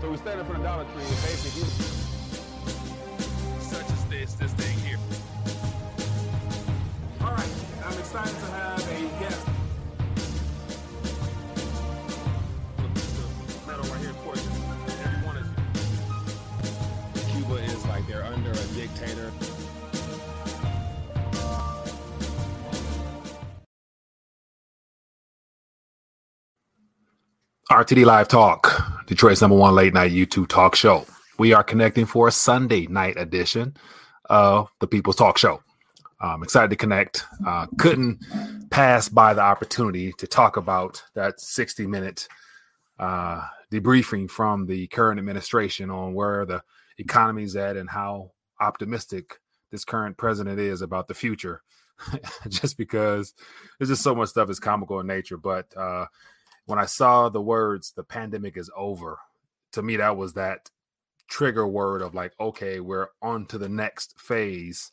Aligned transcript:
So 0.00 0.10
we 0.10 0.16
stand 0.16 0.38
in 0.38 0.46
front 0.46 0.60
of 0.60 0.64
Dollar 0.64 0.84
Tree 0.84 1.02
and 1.02 1.22
basically 1.22 1.68
such 3.60 3.90
as 3.90 4.04
this, 4.06 4.34
this 4.34 4.52
thing 4.52 4.78
here. 4.78 4.98
All 7.20 7.32
right, 7.32 7.50
I'm 7.84 7.98
excited 7.98 8.30
to 8.30 8.46
have 8.52 8.78
a 8.78 9.00
guest. 9.18 9.46
Metal 13.66 13.84
right 13.90 14.00
here, 14.00 14.14
of. 14.22 14.46
Everyone 15.04 15.36
is. 15.38 15.48
Cuba 17.32 17.54
is 17.54 17.84
like 17.86 18.06
they're 18.06 18.24
under 18.24 18.52
a 18.52 18.66
dictator. 18.74 19.32
RTD 27.70 28.06
Live 28.06 28.28
Talk, 28.28 28.77
Detroit's 29.08 29.40
number 29.40 29.56
one 29.56 29.74
late 29.74 29.94
night 29.94 30.12
YouTube 30.12 30.48
talk 30.48 30.74
show. 30.76 31.06
We 31.38 31.54
are 31.54 31.64
connecting 31.64 32.04
for 32.04 32.28
a 32.28 32.30
Sunday 32.30 32.86
night 32.88 33.16
edition 33.16 33.74
of 34.26 34.68
the 34.80 34.86
People's 34.86 35.16
Talk 35.16 35.38
Show. 35.38 35.62
I'm 36.20 36.42
excited 36.42 36.68
to 36.68 36.76
connect. 36.76 37.24
Uh, 37.46 37.68
couldn't 37.78 38.22
pass 38.68 39.08
by 39.08 39.32
the 39.32 39.40
opportunity 39.40 40.12
to 40.18 40.26
talk 40.26 40.58
about 40.58 41.02
that 41.14 41.40
60 41.40 41.86
minute 41.86 42.28
uh, 42.98 43.40
debriefing 43.72 44.28
from 44.30 44.66
the 44.66 44.86
current 44.88 45.18
administration 45.18 45.88
on 45.88 46.12
where 46.12 46.44
the 46.44 46.62
economy's 46.98 47.56
at 47.56 47.78
and 47.78 47.88
how 47.88 48.32
optimistic 48.60 49.38
this 49.70 49.86
current 49.86 50.18
president 50.18 50.60
is 50.60 50.82
about 50.82 51.08
the 51.08 51.14
future. 51.14 51.62
just 52.48 52.76
because 52.76 53.32
there's 53.78 53.88
just 53.88 54.02
so 54.02 54.14
much 54.14 54.28
stuff 54.28 54.50
is 54.50 54.60
comical 54.60 55.00
in 55.00 55.06
nature. 55.06 55.38
But 55.38 55.74
uh, 55.74 56.04
when 56.68 56.78
I 56.78 56.84
saw 56.84 57.28
the 57.28 57.40
words 57.40 57.92
"the 57.92 58.04
pandemic 58.04 58.56
is 58.56 58.70
over," 58.76 59.18
to 59.72 59.82
me 59.82 59.96
that 59.96 60.16
was 60.16 60.34
that 60.34 60.70
trigger 61.28 61.66
word 61.66 62.02
of 62.02 62.14
like, 62.14 62.32
okay, 62.38 62.80
we're 62.80 63.08
on 63.22 63.46
to 63.46 63.58
the 63.58 63.68
next 63.68 64.18
phase 64.18 64.92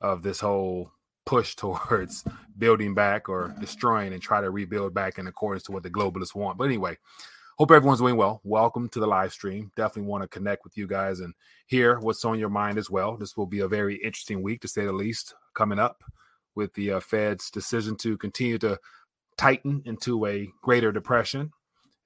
of 0.00 0.22
this 0.22 0.40
whole 0.40 0.92
push 1.24 1.56
towards 1.56 2.24
building 2.58 2.94
back 2.94 3.28
or 3.28 3.54
destroying 3.60 4.12
and 4.12 4.22
try 4.22 4.40
to 4.40 4.50
rebuild 4.50 4.94
back 4.94 5.18
in 5.18 5.26
accordance 5.26 5.64
to 5.64 5.72
what 5.72 5.82
the 5.82 5.90
globalists 5.90 6.34
want. 6.34 6.58
But 6.58 6.64
anyway, 6.64 6.96
hope 7.58 7.70
everyone's 7.70 8.00
doing 8.00 8.16
well. 8.16 8.40
Welcome 8.44 8.88
to 8.90 9.00
the 9.00 9.06
live 9.06 9.32
stream. 9.32 9.72
Definitely 9.76 10.08
want 10.08 10.22
to 10.22 10.28
connect 10.28 10.64
with 10.64 10.76
you 10.76 10.86
guys 10.86 11.20
and 11.20 11.34
hear 11.66 11.98
what's 11.98 12.24
on 12.24 12.38
your 12.38 12.50
mind 12.50 12.78
as 12.78 12.88
well. 12.88 13.16
This 13.16 13.36
will 13.36 13.46
be 13.46 13.60
a 13.60 13.68
very 13.68 13.96
interesting 13.96 14.42
week, 14.42 14.60
to 14.60 14.68
say 14.68 14.84
the 14.84 14.92
least, 14.92 15.34
coming 15.54 15.78
up 15.80 16.04
with 16.54 16.72
the 16.74 16.92
uh, 16.92 17.00
Fed's 17.00 17.50
decision 17.50 17.96
to 17.96 18.16
continue 18.16 18.58
to 18.58 18.78
tighten 19.36 19.82
into 19.84 20.26
a 20.26 20.48
greater 20.62 20.92
depression 20.92 21.50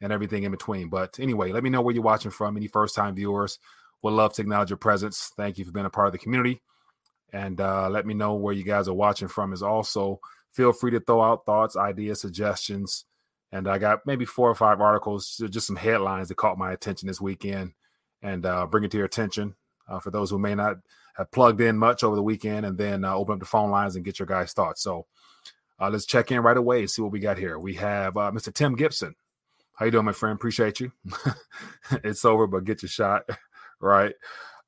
and 0.00 0.12
everything 0.12 0.44
in 0.44 0.50
between. 0.50 0.88
But 0.88 1.18
anyway, 1.20 1.52
let 1.52 1.62
me 1.62 1.70
know 1.70 1.80
where 1.82 1.94
you're 1.94 2.02
watching 2.02 2.30
from. 2.30 2.56
Any 2.56 2.66
first 2.66 2.94
time 2.94 3.14
viewers 3.14 3.58
would 4.02 4.12
love 4.12 4.32
to 4.34 4.42
acknowledge 4.42 4.70
your 4.70 4.76
presence. 4.76 5.30
Thank 5.36 5.58
you 5.58 5.64
for 5.64 5.72
being 5.72 5.86
a 5.86 5.90
part 5.90 6.06
of 6.06 6.12
the 6.12 6.18
community. 6.18 6.62
And 7.32 7.60
uh, 7.60 7.88
let 7.90 8.06
me 8.06 8.14
know 8.14 8.34
where 8.34 8.54
you 8.54 8.64
guys 8.64 8.88
are 8.88 8.94
watching 8.94 9.28
from. 9.28 9.52
Is 9.52 9.62
also 9.62 10.20
feel 10.52 10.72
free 10.72 10.90
to 10.92 11.00
throw 11.00 11.22
out 11.22 11.46
thoughts, 11.46 11.76
ideas, 11.76 12.20
suggestions. 12.20 13.04
And 13.52 13.68
I 13.68 13.78
got 13.78 14.06
maybe 14.06 14.24
four 14.24 14.48
or 14.48 14.54
five 14.54 14.80
articles, 14.80 15.42
just 15.50 15.66
some 15.66 15.76
headlines 15.76 16.28
that 16.28 16.36
caught 16.36 16.58
my 16.58 16.72
attention 16.72 17.08
this 17.08 17.20
weekend, 17.20 17.72
and 18.22 18.46
uh, 18.46 18.66
bring 18.66 18.84
it 18.84 18.90
to 18.92 18.96
your 18.96 19.06
attention 19.06 19.54
uh, 19.88 19.98
for 19.98 20.10
those 20.10 20.30
who 20.30 20.38
may 20.38 20.54
not 20.54 20.76
have 21.16 21.30
plugged 21.30 21.60
in 21.60 21.76
much 21.76 22.04
over 22.04 22.16
the 22.16 22.22
weekend, 22.22 22.64
and 22.64 22.78
then 22.78 23.04
uh, 23.04 23.14
open 23.14 23.34
up 23.34 23.40
the 23.40 23.46
phone 23.46 23.70
lines 23.70 23.96
and 23.96 24.04
get 24.04 24.18
your 24.18 24.26
guys' 24.26 24.52
thoughts. 24.52 24.82
So 24.82 25.06
uh, 25.80 25.88
let's 25.88 26.04
check 26.04 26.30
in 26.30 26.40
right 26.40 26.56
away 26.56 26.80
and 26.80 26.90
see 26.90 27.02
what 27.02 27.12
we 27.12 27.20
got 27.20 27.38
here. 27.38 27.58
We 27.58 27.74
have 27.74 28.16
uh, 28.16 28.30
Mr. 28.30 28.52
Tim 28.52 28.76
Gibson. 28.76 29.14
How 29.74 29.86
you 29.86 29.90
doing, 29.90 30.04
my 30.04 30.12
friend? 30.12 30.34
Appreciate 30.34 30.78
you. 30.78 30.92
it's 32.04 32.24
over, 32.24 32.46
but 32.46 32.64
get 32.64 32.82
your 32.82 32.90
shot 32.90 33.22
right. 33.80 34.14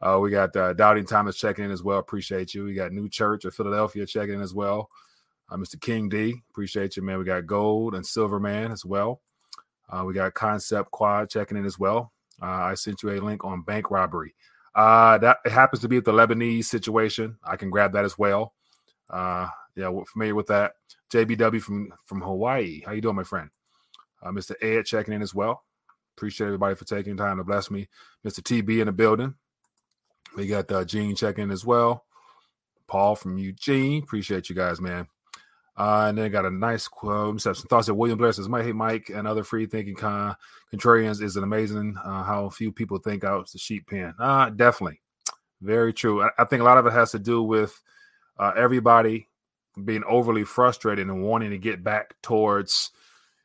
Uh, 0.01 0.19
we 0.21 0.31
got 0.31 0.57
uh, 0.57 0.73
Doubting 0.73 1.05
Thomas 1.05 1.37
checking 1.37 1.65
in 1.65 1.71
as 1.71 1.83
well. 1.83 1.99
Appreciate 1.99 2.55
you. 2.55 2.65
We 2.65 2.75
got 2.75 2.93
New 2.93 3.09
Church 3.09 3.45
of 3.45 3.55
Philadelphia 3.55 4.07
checking 4.07 4.37
in 4.37 4.41
as 4.41 4.55
well. 4.55 4.89
Uh, 5.51 5.57
Mr. 5.57 5.79
King 5.81 6.09
D, 6.09 6.35
appreciate 6.51 6.97
you, 6.97 7.03
man. 7.03 7.19
We 7.19 7.25
got 7.25 7.47
Gold 7.47 7.95
and 7.95 8.05
Silver 8.05 8.41
Man 8.41 8.73
as 8.73 8.85
well. 8.85 9.21
Uh, 9.91 10.05
we 10.05 10.15
got 10.15 10.33
Concept 10.33 10.91
Quad 10.91 11.29
checking 11.29 11.59
in 11.59 11.67
as 11.67 11.79
well. 11.79 12.11
Uh, 12.41 12.47
I 12.47 12.75
sent 12.75 13.03
you 13.03 13.11
a 13.11 13.21
link 13.21 13.45
on 13.45 13.63
bank 13.63 13.91
robbery. 13.91 14.35
Uh, 14.75 15.19
that 15.19 15.39
happens 15.45 15.83
to 15.83 15.89
be 15.89 15.97
with 15.97 16.07
the 16.07 16.13
Lebanese 16.13 16.65
situation. 16.65 17.37
I 17.45 17.57
can 17.57 17.69
grab 17.69 17.93
that 17.93 18.07
as 18.07 18.17
well. 18.17 18.55
Yeah, 19.77 19.89
we're 19.89 20.05
familiar 20.05 20.35
with 20.35 20.49
that. 20.49 20.73
JBW 21.13 21.61
from 21.61 21.93
from 22.05 22.21
Hawaii. 22.21 22.83
How 22.85 22.93
you 22.93 23.01
doing, 23.01 23.17
my 23.17 23.25
friend? 23.25 23.51
Uh, 24.23 24.31
Mr. 24.31 24.55
Ed 24.63 24.85
checking 24.85 25.15
in 25.15 25.23
as 25.23 25.35
well. 25.35 25.65
Appreciate 26.17 26.47
everybody 26.47 26.75
for 26.75 26.85
taking 26.85 27.17
time 27.17 27.39
to 27.39 27.45
bless 27.45 27.71
me. 27.71 27.89
Mr. 28.25 28.41
TB 28.41 28.81
in 28.81 28.87
the 28.87 28.93
building. 28.93 29.35
We 30.37 30.47
got 30.47 30.71
uh, 30.71 30.85
Gene 30.85 31.17
checking 31.17 31.45
in 31.45 31.51
as 31.51 31.65
well. 31.65 32.05
Paul 32.87 33.17
from 33.17 33.39
Eugene. 33.39 34.03
Appreciate 34.03 34.49
you 34.49 34.55
guys, 34.55 34.81
man. 34.81 35.07
Uh, 35.77 36.07
and 36.09 36.19
then 36.19 36.31
got 36.31 36.45
a 36.45 36.51
nice 36.51 36.87
quote. 36.87 37.41
Some 37.41 37.55
thoughts 37.55 37.87
that 37.87 37.95
William 37.95 38.19
Blair 38.19 38.33
says, 38.33 38.49
"My 38.49 38.63
hey 38.63 38.73
Mike 38.73 39.11
and 39.13 39.27
other 39.27 39.43
free 39.43 39.65
thinking 39.65 39.95
con- 39.95 40.37
contrarians 40.73 41.23
is 41.23 41.37
an 41.37 41.45
amazing 41.45 41.97
uh, 42.05 42.23
how 42.23 42.51
few 42.51 42.71
people 42.73 42.99
think 42.99 43.25
out 43.25 43.51
the 43.51 43.59
sheep 43.59 43.87
pen." 43.89 44.15
Uh, 44.19 44.51
definitely, 44.51 45.01
very 45.63 45.95
true. 45.95 46.23
I, 46.23 46.29
I, 46.39 46.45
think 46.45 46.61
a 46.61 46.65
lot 46.65 46.77
of 46.77 46.85
it 46.85 46.93
has 46.93 47.13
to 47.13 47.19
do 47.19 47.43
with 47.43 47.81
uh, 48.39 48.53
everybody 48.55 49.29
being 49.83 50.05
overly 50.05 50.45
frustrated 50.45 51.09
and 51.09 51.23
wanting 51.23 51.51
to 51.51 51.59
get 51.59 51.83
back 51.83 52.15
towards, 52.23 52.91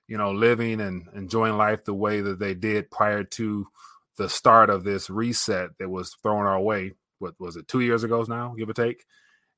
you 0.08 0.18
know, 0.18 0.32
living 0.32 0.82
and 0.82 1.08
enjoying 1.16 1.58
life 1.58 1.84
the 1.86 1.94
way 1.94 2.22
that 2.22 2.40
they 2.40 2.54
did 2.54 2.92
prior 2.92 3.24
to 3.24 3.68
the 4.18 4.30
start 4.30 4.70
of 4.70 4.84
this 4.84 5.10
reset 5.10 5.78
that 5.80 5.90
was 5.90 6.16
thrown 6.22 6.46
our 6.46 6.60
way. 6.60 6.94
What 7.20 7.36
was 7.40 7.56
it? 7.56 7.68
Two 7.68 7.80
years 7.82 8.04
ago 8.04 8.26
now, 8.28 8.56
give 8.58 8.70
or 8.70 8.74
take. 8.74 9.06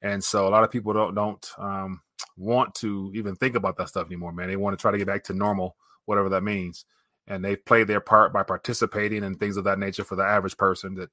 And 0.02 0.24
so 0.24 0.48
a 0.48 0.50
lot 0.50 0.64
of 0.64 0.72
people 0.72 0.94
don't 0.94 1.16
don't 1.16 1.46
um, 1.58 2.02
want 2.38 2.76
to 2.76 3.12
even 3.16 3.36
think 3.36 3.56
about 3.56 3.78
that 3.78 3.90
stuff 3.90 4.08
anymore, 4.08 4.32
man. 4.32 4.48
They 4.48 4.56
want 4.56 4.78
to 4.78 4.82
try 4.82 4.92
to 4.92 4.98
get 4.98 5.08
back 5.08 5.24
to 5.26 5.34
normal, 5.34 5.76
whatever 6.06 6.30
that 6.30 6.44
means. 6.44 6.86
And 7.28 7.44
they've 7.44 7.64
played 7.64 7.88
their 7.88 8.00
part 8.00 8.34
by 8.34 8.44
participating 8.44 9.24
and 9.24 9.40
things 9.40 9.58
of 9.58 9.66
that 9.66 9.78
nature 9.78 10.04
for 10.04 10.16
the 10.16 10.24
average 10.24 10.58
person 10.58 10.96
that 10.96 11.10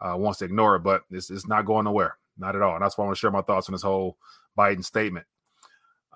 uh, 0.00 0.16
wants 0.16 0.38
to 0.40 0.44
ignore 0.44 0.76
it. 0.76 0.80
But 0.80 1.02
it's, 1.10 1.30
it's 1.30 1.48
not 1.48 1.64
going 1.64 1.84
nowhere, 1.84 2.18
not 2.38 2.56
at 2.56 2.62
all. 2.62 2.74
And 2.74 2.84
that's 2.84 2.96
why 2.96 3.04
I 3.04 3.06
want 3.06 3.16
to 3.16 3.20
share 3.20 3.30
my 3.30 3.42
thoughts 3.42 3.68
on 3.68 3.72
this 3.72 3.82
whole 3.82 4.16
Biden 4.56 4.84
statement. 4.84 5.26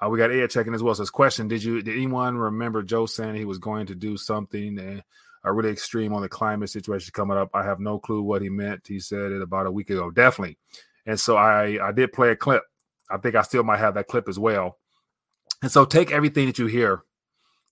Uh, 0.00 0.08
we 0.08 0.18
got 0.18 0.30
Ed 0.30 0.48
checking 0.50 0.74
as 0.74 0.82
well. 0.82 0.94
So, 0.94 1.02
Says 1.02 1.10
question: 1.10 1.48
Did 1.48 1.62
you 1.62 1.82
did 1.82 1.96
anyone 1.96 2.36
remember 2.36 2.82
Joe 2.82 3.06
saying 3.06 3.34
he 3.34 3.44
was 3.44 3.58
going 3.58 3.86
to 3.86 3.94
do 3.94 4.16
something 4.16 4.78
uh, 4.78 5.00
uh, 5.46 5.52
really 5.52 5.70
extreme 5.70 6.14
on 6.14 6.22
the 6.22 6.28
climate 6.28 6.70
situation 6.70 7.12
coming 7.12 7.36
up? 7.36 7.50
I 7.54 7.64
have 7.64 7.80
no 7.80 7.98
clue 7.98 8.22
what 8.22 8.42
he 8.42 8.48
meant. 8.48 8.86
He 8.86 8.98
said 8.98 9.32
it 9.32 9.42
about 9.42 9.66
a 9.66 9.70
week 9.70 9.90
ago. 9.90 10.10
Definitely. 10.10 10.58
And 11.06 11.20
so 11.20 11.36
I 11.36 11.78
I 11.86 11.92
did 11.92 12.12
play 12.12 12.30
a 12.30 12.36
clip. 12.36 12.62
I 13.10 13.18
think 13.18 13.34
I 13.34 13.42
still 13.42 13.64
might 13.64 13.78
have 13.78 13.94
that 13.94 14.06
clip 14.06 14.28
as 14.28 14.38
well. 14.38 14.78
And 15.62 15.70
so 15.70 15.84
take 15.84 16.10
everything 16.10 16.46
that 16.46 16.58
you 16.58 16.66
hear 16.66 17.02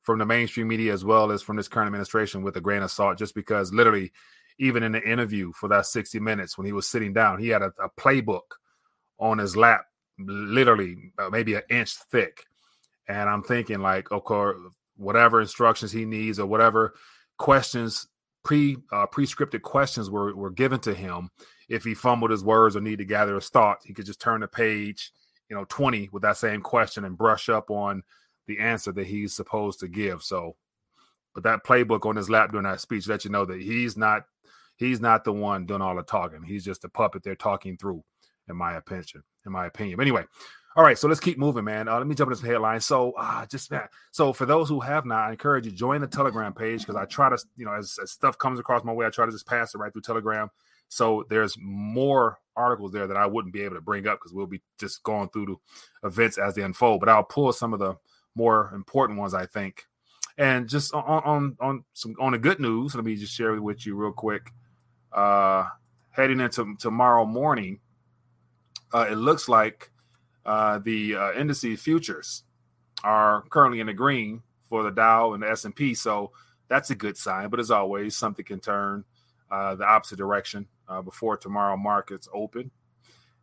from 0.02 0.18
the 0.18 0.26
mainstream 0.26 0.68
media 0.68 0.92
as 0.92 1.04
well 1.04 1.30
as 1.30 1.42
from 1.42 1.56
this 1.56 1.68
current 1.68 1.86
administration 1.86 2.42
with 2.42 2.56
a 2.56 2.60
grain 2.60 2.82
of 2.82 2.90
salt, 2.90 3.18
just 3.18 3.34
because 3.34 3.72
literally, 3.72 4.12
even 4.58 4.82
in 4.82 4.92
the 4.92 5.02
interview 5.02 5.52
for 5.52 5.68
that 5.68 5.86
60 5.86 6.18
minutes 6.20 6.58
when 6.58 6.66
he 6.66 6.72
was 6.72 6.88
sitting 6.88 7.12
down, 7.12 7.38
he 7.38 7.48
had 7.48 7.62
a, 7.62 7.72
a 7.82 7.88
playbook 7.98 8.42
on 9.18 9.38
his 9.38 9.56
lap 9.56 9.84
literally 10.18 11.12
uh, 11.18 11.28
maybe 11.30 11.54
an 11.54 11.62
inch 11.70 11.94
thick. 12.10 12.44
And 13.08 13.28
I'm 13.28 13.42
thinking 13.42 13.80
like, 13.80 14.10
of 14.10 14.24
course, 14.24 14.58
whatever 14.96 15.40
instructions 15.40 15.92
he 15.92 16.04
needs 16.04 16.38
or 16.38 16.46
whatever 16.46 16.94
questions 17.38 18.08
pre 18.44 18.76
uh, 18.92 19.06
prescripted 19.06 19.62
questions 19.62 20.10
were 20.10 20.34
were 20.34 20.50
given 20.50 20.80
to 20.80 20.94
him. 20.94 21.30
If 21.68 21.84
he 21.84 21.94
fumbled 21.94 22.30
his 22.30 22.44
words 22.44 22.76
or 22.76 22.80
need 22.80 22.98
to 22.98 23.04
gather 23.04 23.34
his 23.34 23.48
thoughts, 23.48 23.84
he 23.84 23.94
could 23.94 24.06
just 24.06 24.20
turn 24.20 24.40
the 24.40 24.48
page, 24.48 25.12
you 25.48 25.56
know, 25.56 25.66
20 25.68 26.08
with 26.12 26.22
that 26.22 26.36
same 26.36 26.62
question 26.62 27.04
and 27.04 27.16
brush 27.16 27.48
up 27.48 27.70
on 27.70 28.02
the 28.46 28.58
answer 28.58 28.90
that 28.92 29.06
he's 29.06 29.34
supposed 29.34 29.80
to 29.80 29.88
give. 29.88 30.22
So, 30.22 30.56
but 31.34 31.44
that 31.44 31.64
playbook 31.64 32.06
on 32.06 32.16
his 32.16 32.30
lap 32.30 32.50
during 32.50 32.64
that 32.64 32.80
speech 32.80 33.06
let 33.06 33.24
you 33.24 33.30
know 33.30 33.44
that 33.44 33.60
he's 33.60 33.96
not 33.96 34.24
he's 34.78 35.00
not 35.00 35.24
the 35.24 35.32
one 35.32 35.66
doing 35.66 35.82
all 35.82 35.94
the 35.96 36.02
talking. 36.02 36.42
He's 36.42 36.64
just 36.64 36.84
a 36.84 36.88
puppet 36.88 37.22
they're 37.22 37.36
talking 37.36 37.76
through, 37.76 38.02
in 38.48 38.56
my 38.56 38.76
opinion 38.76 39.22
in 39.48 39.52
my 39.52 39.66
opinion. 39.66 39.96
But 39.96 40.02
anyway, 40.02 40.24
all 40.76 40.84
right, 40.84 40.96
so 40.96 41.08
let's 41.08 41.18
keep 41.18 41.38
moving, 41.38 41.64
man. 41.64 41.88
Uh, 41.88 41.98
let 41.98 42.06
me 42.06 42.14
jump 42.14 42.30
into 42.30 42.40
some 42.40 42.48
headlines. 42.48 42.86
So, 42.86 43.12
uh, 43.18 43.44
just 43.46 43.70
man, 43.72 43.88
so 44.12 44.32
for 44.32 44.46
those 44.46 44.68
who 44.68 44.78
have 44.78 45.04
not, 45.04 45.28
I 45.28 45.32
encourage 45.32 45.66
you 45.66 45.72
join 45.72 46.00
the 46.00 46.06
Telegram 46.06 46.52
page 46.52 46.80
because 46.80 46.94
I 46.94 47.04
try 47.04 47.28
to, 47.28 47.38
you 47.56 47.64
know, 47.64 47.72
as, 47.72 47.98
as, 48.00 48.12
stuff 48.12 48.38
comes 48.38 48.60
across 48.60 48.84
my 48.84 48.92
way, 48.92 49.04
I 49.04 49.10
try 49.10 49.26
to 49.26 49.32
just 49.32 49.46
pass 49.46 49.74
it 49.74 49.78
right 49.78 49.92
through 49.92 50.02
Telegram. 50.02 50.50
So 50.88 51.24
there's 51.28 51.56
more 51.60 52.38
articles 52.56 52.92
there 52.92 53.06
that 53.06 53.16
I 53.16 53.26
wouldn't 53.26 53.52
be 53.52 53.62
able 53.62 53.74
to 53.74 53.80
bring 53.80 54.06
up 54.06 54.18
because 54.18 54.32
we'll 54.32 54.46
be 54.46 54.62
just 54.78 55.02
going 55.02 55.28
through 55.30 55.58
the 56.02 56.08
events 56.08 56.38
as 56.38 56.54
they 56.54 56.62
unfold. 56.62 57.00
But 57.00 57.08
I'll 57.08 57.24
pull 57.24 57.52
some 57.52 57.72
of 57.72 57.78
the 57.80 57.96
more 58.34 58.70
important 58.74 59.18
ones, 59.18 59.34
I 59.34 59.46
think. 59.46 59.84
And 60.38 60.68
just 60.68 60.94
on 60.94 61.02
on 61.24 61.56
on 61.60 61.84
some 61.92 62.14
on 62.20 62.32
the 62.32 62.38
good 62.38 62.60
news, 62.60 62.94
let 62.94 63.04
me 63.04 63.16
just 63.16 63.34
share 63.34 63.60
with 63.60 63.84
you 63.84 63.96
real 63.96 64.12
quick. 64.12 64.52
Uh, 65.12 65.66
heading 66.10 66.40
into 66.40 66.76
tomorrow 66.78 67.24
morning, 67.24 67.80
uh, 68.92 69.06
it 69.10 69.16
looks 69.16 69.48
like 69.48 69.90
uh, 70.44 70.78
the 70.78 71.14
uh, 71.14 71.32
indices 71.32 71.80
futures 71.80 72.44
are 73.04 73.42
currently 73.50 73.80
in 73.80 73.86
the 73.86 73.92
green 73.92 74.42
for 74.64 74.82
the 74.82 74.90
Dow 74.90 75.34
and 75.34 75.42
the 75.42 75.50
S 75.50 75.64
and 75.64 75.74
P. 75.74 75.94
So 75.94 76.32
that's 76.68 76.90
a 76.90 76.94
good 76.94 77.16
sign. 77.16 77.48
But 77.48 77.60
as 77.60 77.70
always, 77.70 78.16
something 78.16 78.44
can 78.44 78.60
turn 78.60 79.04
uh, 79.50 79.74
the 79.74 79.84
opposite 79.84 80.16
direction 80.16 80.66
uh, 80.88 81.02
before 81.02 81.36
tomorrow 81.36 81.76
markets 81.76 82.28
open. 82.32 82.70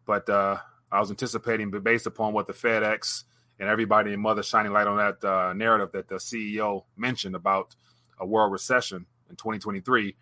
But 0.05 0.29
uh, 0.29 0.57
I 0.91 0.99
was 0.99 1.09
anticipating, 1.09 1.71
but 1.71 1.83
based 1.83 2.05
upon 2.05 2.33
what 2.33 2.47
the 2.47 2.53
FedEx 2.53 3.23
and 3.59 3.69
everybody 3.69 4.13
in 4.13 4.19
Mother 4.19 4.43
shining 4.43 4.71
light 4.71 4.87
on 4.87 4.97
that 4.97 5.23
uh, 5.23 5.53
narrative 5.53 5.91
that 5.93 6.07
the 6.07 6.15
CEO 6.15 6.83
mentioned 6.97 7.35
about 7.35 7.75
a 8.19 8.25
world 8.25 8.51
recession 8.51 9.05
in 9.29 9.35
2023. 9.35 10.15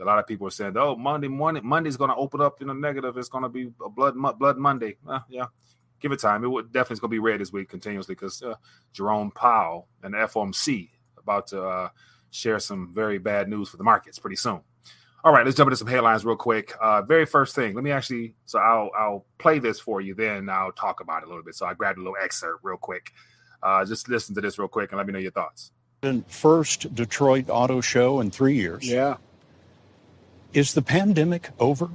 A 0.00 0.04
lot 0.04 0.18
of 0.18 0.26
people 0.26 0.46
are 0.46 0.50
saying, 0.50 0.76
"Oh, 0.76 0.96
Monday 0.96 1.28
morning, 1.28 1.62
Monday's 1.64 1.96
going 1.96 2.10
to 2.10 2.16
open 2.16 2.40
up 2.40 2.60
in 2.60 2.70
a 2.70 2.74
negative. 2.74 3.16
It's 3.16 3.28
going 3.28 3.42
to 3.42 3.48
be 3.48 3.72
a 3.84 3.88
blood 3.88 4.14
blood 4.38 4.58
Monday." 4.58 4.96
Uh, 5.06 5.20
yeah, 5.28 5.46
give 6.00 6.12
it 6.12 6.20
time. 6.20 6.44
It 6.44 6.48
would 6.48 6.72
definitely 6.72 6.94
is 6.94 7.00
going 7.00 7.10
to 7.10 7.14
be 7.14 7.18
red 7.18 7.40
this 7.40 7.52
week 7.52 7.68
continuously 7.68 8.14
because 8.14 8.42
uh, 8.42 8.54
Jerome 8.92 9.30
Powell 9.30 9.88
and 10.02 10.14
the 10.14 10.18
FOMC 10.18 10.90
about 11.18 11.46
to 11.48 11.62
uh, 11.62 11.88
share 12.30 12.58
some 12.58 12.92
very 12.92 13.18
bad 13.18 13.48
news 13.48 13.70
for 13.70 13.76
the 13.76 13.84
markets 13.84 14.18
pretty 14.18 14.36
soon. 14.36 14.60
All 15.24 15.32
right, 15.32 15.44
let's 15.44 15.56
jump 15.56 15.66
into 15.66 15.76
some 15.76 15.88
headlines 15.88 16.24
real 16.24 16.36
quick. 16.36 16.72
Uh, 16.80 17.02
very 17.02 17.26
first 17.26 17.54
thing, 17.56 17.74
let 17.74 17.82
me 17.82 17.90
actually. 17.90 18.34
So 18.44 18.58
I'll 18.58 18.90
I'll 18.96 19.26
play 19.38 19.58
this 19.58 19.80
for 19.80 20.00
you, 20.00 20.14
then 20.14 20.48
I'll 20.48 20.72
talk 20.72 21.00
about 21.00 21.22
it 21.22 21.26
a 21.26 21.28
little 21.28 21.42
bit. 21.42 21.54
So 21.54 21.66
I 21.66 21.74
grabbed 21.74 21.98
a 21.98 22.02
little 22.02 22.16
excerpt 22.22 22.62
real 22.62 22.76
quick. 22.76 23.12
Uh, 23.62 23.84
just 23.84 24.08
listen 24.08 24.34
to 24.34 24.40
this 24.40 24.58
real 24.58 24.68
quick 24.68 24.92
and 24.92 24.98
let 24.98 25.06
me 25.06 25.12
know 25.12 25.18
your 25.18 25.32
thoughts. 25.32 25.72
First 26.28 26.94
Detroit 26.94 27.46
Auto 27.48 27.80
Show 27.80 28.20
in 28.20 28.30
three 28.30 28.54
years. 28.54 28.88
Yeah. 28.88 29.16
Is 30.56 30.72
the 30.72 30.80
pandemic 30.80 31.50
over? 31.60 31.90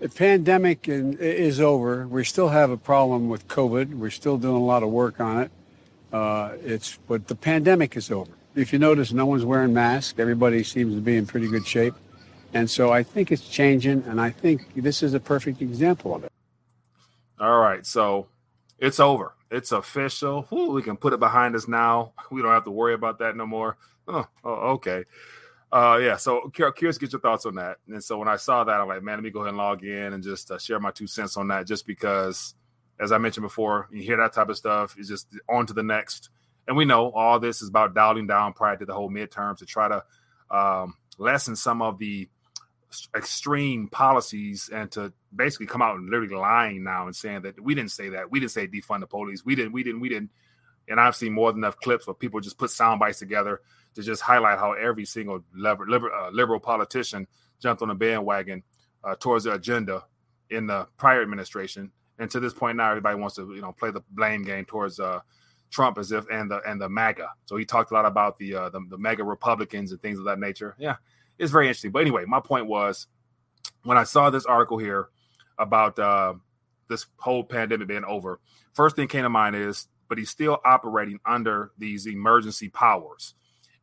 The 0.00 0.08
pandemic 0.08 0.88
is 0.88 1.60
over. 1.60 2.08
We 2.08 2.24
still 2.24 2.48
have 2.48 2.70
a 2.70 2.76
problem 2.76 3.28
with 3.28 3.46
COVID. 3.46 3.94
We're 3.94 4.10
still 4.10 4.36
doing 4.36 4.56
a 4.56 4.64
lot 4.64 4.82
of 4.82 4.88
work 4.88 5.20
on 5.20 5.42
it. 5.42 5.52
Uh, 6.12 6.54
it's 6.64 6.98
but 7.06 7.28
the 7.28 7.36
pandemic 7.36 7.96
is 7.96 8.10
over. 8.10 8.32
If 8.56 8.72
you 8.72 8.80
notice, 8.80 9.12
no 9.12 9.26
one's 9.26 9.44
wearing 9.44 9.72
masks. 9.72 10.18
Everybody 10.18 10.64
seems 10.64 10.96
to 10.96 11.00
be 11.00 11.16
in 11.16 11.24
pretty 11.24 11.46
good 11.46 11.68
shape. 11.68 11.94
And 12.52 12.68
so 12.68 12.90
I 12.90 13.04
think 13.04 13.30
it's 13.30 13.48
changing, 13.48 14.02
and 14.08 14.20
I 14.20 14.30
think 14.30 14.74
this 14.74 15.00
is 15.00 15.14
a 15.14 15.20
perfect 15.20 15.62
example 15.62 16.16
of 16.16 16.24
it. 16.24 16.32
All 17.38 17.60
right, 17.60 17.86
so 17.86 18.26
it's 18.80 18.98
over. 18.98 19.34
It's 19.52 19.70
official. 19.70 20.48
Ooh, 20.52 20.72
we 20.72 20.82
can 20.82 20.96
put 20.96 21.12
it 21.12 21.20
behind 21.20 21.54
us 21.54 21.68
now. 21.68 22.10
We 22.32 22.42
don't 22.42 22.50
have 22.50 22.64
to 22.64 22.72
worry 22.72 22.94
about 22.94 23.20
that 23.20 23.36
no 23.36 23.46
more. 23.46 23.76
Oh, 24.08 24.26
oh 24.42 24.72
okay. 24.72 25.04
Uh, 25.74 25.98
yeah. 26.00 26.16
So 26.16 26.50
curious, 26.50 26.98
get 26.98 27.10
your 27.12 27.20
thoughts 27.20 27.46
on 27.46 27.56
that. 27.56 27.78
And 27.88 28.02
so 28.02 28.16
when 28.16 28.28
I 28.28 28.36
saw 28.36 28.62
that, 28.62 28.80
I'm 28.80 28.86
like, 28.86 29.02
man, 29.02 29.16
let 29.16 29.24
me 29.24 29.30
go 29.30 29.40
ahead 29.40 29.48
and 29.48 29.58
log 29.58 29.82
in 29.82 30.12
and 30.12 30.22
just 30.22 30.52
uh, 30.52 30.58
share 30.58 30.78
my 30.78 30.92
two 30.92 31.08
cents 31.08 31.36
on 31.36 31.48
that. 31.48 31.66
Just 31.66 31.84
because, 31.84 32.54
as 33.00 33.10
I 33.10 33.18
mentioned 33.18 33.42
before, 33.42 33.88
you 33.90 34.00
hear 34.00 34.16
that 34.18 34.32
type 34.32 34.48
of 34.48 34.56
stuff, 34.56 34.94
it's 34.96 35.08
just 35.08 35.26
on 35.48 35.66
to 35.66 35.72
the 35.72 35.82
next. 35.82 36.30
And 36.68 36.76
we 36.76 36.84
know 36.84 37.10
all 37.10 37.40
this 37.40 37.60
is 37.60 37.68
about 37.68 37.92
dialing 37.92 38.28
down 38.28 38.52
prior 38.52 38.76
to 38.76 38.86
the 38.86 38.94
whole 38.94 39.10
midterms 39.10 39.58
to 39.58 39.66
try 39.66 39.88
to 39.88 40.04
um, 40.56 40.94
lessen 41.18 41.56
some 41.56 41.82
of 41.82 41.98
the 41.98 42.28
extreme 43.16 43.88
policies 43.88 44.70
and 44.72 44.92
to 44.92 45.12
basically 45.34 45.66
come 45.66 45.82
out 45.82 45.96
and 45.96 46.08
literally 46.08 46.36
lying 46.36 46.84
now 46.84 47.06
and 47.06 47.16
saying 47.16 47.42
that 47.42 47.60
we 47.60 47.74
didn't 47.74 47.90
say 47.90 48.10
that 48.10 48.30
we 48.30 48.38
didn't 48.38 48.52
say 48.52 48.68
defund 48.68 49.00
the 49.00 49.06
police 49.08 49.44
we 49.44 49.56
didn't 49.56 49.72
we 49.72 49.82
didn't 49.82 49.98
we 49.98 50.08
didn't 50.08 50.30
and 50.86 51.00
I've 51.00 51.16
seen 51.16 51.32
more 51.32 51.50
than 51.50 51.64
enough 51.64 51.76
clips 51.80 52.06
where 52.06 52.14
people 52.14 52.38
just 52.38 52.56
put 52.56 52.70
sound 52.70 53.00
bites 53.00 53.18
together 53.18 53.62
to 53.94 54.02
just 54.02 54.22
highlight 54.22 54.58
how 54.58 54.72
every 54.72 55.04
single 55.04 55.44
liberal, 55.54 55.90
liberal, 55.90 56.12
uh, 56.14 56.30
liberal 56.30 56.60
politician 56.60 57.26
jumped 57.60 57.82
on 57.82 57.88
the 57.88 57.94
bandwagon 57.94 58.62
uh, 59.02 59.14
towards 59.18 59.44
the 59.44 59.52
agenda 59.52 60.04
in 60.50 60.66
the 60.66 60.86
prior 60.96 61.22
administration, 61.22 61.90
and 62.18 62.30
to 62.30 62.40
this 62.40 62.52
point 62.52 62.76
now, 62.76 62.90
everybody 62.90 63.18
wants 63.18 63.36
to 63.36 63.54
you 63.54 63.60
know 63.60 63.72
play 63.72 63.90
the 63.90 64.02
blame 64.10 64.42
game 64.42 64.64
towards 64.64 65.00
uh, 65.00 65.20
Trump 65.70 65.98
as 65.98 66.12
if 66.12 66.26
and 66.30 66.50
the 66.50 66.60
and 66.66 66.80
the 66.80 66.88
MAGA. 66.88 67.28
So 67.46 67.56
he 67.56 67.64
talked 67.64 67.90
a 67.90 67.94
lot 67.94 68.06
about 68.06 68.38
the, 68.38 68.54
uh, 68.54 68.68
the 68.68 68.80
the 68.88 68.98
MAGA 68.98 69.24
Republicans 69.24 69.90
and 69.90 70.00
things 70.00 70.18
of 70.18 70.24
that 70.26 70.38
nature. 70.38 70.76
Yeah, 70.78 70.96
it's 71.38 71.50
very 71.50 71.66
interesting. 71.66 71.90
But 71.90 72.02
anyway, 72.02 72.24
my 72.26 72.40
point 72.40 72.66
was 72.66 73.06
when 73.82 73.98
I 73.98 74.04
saw 74.04 74.30
this 74.30 74.46
article 74.46 74.78
here 74.78 75.08
about 75.58 75.98
uh, 75.98 76.34
this 76.88 77.06
whole 77.18 77.44
pandemic 77.44 77.88
being 77.88 78.04
over, 78.04 78.40
first 78.72 78.96
thing 78.96 79.08
came 79.08 79.22
to 79.24 79.28
mind 79.28 79.56
is, 79.56 79.88
but 80.08 80.18
he's 80.18 80.30
still 80.30 80.60
operating 80.64 81.18
under 81.26 81.72
these 81.78 82.06
emergency 82.06 82.68
powers. 82.68 83.34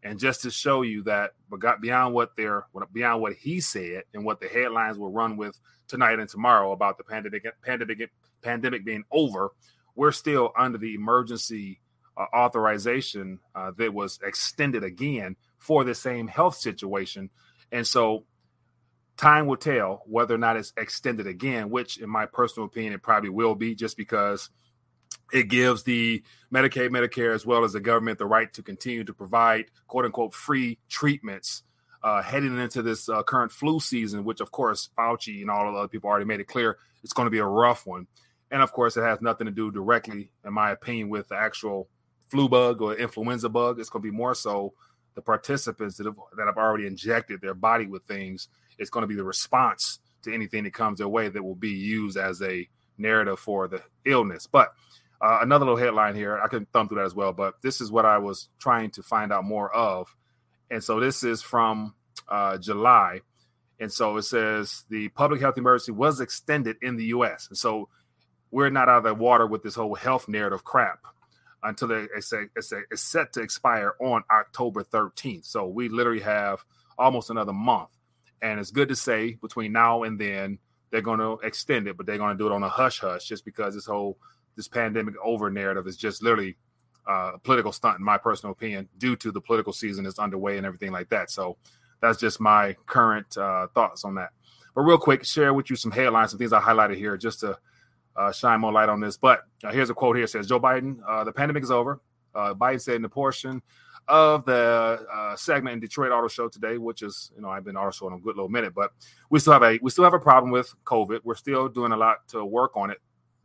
And 0.04 0.20
just 0.20 0.42
to 0.42 0.52
show 0.52 0.82
you 0.82 1.04
that, 1.04 1.32
but 1.50 1.60
got 1.60 1.80
beyond 1.80 2.14
what 2.16 2.36
they're 2.36 2.66
beyond 2.92 3.22
what 3.22 3.34
he 3.34 3.62
said 3.62 4.04
and 4.14 4.26
what 4.26 4.40
the 4.40 4.48
headlines 4.48 4.98
will 4.98 5.12
run 5.12 5.38
with 5.38 5.60
tonight 5.88 6.20
and 6.20 6.28
tomorrow 6.28 6.72
about 6.72 6.98
the 6.98 7.04
pandemic 7.04 7.46
pandemic 7.62 8.10
pandemic 8.42 8.84
being 8.84 9.04
over, 9.12 9.52
we're 9.96 10.12
still 10.12 10.52
under 10.58 10.78
the 10.78 10.96
emergency 10.96 11.80
uh, 12.18 12.26
authorization 12.36 13.40
uh, 13.56 13.72
that 13.78 13.94
was 13.94 14.20
extended 14.24 14.84
again 14.84 15.36
for 15.60 15.84
the 15.84 15.94
same 15.94 16.28
health 16.28 16.56
situation. 16.56 17.30
And 17.72 17.86
so 17.86 18.26
time 19.18 19.46
will 19.46 19.58
tell 19.58 20.02
whether 20.08 20.34
or 20.34 20.40
not 20.40 20.58
it's 20.58 20.74
extended 20.78 21.28
again, 21.28 21.70
which, 21.70 22.00
in 22.00 22.10
my 22.10 22.26
personal 22.26 22.66
opinion, 22.66 22.94
it 22.94 23.04
probably 23.04 23.30
will 23.30 23.56
be 23.56 23.76
just 23.76 23.96
because 23.98 24.50
it 25.32 25.50
gives 25.50 25.84
the 25.84 26.24
Medicaid, 26.54 26.90
Medicare, 26.90 27.34
as 27.34 27.46
well 27.46 27.64
as 27.64 27.74
the 27.74 27.80
government 27.80 28.20
the 28.20 28.26
right 28.26 28.52
to 28.54 28.64
continue 28.64 29.04
to 29.04 29.14
provide 29.14 29.66
quote 29.88 30.06
unquote 30.06 30.34
free 30.34 30.78
treatments 30.90 31.64
uh, 32.04 32.22
heading 32.22 32.58
into 32.58 32.82
this 32.82 33.08
uh, 33.10 33.24
current 33.24 33.52
flu 33.52 33.80
season, 33.80 34.24
which, 34.24 34.42
of 34.42 34.52
course, 34.52 34.90
Fauci 34.98 35.42
and 35.42 35.52
all 35.52 35.68
of 35.68 35.74
the 35.74 35.80
other 35.80 35.88
people 35.88 36.10
already 36.10 36.26
made 36.26 36.40
it 36.40 36.48
clear 36.48 36.78
it's 37.04 37.14
going 37.14 37.26
to 37.26 37.32
be 37.32 37.40
a 37.40 37.46
rough 37.46 37.86
one. 37.86 38.08
And 38.50 38.62
of 38.62 38.74
course, 38.74 38.98
it 38.98 39.02
has 39.02 39.22
nothing 39.22 39.46
to 39.46 39.52
do 39.52 39.72
directly, 39.72 40.32
in 40.46 40.54
my 40.54 40.72
opinion, 40.72 41.10
with 41.10 41.30
the 41.30 41.36
actual 41.36 41.88
flu 42.30 42.50
bug 42.50 42.82
or 42.82 42.96
influenza 42.96 43.50
bug. 43.50 43.80
It's 43.80 43.90
going 43.90 44.04
to 44.04 44.12
be 44.12 44.16
more 44.16 44.36
so 44.36 44.74
the 45.16 45.22
participants 45.22 45.98
that 45.98 46.06
have, 46.06 46.16
that 46.38 46.48
have 46.48 46.58
already 46.58 46.88
injected 46.88 47.42
their 47.42 47.54
body 47.54 47.86
with 47.86 48.04
things, 48.04 48.48
it's 48.78 48.90
going 48.90 49.04
to 49.04 49.08
be 49.08 49.16
the 49.16 49.24
response 49.24 50.00
to 50.24 50.34
anything 50.34 50.64
that 50.64 50.74
comes 50.74 51.00
their 51.00 51.08
way 51.08 51.30
that 51.30 51.44
will 51.44 51.56
be 51.56 51.72
used 51.72 52.18
as 52.18 52.42
a 52.42 52.68
narrative 52.98 53.40
for 53.40 53.68
the 53.68 53.82
illness. 54.06 54.48
But 54.48 54.74
uh, 55.22 55.40
another 55.42 55.66
little 55.66 55.80
headline 55.80 56.16
here, 56.16 56.40
I 56.40 56.48
can 56.48 56.66
thumb 56.66 56.88
through 56.88 56.98
that 56.98 57.06
as 57.06 57.14
well, 57.16 57.32
but 57.32 57.62
this 57.62 57.80
is 57.80 57.92
what 57.92 58.06
I 58.06 58.18
was 58.18 58.50
trying 58.60 58.90
to 58.92 59.04
find 59.04 59.32
out 59.32 59.44
more 59.44 59.74
of. 59.74 60.16
And 60.72 60.84
so 60.84 61.00
this 61.00 61.24
is 61.24 61.42
from 61.42 61.94
uh, 62.28 62.58
July. 62.58 63.22
And 63.80 63.92
so 63.92 64.18
it 64.18 64.24
says 64.24 64.84
the 64.90 65.10
public 65.10 65.42
health 65.42 65.58
emergency 65.58 65.92
was 65.92 66.20
extended 66.22 66.78
in 66.82 66.98
the 66.98 67.06
US. 67.06 67.48
And 67.50 67.58
so 67.58 67.90
we're 68.50 68.70
not 68.70 68.90
out 68.90 69.00
of 69.00 69.04
the 69.04 69.14
water 69.14 69.46
with 69.46 69.64
this 69.64 69.76
whole 69.76 69.96
health 69.96 70.28
narrative 70.28 70.64
crap 70.64 71.00
until 71.64 71.88
they, 71.90 72.08
it's, 72.16 72.34
it's 72.56 73.02
set 73.02 73.34
to 73.34 73.42
expire 73.42 73.94
on 74.00 74.24
October 74.32 74.84
13th. 74.84 75.46
So 75.46 75.68
we 75.68 75.88
literally 75.90 76.22
have 76.22 76.64
almost 76.98 77.30
another 77.30 77.54
month. 77.54 77.90
And 78.42 78.60
it's 78.60 78.72
good 78.72 78.90
to 78.90 78.96
say 78.96 79.34
between 79.34 79.72
now 79.72 80.02
and 80.02 80.20
then 80.20 80.58
they're 80.90 81.02
going 81.02 81.20
to 81.20 81.40
extend 81.44 81.88
it, 81.88 81.96
but 81.96 82.06
they're 82.06 82.18
going 82.18 82.36
to 82.36 82.44
do 82.44 82.48
it 82.48 82.54
on 82.54 82.64
a 82.64 82.70
hush 82.70 83.00
hush 83.00 83.28
just 83.28 83.46
because 83.46 83.76
this 83.76 83.86
whole 83.86 84.18
this 84.56 84.68
pandemic 84.68 85.16
over 85.24 85.50
narrative 85.50 85.88
is 85.88 85.98
just 85.98 86.24
literally 86.24 86.58
uh, 87.08 87.32
a 87.36 87.40
political 87.40 87.72
stunt, 87.72 88.00
in 88.00 88.06
my 88.06 88.18
personal 88.18 88.52
opinion, 88.52 88.88
due 88.98 89.16
to 89.18 89.32
the 89.32 89.42
political 89.42 89.74
season 89.74 90.04
that's 90.04 90.20
underway 90.20 90.58
and 90.58 90.66
everything 90.66 90.92
like 90.92 91.10
that. 91.10 91.32
So 91.32 91.58
that's 92.02 92.20
just 92.20 92.40
my 92.40 92.76
current 92.86 93.38
uh, 93.38 93.68
thoughts 93.74 94.04
on 94.06 94.16
that. 94.16 94.30
But 94.76 94.82
real 94.82 94.98
quick, 94.98 95.26
share 95.26 95.54
with 95.54 95.70
you 95.70 95.76
some 95.76 95.92
headlines, 95.92 96.32
some 96.32 96.40
things 96.40 96.54
I 96.54 96.62
highlighted 96.62 96.98
here 96.98 97.18
just 97.18 97.42
to 97.42 97.58
uh, 98.16 98.32
shine 98.32 98.60
more 98.62 98.72
light 98.72 98.90
on 98.90 99.00
this. 99.00 99.18
But 99.18 99.42
uh, 99.64 99.72
here's 99.72 99.90
a 99.90 99.94
quote 99.94 100.16
here: 100.16 100.28
says 100.28 100.48
Joe 100.48 100.60
Biden, 100.60 100.98
uh, 101.08 101.24
the 101.24 101.32
pandemic 101.32 101.64
is 101.64 101.72
over. 101.72 102.02
Uh, 102.34 102.54
Biden 102.54 102.82
said 102.82 102.96
in 102.96 103.06
a 103.06 103.10
portion 103.10 103.62
of 104.08 104.46
the 104.46 105.36
segment 105.36 105.76
in 105.76 105.80
Detroit 105.80 106.12
Auto 106.12 106.28
Show 106.28 106.48
today, 106.50 106.78
which 106.78 107.02
is 107.02 107.32
you 107.36 107.42
know 107.42 107.50
I've 107.50 107.64
been 107.64 107.78
auto 107.78 107.92
show 107.92 108.08
in 108.08 108.14
a 108.14 108.20
good 108.20 108.36
little 108.36 108.50
minute, 108.50 108.74
but 108.74 108.92
we 109.30 109.40
still 109.40 109.54
have 109.54 109.64
a 109.64 109.80
we 109.82 109.90
still 109.92 110.04
have 110.04 110.14
a 110.14 110.20
problem 110.20 110.52
with 110.52 110.74
COVID. 110.86 111.20
We're 111.24 111.36
still 111.36 111.68
doing 111.68 111.92
a 111.92 111.98
lot 111.98 112.28
to 112.30 112.46
work 112.46 112.76
on 112.76 112.90
it, 112.90 113.02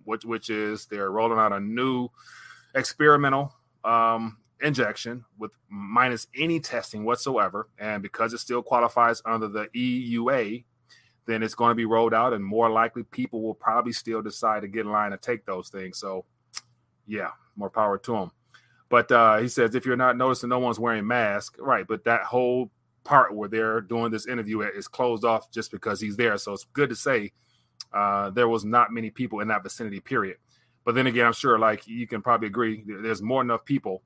which 0.06 0.24
which 0.24 0.50
is 0.50 0.86
they're 0.86 1.10
rolling 1.10 1.38
out 1.38 1.52
a 1.52 1.60
new 1.60 2.08
experimental 2.74 3.54
um, 3.84 4.38
injection 4.60 5.24
with 5.38 5.52
minus 5.68 6.26
any 6.36 6.60
testing 6.60 7.04
whatsoever, 7.04 7.68
and 7.78 8.02
because 8.02 8.32
it 8.32 8.38
still 8.38 8.62
qualifies 8.62 9.20
under 9.24 9.48
the 9.48 9.68
EUA, 9.74 10.64
then 11.26 11.42
it's 11.42 11.54
going 11.54 11.70
to 11.70 11.74
be 11.74 11.84
rolled 11.84 12.14
out, 12.14 12.32
and 12.32 12.44
more 12.44 12.70
likely 12.70 13.02
people 13.02 13.42
will 13.42 13.54
probably 13.54 13.92
still 13.92 14.22
decide 14.22 14.62
to 14.62 14.68
get 14.68 14.86
in 14.86 14.92
line 14.92 15.12
and 15.12 15.20
take 15.20 15.44
those 15.44 15.68
things. 15.68 15.98
So, 15.98 16.24
yeah, 17.06 17.30
more 17.56 17.70
power 17.70 17.98
to 17.98 18.12
them. 18.12 18.30
But 18.88 19.10
uh, 19.10 19.38
he 19.38 19.48
says 19.48 19.74
if 19.74 19.84
you're 19.84 19.96
not 19.96 20.16
noticing, 20.16 20.48
no 20.48 20.60
one's 20.60 20.78
wearing 20.78 21.06
masks, 21.06 21.58
right? 21.58 21.86
But 21.86 22.04
that 22.04 22.22
whole 22.22 22.70
part 23.04 23.34
where 23.34 23.48
they're 23.48 23.80
doing 23.80 24.10
this 24.10 24.26
interview 24.26 24.60
is 24.60 24.88
closed 24.88 25.24
off 25.24 25.50
just 25.50 25.70
because 25.70 26.00
he's 26.00 26.16
there. 26.16 26.36
So 26.38 26.52
it's 26.52 26.66
good 26.72 26.90
to 26.90 26.96
say 26.96 27.32
uh, 27.96 28.30
there 28.30 28.48
was 28.48 28.64
not 28.64 28.92
many 28.92 29.10
people 29.10 29.40
in 29.40 29.48
that 29.48 29.62
vicinity. 29.62 30.00
Period. 30.00 30.36
But 30.84 30.94
then 30.94 31.06
again, 31.06 31.26
I'm 31.26 31.32
sure 31.32 31.58
like 31.58 31.86
you 31.88 32.06
can 32.06 32.20
probably 32.20 32.46
agree, 32.46 32.84
there's 32.86 33.22
more 33.22 33.40
enough 33.40 33.64
people 33.64 34.02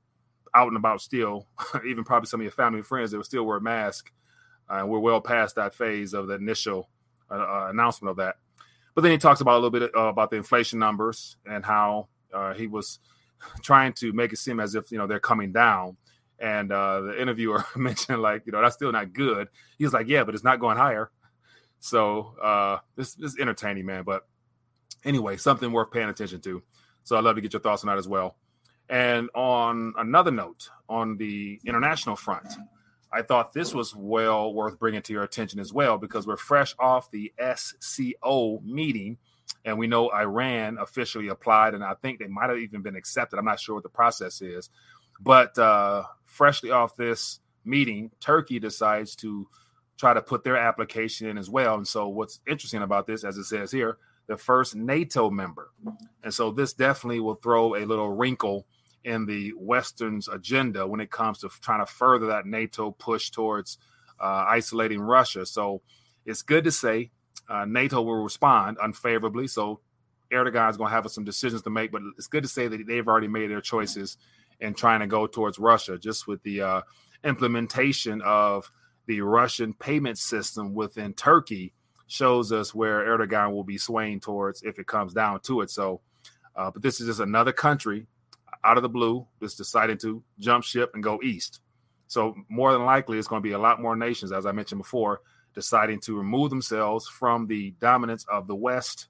out 0.55 0.69
and 0.69 0.77
about 0.77 1.01
still, 1.01 1.47
even 1.85 2.03
probably 2.03 2.27
some 2.27 2.39
of 2.39 2.43
your 2.43 2.51
family 2.51 2.79
and 2.79 2.87
friends 2.87 3.11
that 3.11 3.17
will 3.17 3.23
still 3.23 3.43
wear 3.43 3.57
a 3.57 3.61
mask. 3.61 4.11
Uh, 4.69 4.85
we're 4.85 4.99
well 4.99 5.19
past 5.19 5.55
that 5.55 5.75
phase 5.75 6.13
of 6.13 6.27
the 6.27 6.35
initial 6.35 6.89
uh, 7.29 7.67
announcement 7.69 8.11
of 8.11 8.17
that. 8.17 8.37
But 8.95 9.01
then 9.01 9.11
he 9.11 9.17
talks 9.17 9.41
about 9.41 9.53
a 9.53 9.61
little 9.61 9.69
bit 9.69 9.91
uh, 9.95 10.07
about 10.07 10.31
the 10.31 10.37
inflation 10.37 10.79
numbers 10.79 11.37
and 11.45 11.65
how 11.65 12.07
uh, 12.33 12.53
he 12.53 12.67
was 12.67 12.99
trying 13.61 13.93
to 13.93 14.13
make 14.13 14.31
it 14.31 14.37
seem 14.37 14.59
as 14.61 14.73
if 14.73 14.91
you 14.91 14.97
know 14.97 15.07
they're 15.07 15.19
coming 15.19 15.51
down. 15.51 15.97
And 16.39 16.71
uh, 16.71 17.01
the 17.01 17.21
interviewer 17.21 17.65
mentioned, 17.75 18.21
like, 18.21 18.43
you 18.45 18.51
know, 18.51 18.61
that's 18.61 18.75
still 18.75 18.91
not 18.91 19.13
good. 19.13 19.49
He's 19.77 19.93
like, 19.93 20.07
yeah, 20.07 20.23
but 20.23 20.33
it's 20.33 20.43
not 20.43 20.59
going 20.59 20.77
higher. 20.77 21.11
So 21.81 22.35
uh, 22.41 22.77
this, 22.95 23.15
this 23.15 23.33
is 23.33 23.39
entertaining, 23.39 23.85
man. 23.85 24.03
But 24.03 24.27
anyway, 25.03 25.35
something 25.35 25.71
worth 25.71 25.91
paying 25.91 26.09
attention 26.09 26.39
to. 26.41 26.63
So 27.03 27.17
I'd 27.17 27.23
love 27.23 27.35
to 27.35 27.41
get 27.41 27.53
your 27.53 27.59
thoughts 27.59 27.83
on 27.83 27.87
that 27.87 27.97
as 27.97 28.07
well. 28.07 28.37
And 28.87 29.29
on 29.35 29.93
another 29.97 30.31
note, 30.31 30.69
on 30.87 31.17
the 31.17 31.59
international 31.65 32.15
front, 32.15 32.47
I 33.11 33.23
thought 33.23 33.51
this 33.51 33.73
was 33.73 33.95
well 33.95 34.53
worth 34.53 34.79
bringing 34.79 35.01
to 35.01 35.13
your 35.13 35.23
attention 35.23 35.59
as 35.59 35.73
well 35.73 35.97
because 35.97 36.27
we're 36.27 36.37
fresh 36.37 36.75
off 36.79 37.09
the 37.09 37.33
SCO 37.55 38.61
meeting, 38.63 39.17
and 39.65 39.77
we 39.77 39.87
know 39.87 40.09
Iran 40.09 40.77
officially 40.79 41.29
applied, 41.29 41.73
and 41.73 41.83
I 41.83 41.95
think 41.95 42.19
they 42.19 42.27
might 42.27 42.49
have 42.49 42.59
even 42.59 42.81
been 42.81 42.95
accepted. 42.95 43.37
I'm 43.37 43.45
not 43.45 43.59
sure 43.59 43.75
what 43.75 43.83
the 43.83 43.89
process 43.89 44.41
is, 44.41 44.69
but 45.19 45.57
uh, 45.57 46.03
freshly 46.25 46.71
off 46.71 46.95
this 46.95 47.39
meeting, 47.65 48.11
Turkey 48.19 48.59
decides 48.59 49.15
to 49.17 49.47
try 50.01 50.15
to 50.15 50.21
put 50.21 50.43
their 50.43 50.57
application 50.57 51.27
in 51.27 51.37
as 51.37 51.47
well. 51.47 51.75
And 51.75 51.87
so, 51.87 52.07
what's 52.07 52.39
interesting 52.47 52.81
about 52.81 53.05
this, 53.05 53.23
as 53.23 53.37
it 53.37 53.45
says 53.45 53.71
here, 53.71 53.99
the 54.27 54.35
first 54.35 54.75
NATO 54.75 55.29
member, 55.29 55.71
and 56.23 56.33
so 56.33 56.51
this 56.51 56.73
definitely 56.73 57.19
will 57.19 57.35
throw 57.35 57.75
a 57.75 57.85
little 57.85 58.09
wrinkle 58.09 58.65
in 59.03 59.27
the 59.27 59.53
Western's 59.55 60.27
agenda 60.27 60.87
when 60.87 61.01
it 61.01 61.11
comes 61.11 61.39
to 61.39 61.49
trying 61.49 61.85
to 61.85 61.91
further 61.91 62.27
that 62.27 62.47
NATO 62.47 62.91
push 62.91 63.29
towards 63.29 63.77
uh, 64.19 64.45
isolating 64.47 64.99
Russia. 64.99 65.45
So 65.45 65.81
it's 66.25 66.41
good 66.41 66.63
to 66.63 66.71
say 66.71 67.11
uh, 67.47 67.65
NATO 67.65 68.01
will 68.01 68.23
respond 68.23 68.77
unfavorably. 68.81 69.47
So 69.47 69.81
Erdogan's 70.31 70.77
going 70.77 70.89
to 70.89 70.95
have 70.95 71.09
some 71.11 71.25
decisions 71.25 71.61
to 71.63 71.69
make, 71.69 71.91
but 71.91 72.01
it's 72.17 72.27
good 72.27 72.43
to 72.43 72.49
say 72.49 72.67
that 72.67 72.87
they've 72.87 73.07
already 73.07 73.27
made 73.27 73.51
their 73.51 73.61
choices 73.61 74.17
in 74.59 74.73
trying 74.73 75.01
to 75.01 75.07
go 75.07 75.27
towards 75.27 75.59
Russia, 75.59 75.97
just 75.97 76.27
with 76.27 76.41
the 76.43 76.61
uh, 76.61 76.81
implementation 77.23 78.21
of 78.21 78.71
the 79.05 79.21
Russian 79.21 79.73
payment 79.73 80.17
system 80.17 80.73
within 80.73 81.13
Turkey 81.13 81.73
shows 82.07 82.51
us 82.51 82.75
where 82.75 83.05
Erdogan 83.05 83.51
will 83.51 83.63
be 83.63 83.77
swaying 83.77 84.19
towards 84.19 84.63
if 84.63 84.79
it 84.79 84.87
comes 84.87 85.13
down 85.13 85.39
to 85.41 85.61
it. 85.61 85.69
So, 85.69 86.01
uh, 86.55 86.71
but 86.71 86.81
this 86.81 86.99
is 86.99 87.07
just 87.07 87.19
another 87.19 87.53
country 87.53 88.07
out 88.63 88.77
of 88.77 88.83
the 88.83 88.89
blue 88.89 89.25
just 89.41 89.57
deciding 89.57 89.97
to 89.99 90.23
jump 90.39 90.63
ship 90.63 90.91
and 90.93 91.03
go 91.03 91.19
east. 91.23 91.61
So 92.07 92.35
more 92.49 92.73
than 92.73 92.83
likely, 92.83 93.17
it's 93.17 93.27
going 93.27 93.41
to 93.41 93.47
be 93.47 93.53
a 93.53 93.59
lot 93.59 93.81
more 93.81 93.95
nations, 93.95 94.33
as 94.33 94.45
I 94.45 94.51
mentioned 94.51 94.81
before, 94.81 95.21
deciding 95.55 96.01
to 96.01 96.17
remove 96.17 96.49
themselves 96.49 97.07
from 97.07 97.47
the 97.47 97.71
dominance 97.79 98.25
of 98.29 98.47
the 98.47 98.55
West, 98.55 99.07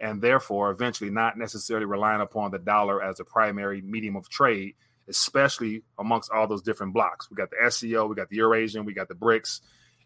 and 0.00 0.20
therefore 0.20 0.70
eventually 0.70 1.10
not 1.10 1.38
necessarily 1.38 1.86
relying 1.86 2.20
upon 2.20 2.50
the 2.50 2.58
dollar 2.58 3.02
as 3.02 3.20
a 3.20 3.24
primary 3.24 3.80
medium 3.82 4.16
of 4.16 4.28
trade, 4.28 4.74
especially 5.10 5.82
amongst 5.98 6.30
all 6.30 6.46
those 6.46 6.62
different 6.62 6.94
blocks. 6.94 7.28
We 7.30 7.36
got 7.36 7.50
the 7.50 7.70
SCO, 7.70 8.06
we 8.06 8.14
got 8.14 8.30
the 8.30 8.36
Eurasian, 8.36 8.86
we 8.86 8.94
got 8.94 9.08
the 9.08 9.14
BRICS, 9.14 9.60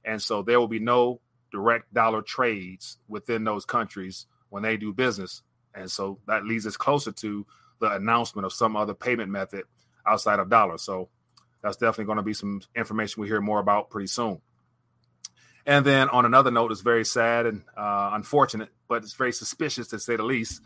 and 0.05 0.21
so 0.21 0.43
there 0.43 0.59
will 0.59 0.69
be 0.69 0.81
no 0.81 1.21
direct 1.53 1.95
dollar 1.95 2.23
trades 2.23 2.99
within 3.07 3.45
those 3.45 3.65
countries 3.65 4.27
when 4.49 4.63
they 4.63 4.77
do 4.77 4.93
business, 4.93 5.43
and 5.75 5.91
so 5.91 6.19
that 6.27 6.45
leads 6.45 6.67
us 6.67 6.77
closer 6.77 7.13
to 7.13 7.47
the 7.81 7.93
announcement 7.93 8.47
of 8.47 8.53
some 8.53 8.77
other 8.77 8.95
payment 8.95 9.31
method 9.31 9.65
outside 10.07 10.39
of 10.41 10.49
dollars. 10.49 10.83
So 10.83 11.09
that's 11.63 11.77
definitely 11.77 12.07
going 12.07 12.17
to 12.17 12.23
be 12.23 12.35
some 12.35 12.61
information 12.75 13.23
we 13.23 13.29
hear 13.29 13.41
more 13.41 13.61
about 13.61 13.91
pretty 13.91 14.07
soon. 14.09 14.41
And 15.67 15.85
then 15.85 16.11
on 16.11 16.27
another 16.27 16.51
note, 16.51 16.73
it's 16.73 16.83
very 16.83 17.05
sad 17.05 17.47
and 17.47 17.63
uh, 17.77 18.11
unfortunate, 18.13 18.69
but 18.87 19.03
it's 19.03 19.15
very 19.15 19.33
suspicious 19.33 19.89
to 19.89 19.99
say 19.99 20.17
the 20.17 20.23
least. 20.23 20.61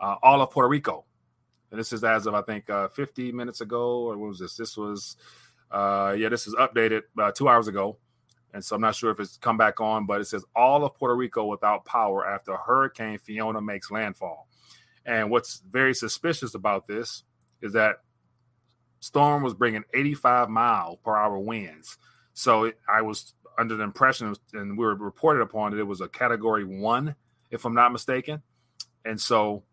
Uh, 0.00 0.16
all 0.22 0.40
of 0.42 0.50
Puerto 0.50 0.68
Rico, 0.68 1.04
and 1.74 1.80
this 1.80 1.92
is 1.92 2.04
as 2.04 2.26
of 2.26 2.34
I 2.34 2.42
think 2.42 2.70
uh, 2.70 2.86
50 2.86 3.32
minutes 3.32 3.60
ago, 3.60 4.02
or 4.04 4.16
what 4.16 4.28
was 4.28 4.38
this? 4.38 4.56
This 4.56 4.76
was, 4.76 5.16
uh, 5.72 6.14
yeah, 6.16 6.28
this 6.28 6.46
is 6.46 6.54
updated 6.54 7.00
uh, 7.18 7.32
two 7.32 7.48
hours 7.48 7.66
ago, 7.66 7.98
and 8.52 8.64
so 8.64 8.76
I'm 8.76 8.80
not 8.80 8.94
sure 8.94 9.10
if 9.10 9.18
it's 9.18 9.36
come 9.38 9.56
back 9.56 9.80
on, 9.80 10.06
but 10.06 10.20
it 10.20 10.26
says 10.26 10.44
all 10.54 10.84
of 10.84 10.94
Puerto 10.94 11.16
Rico 11.16 11.46
without 11.46 11.84
power 11.84 12.24
after 12.24 12.56
Hurricane 12.56 13.18
Fiona 13.18 13.60
makes 13.60 13.90
landfall. 13.90 14.46
And 15.04 15.32
what's 15.32 15.62
very 15.68 15.94
suspicious 15.94 16.54
about 16.54 16.86
this 16.86 17.24
is 17.60 17.72
that 17.72 17.96
storm 19.00 19.42
was 19.42 19.54
bringing 19.54 19.82
85 19.92 20.50
mile 20.50 21.00
per 21.04 21.16
hour 21.16 21.40
winds. 21.40 21.98
So 22.34 22.66
it, 22.66 22.78
I 22.88 23.02
was 23.02 23.34
under 23.58 23.74
the 23.74 23.82
impression, 23.82 24.32
and 24.52 24.78
we 24.78 24.86
were 24.86 24.94
reported 24.94 25.42
upon 25.42 25.72
that 25.72 25.80
it 25.80 25.88
was 25.88 26.00
a 26.00 26.08
category 26.08 26.64
one, 26.64 27.16
if 27.50 27.64
I'm 27.64 27.74
not 27.74 27.90
mistaken. 27.90 28.42
And 29.04 29.20
so 29.20 29.64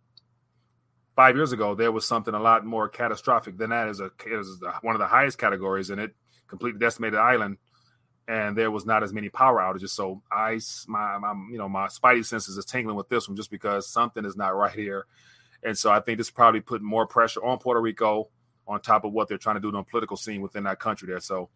five 1.15 1.36
years 1.36 1.51
ago, 1.51 1.75
there 1.75 1.91
was 1.91 2.08
something 2.08 2.34
a 2.34 2.39
lot 2.39 2.65
more 2.65 2.89
catastrophic 2.89 3.58
than 3.58 3.72
that. 3.72 3.88
Is 3.88 4.00
a 4.00 4.12
was 4.25 4.62
one 4.82 4.96
of 4.96 5.00
the 5.00 5.08
highest 5.08 5.38
categories, 5.38 5.89
and 5.89 6.00
it 6.01 6.15
completely 6.48 6.80
decimated 6.80 7.15
the 7.15 7.22
island 7.22 7.58
and 8.27 8.58
there 8.58 8.72
was 8.72 8.86
not 8.86 9.03
as 9.03 9.13
many 9.13 9.30
power 9.30 9.60
outages. 9.60 9.89
So 9.89 10.22
I, 10.32 10.60
my, 10.88 11.18
my, 11.18 11.34
you 11.51 11.58
know, 11.58 11.68
my 11.68 11.88
spidey 11.88 12.25
senses 12.25 12.58
is 12.58 12.65
tingling 12.65 12.96
with 12.96 13.10
this 13.10 13.27
one 13.27 13.36
just 13.36 13.51
because 13.51 13.89
something 13.89 14.24
is 14.25 14.38
not 14.38 14.56
right 14.56 14.72
here. 14.72 15.06
And 15.63 15.77
so 15.77 15.91
I 15.91 16.00
think 16.00 16.18
this 16.18 16.30
probably 16.30 16.62
put 16.62 16.82
more 16.82 17.06
pressure 17.06 17.44
on 17.44 17.58
Puerto 17.60 17.82
Rico 17.82 18.30
on 18.68 18.80
top 18.82 19.03
of 19.03 19.12
what 19.12 19.27
they're 19.27 19.38
trying 19.38 19.56
to 19.56 19.60
do 19.60 19.68
on 19.68 19.74
the 19.74 19.84
political 19.84 20.18
scene 20.18 20.41
within 20.41 20.63
that 20.63 20.80
country 20.80 21.08
there. 21.08 21.20
So 21.20 21.50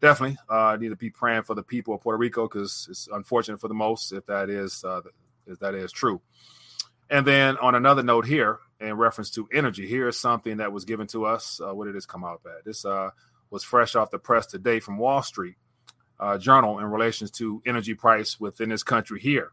definitely 0.00 0.38
uh, 0.48 0.76
need 0.78 0.90
to 0.90 0.96
be 0.96 1.10
praying 1.10 1.42
for 1.42 1.54
the 1.54 1.62
people 1.62 1.94
of 1.94 2.00
Puerto 2.02 2.18
Rico 2.18 2.46
because 2.46 2.86
it's 2.88 3.08
unfortunate 3.12 3.60
for 3.60 3.68
the 3.68 3.74
most 3.74 4.12
if 4.12 4.26
that 4.26 4.48
is 4.48 4.84
uh, 4.84 5.00
if 5.46 5.58
that 5.58 5.74
is 5.74 5.90
true. 5.90 6.20
And 7.10 7.26
then 7.26 7.56
on 7.58 7.74
another 7.74 8.02
note 8.02 8.26
here, 8.26 8.60
in 8.82 8.96
reference 8.96 9.30
to 9.30 9.48
energy, 9.52 9.86
here 9.86 10.08
is 10.08 10.18
something 10.18 10.58
that 10.58 10.72
was 10.72 10.84
given 10.84 11.06
to 11.08 11.24
us. 11.24 11.60
Uh, 11.60 11.74
what 11.74 11.86
did 11.86 11.94
this 11.94 12.06
come 12.06 12.24
out 12.24 12.40
at? 12.44 12.64
This 12.64 12.84
uh, 12.84 13.10
was 13.50 13.62
fresh 13.62 13.94
off 13.94 14.10
the 14.10 14.18
press 14.18 14.46
today 14.46 14.80
from 14.80 14.98
Wall 14.98 15.22
Street 15.22 15.56
uh, 16.22 16.38
journal 16.38 16.78
in 16.78 16.86
relations 16.86 17.30
to 17.32 17.60
energy 17.66 17.94
price 17.94 18.38
within 18.38 18.68
this 18.68 18.84
country 18.84 19.20
here 19.20 19.50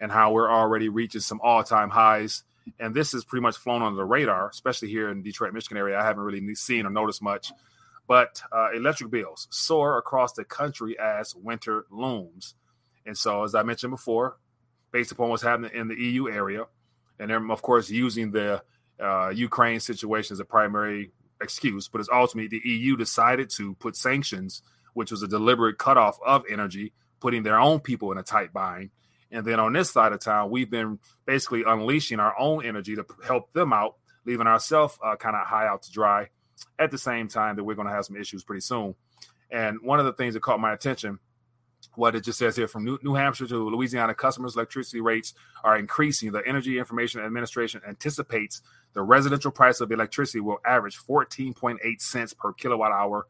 and 0.00 0.10
how 0.10 0.32
we're 0.32 0.50
already 0.50 0.88
reaching 0.88 1.20
some 1.20 1.40
all-time 1.42 1.90
highs 1.90 2.42
and 2.80 2.94
this 2.94 3.12
is 3.12 3.24
pretty 3.24 3.42
much 3.42 3.56
flown 3.56 3.82
under 3.82 3.96
the 3.96 4.04
radar 4.04 4.48
especially 4.48 4.88
here 4.88 5.10
in 5.10 5.22
detroit 5.22 5.52
michigan 5.52 5.76
area 5.76 5.98
i 5.98 6.02
haven't 6.02 6.22
really 6.22 6.54
seen 6.54 6.86
or 6.86 6.90
noticed 6.90 7.22
much 7.22 7.52
but 8.08 8.40
uh, 8.50 8.68
electric 8.74 9.10
bills 9.10 9.46
soar 9.50 9.98
across 9.98 10.32
the 10.32 10.44
country 10.44 10.98
as 10.98 11.34
winter 11.34 11.84
looms 11.90 12.54
and 13.04 13.16
so 13.16 13.44
as 13.44 13.54
i 13.54 13.62
mentioned 13.62 13.90
before 13.90 14.38
based 14.92 15.12
upon 15.12 15.28
what's 15.28 15.42
happening 15.42 15.70
in 15.74 15.88
the 15.88 15.96
eu 15.96 16.28
area 16.30 16.64
and 17.18 17.30
they're 17.30 17.50
of 17.50 17.62
course 17.62 17.90
using 17.90 18.30
the 18.30 18.62
uh, 19.00 19.28
ukraine 19.28 19.80
situation 19.80 20.34
as 20.34 20.40
a 20.40 20.44
primary 20.44 21.10
excuse 21.40 21.88
but 21.88 22.00
it's 22.00 22.08
ultimately 22.12 22.48
the 22.48 22.68
eu 22.68 22.96
decided 22.96 23.50
to 23.50 23.74
put 23.74 23.94
sanctions 23.94 24.62
which 24.96 25.10
was 25.10 25.22
a 25.22 25.28
deliberate 25.28 25.76
cutoff 25.76 26.18
of 26.24 26.42
energy, 26.50 26.90
putting 27.20 27.42
their 27.42 27.60
own 27.60 27.80
people 27.80 28.10
in 28.12 28.16
a 28.18 28.22
tight 28.22 28.50
bind. 28.50 28.88
And 29.30 29.44
then 29.44 29.60
on 29.60 29.74
this 29.74 29.90
side 29.90 30.12
of 30.12 30.20
town, 30.20 30.50
we've 30.50 30.70
been 30.70 30.98
basically 31.26 31.64
unleashing 31.66 32.18
our 32.18 32.34
own 32.38 32.64
energy 32.64 32.96
to 32.96 33.04
help 33.22 33.52
them 33.52 33.74
out, 33.74 33.96
leaving 34.24 34.46
ourselves 34.46 34.98
uh, 35.04 35.14
kind 35.16 35.36
of 35.36 35.46
high 35.46 35.66
out 35.66 35.82
to 35.82 35.92
dry 35.92 36.30
at 36.78 36.90
the 36.90 36.96
same 36.96 37.28
time 37.28 37.56
that 37.56 37.64
we're 37.64 37.74
going 37.74 37.88
to 37.88 37.92
have 37.92 38.06
some 38.06 38.16
issues 38.16 38.42
pretty 38.42 38.62
soon. 38.62 38.94
And 39.50 39.82
one 39.82 40.00
of 40.00 40.06
the 40.06 40.14
things 40.14 40.32
that 40.32 40.40
caught 40.40 40.60
my 40.60 40.72
attention, 40.72 41.18
what 41.94 42.14
it 42.14 42.24
just 42.24 42.38
says 42.38 42.56
here 42.56 42.68
from 42.68 42.84
New, 42.84 42.98
New 43.02 43.14
Hampshire 43.14 43.46
to 43.46 43.68
Louisiana, 43.70 44.14
customers' 44.14 44.54
electricity 44.54 45.00
rates 45.00 45.34
are 45.64 45.78
increasing. 45.78 46.32
The 46.32 46.42
Energy 46.46 46.78
Information 46.78 47.20
Administration 47.20 47.80
anticipates 47.88 48.60
the 48.92 49.02
residential 49.02 49.50
price 49.50 49.80
of 49.80 49.90
electricity 49.90 50.40
will 50.40 50.58
average 50.66 50.98
14.8 50.98 51.78
cents 52.00 52.34
per 52.34 52.52
kilowatt 52.52 52.92
hour 52.92 53.26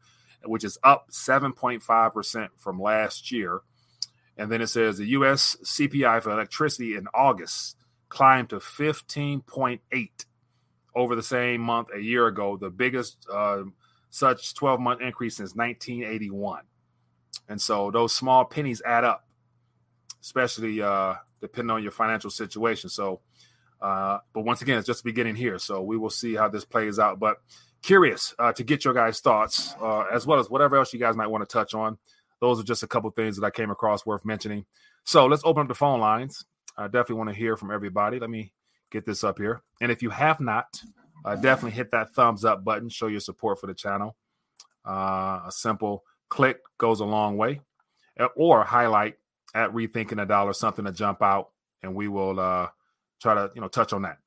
which 0.47 0.63
is 0.63 0.77
up 0.83 1.09
7.5% 1.11 2.49
from 2.57 2.81
last 2.81 3.31
year. 3.31 3.61
And 4.37 4.51
then 4.51 4.61
it 4.61 4.67
says 4.67 4.97
the 4.97 5.07
US 5.07 5.57
CPI 5.63 6.21
for 6.21 6.31
electricity 6.31 6.95
in 6.95 7.07
August 7.13 7.75
climbed 8.09 8.49
to 8.49 8.57
15.8 8.57 10.25
over 10.95 11.15
the 11.15 11.23
same 11.23 11.61
month 11.61 11.89
a 11.93 11.99
year 11.99 12.27
ago, 12.27 12.57
the 12.57 12.69
biggest 12.69 13.27
uh, 13.31 13.63
such 14.09 14.53
12 14.53 14.79
month 14.79 15.01
increase 15.01 15.37
since 15.37 15.55
1981. 15.55 16.63
And 17.49 17.61
so 17.61 17.91
those 17.91 18.13
small 18.13 18.45
pennies 18.45 18.81
add 18.85 19.03
up, 19.03 19.25
especially 20.21 20.81
uh, 20.81 21.15
depending 21.41 21.71
on 21.71 21.83
your 21.83 21.91
financial 21.91 22.29
situation. 22.29 22.89
So, 22.89 23.21
uh, 23.81 24.19
but 24.33 24.41
once 24.41 24.61
again, 24.61 24.77
it's 24.77 24.87
just 24.87 25.03
beginning 25.03 25.35
here. 25.35 25.59
So 25.59 25.81
we 25.81 25.97
will 25.97 26.09
see 26.09 26.35
how 26.35 26.49
this 26.49 26.65
plays 26.65 26.99
out. 26.99 27.19
But 27.19 27.37
curious 27.81 28.33
uh, 28.39 28.51
to 28.53 28.63
get 28.63 28.83
your 28.83 28.93
guys' 28.93 29.19
thoughts, 29.19 29.75
uh, 29.81 30.05
as 30.11 30.25
well 30.25 30.39
as 30.39 30.49
whatever 30.49 30.77
else 30.77 30.93
you 30.93 30.99
guys 30.99 31.15
might 31.15 31.27
want 31.27 31.47
to 31.47 31.51
touch 31.51 31.73
on. 31.73 31.97
Those 32.39 32.59
are 32.59 32.63
just 32.63 32.83
a 32.83 32.87
couple 32.87 33.09
things 33.11 33.37
that 33.37 33.45
I 33.45 33.49
came 33.49 33.71
across 33.71 34.05
worth 34.05 34.25
mentioning. 34.25 34.65
So 35.03 35.25
let's 35.25 35.43
open 35.45 35.61
up 35.63 35.67
the 35.67 35.75
phone 35.75 35.99
lines. 35.99 36.45
I 36.77 36.85
definitely 36.85 37.15
want 37.15 37.29
to 37.29 37.35
hear 37.35 37.57
from 37.57 37.71
everybody. 37.71 38.19
Let 38.19 38.29
me 38.29 38.53
get 38.91 39.05
this 39.05 39.23
up 39.23 39.39
here. 39.39 39.63
And 39.81 39.91
if 39.91 40.03
you 40.03 40.11
have 40.11 40.39
not, 40.39 40.81
uh, 41.25 41.35
definitely 41.35 41.71
hit 41.71 41.91
that 41.91 42.13
thumbs 42.13 42.45
up 42.45 42.63
button, 42.63 42.89
show 42.89 43.07
your 43.07 43.19
support 43.19 43.59
for 43.59 43.67
the 43.67 43.73
channel. 43.73 44.15
Uh, 44.85 45.41
a 45.47 45.51
simple 45.51 46.03
click 46.29 46.59
goes 46.77 46.99
a 46.99 47.05
long 47.05 47.37
way, 47.37 47.61
or 48.35 48.63
highlight 48.63 49.17
at 49.53 49.71
rethinking 49.71 50.21
a 50.21 50.25
dollar 50.25 50.53
something 50.53 50.85
to 50.85 50.91
jump 50.91 51.21
out, 51.21 51.49
and 51.83 51.95
we 51.95 52.07
will 52.07 52.39
uh, 52.39 52.67
try 53.21 53.35
to 53.35 53.51
you 53.55 53.61
know 53.61 53.67
touch 53.67 53.93
on 53.93 54.03
that 54.03 54.17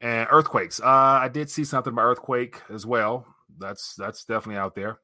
and 0.00 0.28
earthquakes. 0.30 0.80
Uh, 0.80 0.86
I 1.22 1.28
did 1.28 1.50
see 1.50 1.64
something 1.64 1.92
about 1.92 2.04
earthquake 2.04 2.60
as 2.70 2.86
well. 2.86 3.26
that's 3.58 3.94
that's 3.96 4.24
definitely 4.24 4.58
out 4.58 4.74
there. 4.74 5.00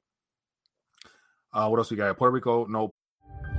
Uh, 1.53 1.69
what 1.69 1.79
else 1.79 1.91
we 1.91 1.97
got? 1.97 2.17
Puerto 2.17 2.33
Rico, 2.33 2.67
no. 2.67 2.91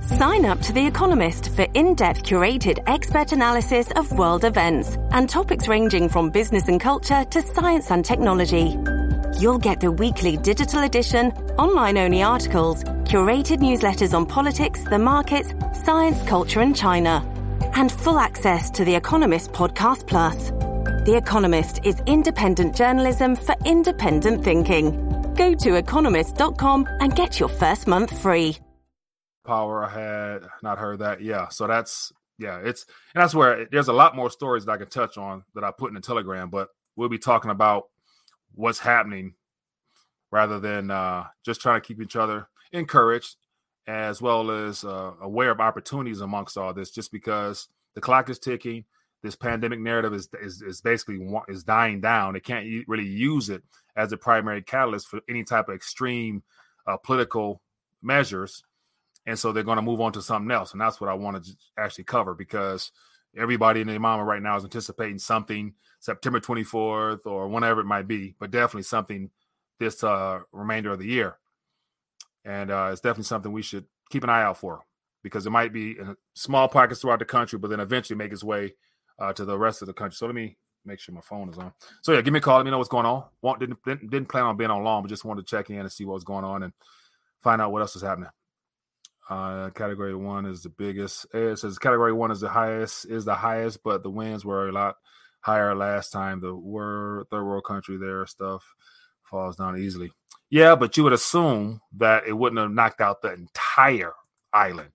Sign 0.02 0.44
up 0.44 0.60
to 0.60 0.72
The 0.72 0.86
Economist 0.86 1.56
for 1.56 1.66
in 1.74 1.94
depth 1.94 2.22
curated 2.22 2.82
expert 2.86 3.32
analysis 3.32 3.90
of 3.92 4.12
world 4.12 4.44
events 4.44 4.96
and 5.10 5.28
topics 5.28 5.68
ranging 5.68 6.08
from 6.08 6.30
business 6.30 6.68
and 6.68 6.80
culture 6.80 7.24
to 7.24 7.42
science 7.42 7.90
and 7.90 8.04
technology. 8.04 8.76
You'll 9.38 9.58
get 9.58 9.80
the 9.80 9.92
weekly 9.92 10.38
digital 10.38 10.82
edition, 10.82 11.30
online 11.58 11.98
only 11.98 12.22
articles, 12.22 12.82
curated 13.04 13.58
newsletters 13.58 14.14
on 14.14 14.24
politics, 14.24 14.82
the 14.84 14.98
markets, 14.98 15.52
science, 15.84 16.22
culture, 16.22 16.62
and 16.62 16.74
China, 16.74 17.22
and 17.74 17.92
full 17.92 18.18
access 18.18 18.70
to 18.70 18.84
The 18.86 18.94
Economist 18.94 19.52
Podcast 19.52 20.06
Plus. 20.06 20.52
The 21.04 21.20
Economist 21.22 21.84
is 21.84 22.00
independent 22.06 22.74
journalism 22.74 23.36
for 23.36 23.54
independent 23.66 24.42
thinking. 24.42 25.34
Go 25.34 25.52
to 25.54 25.74
economist.com 25.74 26.88
and 27.00 27.14
get 27.14 27.38
your 27.38 27.50
first 27.50 27.86
month 27.86 28.18
free. 28.18 28.56
Power, 29.46 29.84
I 29.84 29.90
had 29.90 30.48
not 30.62 30.78
heard 30.78 31.00
that. 31.00 31.20
Yeah. 31.20 31.48
So 31.48 31.66
that's, 31.66 32.10
yeah, 32.38 32.60
it's, 32.64 32.86
and 33.14 33.20
that's 33.20 33.34
where 33.34 33.66
there's 33.70 33.88
a 33.88 33.92
lot 33.92 34.16
more 34.16 34.30
stories 34.30 34.64
that 34.64 34.72
I 34.72 34.76
can 34.78 34.88
touch 34.88 35.18
on 35.18 35.44
that 35.54 35.62
I 35.62 35.72
put 35.72 35.88
in 35.90 35.94
the 35.94 36.00
Telegram, 36.00 36.48
but 36.48 36.70
we'll 36.96 37.10
be 37.10 37.18
talking 37.18 37.50
about 37.50 37.90
what's 38.56 38.80
happening 38.80 39.34
rather 40.32 40.58
than 40.58 40.90
uh, 40.90 41.24
just 41.44 41.60
trying 41.60 41.80
to 41.80 41.86
keep 41.86 42.00
each 42.00 42.16
other 42.16 42.48
encouraged 42.72 43.36
as 43.86 44.20
well 44.20 44.50
as 44.50 44.84
uh, 44.84 45.12
aware 45.20 45.50
of 45.50 45.60
opportunities 45.60 46.20
amongst 46.20 46.56
all 46.56 46.74
this 46.74 46.90
just 46.90 47.12
because 47.12 47.68
the 47.94 48.00
clock 48.00 48.28
is 48.28 48.38
ticking. 48.38 48.84
This 49.22 49.36
pandemic 49.36 49.80
narrative 49.80 50.12
is 50.12 50.28
is, 50.40 50.62
is 50.62 50.80
basically 50.80 51.20
is 51.48 51.64
dying 51.64 52.00
down. 52.00 52.34
They 52.34 52.40
can't 52.40 52.66
really 52.86 53.06
use 53.06 53.48
it 53.48 53.62
as 53.96 54.12
a 54.12 54.16
primary 54.16 54.62
catalyst 54.62 55.08
for 55.08 55.20
any 55.28 55.42
type 55.42 55.68
of 55.68 55.74
extreme 55.74 56.42
uh, 56.86 56.96
political 56.96 57.62
measures. 58.02 58.62
And 59.24 59.38
so 59.38 59.50
they're 59.50 59.64
going 59.64 59.76
to 59.76 59.82
move 59.82 60.00
on 60.00 60.12
to 60.12 60.22
something 60.22 60.50
else. 60.50 60.72
And 60.72 60.80
that's 60.80 61.00
what 61.00 61.10
i 61.10 61.14
wanted 61.14 61.44
to 61.44 61.56
actually 61.78 62.04
cover 62.04 62.34
because 62.34 62.92
everybody 63.36 63.80
in 63.80 63.88
the 63.88 63.98
mama 63.98 64.24
right 64.24 64.42
now 64.42 64.56
is 64.56 64.64
anticipating 64.64 65.18
something 65.18 65.74
September 66.06 66.38
24th 66.38 67.26
or 67.26 67.48
whenever 67.48 67.80
it 67.80 67.86
might 67.86 68.06
be, 68.06 68.36
but 68.38 68.52
definitely 68.52 68.84
something 68.84 69.28
this 69.80 70.04
uh, 70.04 70.38
remainder 70.52 70.92
of 70.92 71.00
the 71.00 71.06
year. 71.06 71.36
And 72.44 72.70
uh, 72.70 72.90
it's 72.92 73.00
definitely 73.00 73.24
something 73.24 73.50
we 73.50 73.62
should 73.62 73.86
keep 74.08 74.22
an 74.22 74.30
eye 74.30 74.44
out 74.44 74.56
for 74.56 74.82
because 75.24 75.46
it 75.46 75.50
might 75.50 75.72
be 75.72 75.98
in 75.98 76.16
small 76.34 76.68
pockets 76.68 77.00
throughout 77.00 77.18
the 77.18 77.24
country, 77.24 77.58
but 77.58 77.70
then 77.70 77.80
eventually 77.80 78.16
make 78.16 78.30
its 78.30 78.44
way 78.44 78.74
uh, 79.18 79.32
to 79.32 79.44
the 79.44 79.58
rest 79.58 79.82
of 79.82 79.86
the 79.86 79.92
country. 79.92 80.14
So 80.14 80.26
let 80.26 80.36
me 80.36 80.56
make 80.84 81.00
sure 81.00 81.12
my 81.12 81.20
phone 81.22 81.48
is 81.48 81.58
on. 81.58 81.72
So 82.02 82.12
yeah, 82.12 82.20
give 82.20 82.32
me 82.32 82.38
a 82.38 82.40
call. 82.40 82.58
Let 82.58 82.66
me 82.66 82.70
know 82.70 82.78
what's 82.78 82.88
going 82.88 83.04
on. 83.04 83.24
Want, 83.42 83.58
didn't, 83.58 83.78
didn't, 83.84 84.28
plan 84.28 84.44
on 84.44 84.56
being 84.56 84.70
on 84.70 84.84
long, 84.84 85.02
but 85.02 85.08
just 85.08 85.24
wanted 85.24 85.44
to 85.44 85.50
check 85.50 85.70
in 85.70 85.80
and 85.80 85.90
see 85.90 86.04
what 86.04 86.14
was 86.14 86.22
going 86.22 86.44
on 86.44 86.62
and 86.62 86.72
find 87.42 87.60
out 87.60 87.72
what 87.72 87.82
else 87.82 87.96
is 87.96 88.02
happening. 88.02 88.30
Uh, 89.28 89.70
category 89.70 90.14
one 90.14 90.46
is 90.46 90.62
the 90.62 90.68
biggest. 90.68 91.26
It 91.34 91.58
says 91.58 91.80
category 91.80 92.12
one 92.12 92.30
is 92.30 92.38
the 92.38 92.48
highest, 92.48 93.06
is 93.06 93.24
the 93.24 93.34
highest, 93.34 93.82
but 93.82 94.04
the 94.04 94.10
wins 94.10 94.44
were 94.44 94.68
a 94.68 94.72
lot 94.72 94.94
higher 95.46 95.74
last 95.74 96.10
time. 96.10 96.40
The 96.40 96.50
third 97.30 97.44
world 97.44 97.64
country, 97.64 97.96
there 97.96 98.26
stuff 98.26 98.74
falls 99.22 99.56
down 99.56 99.78
easily. 99.78 100.12
Yeah, 100.50 100.74
but 100.74 100.96
you 100.96 101.04
would 101.04 101.12
assume 101.12 101.80
that 101.96 102.26
it 102.26 102.32
wouldn't 102.32 102.60
have 102.60 102.70
knocked 102.70 103.00
out 103.00 103.22
the 103.22 103.32
entire 103.32 104.12
island. 104.52 104.90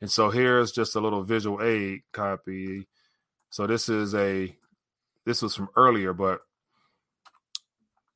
And 0.00 0.10
so 0.10 0.30
here's 0.30 0.72
just 0.72 0.96
a 0.96 1.00
little 1.00 1.22
visual 1.22 1.62
aid 1.62 2.02
copy. 2.12 2.86
So 3.50 3.66
this 3.66 3.88
is 3.88 4.14
a 4.14 4.54
this 5.24 5.40
was 5.40 5.54
from 5.54 5.70
earlier, 5.76 6.12
but 6.12 6.40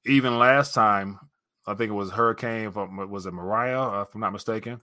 even 0.05 0.39
last 0.39 0.75
time, 0.75 1.19
I 1.67 1.75
think 1.75 1.91
it 1.91 1.95
was 1.95 2.11
Hurricane. 2.11 2.73
Was 3.11 3.27
it 3.27 3.33
Maria? 3.33 3.81
Uh, 3.81 4.03
if 4.03 4.15
I'm 4.15 4.21
not 4.21 4.33
mistaken 4.33 4.81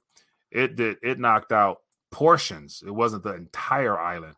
it 0.55 0.75
did 0.77 0.97
it 1.03 1.19
knocked 1.19 1.51
out 1.51 1.79
portions. 2.11 2.81
It 2.85 2.91
wasn't 2.91 3.23
the 3.23 3.35
entire 3.35 3.99
island. 3.99 4.35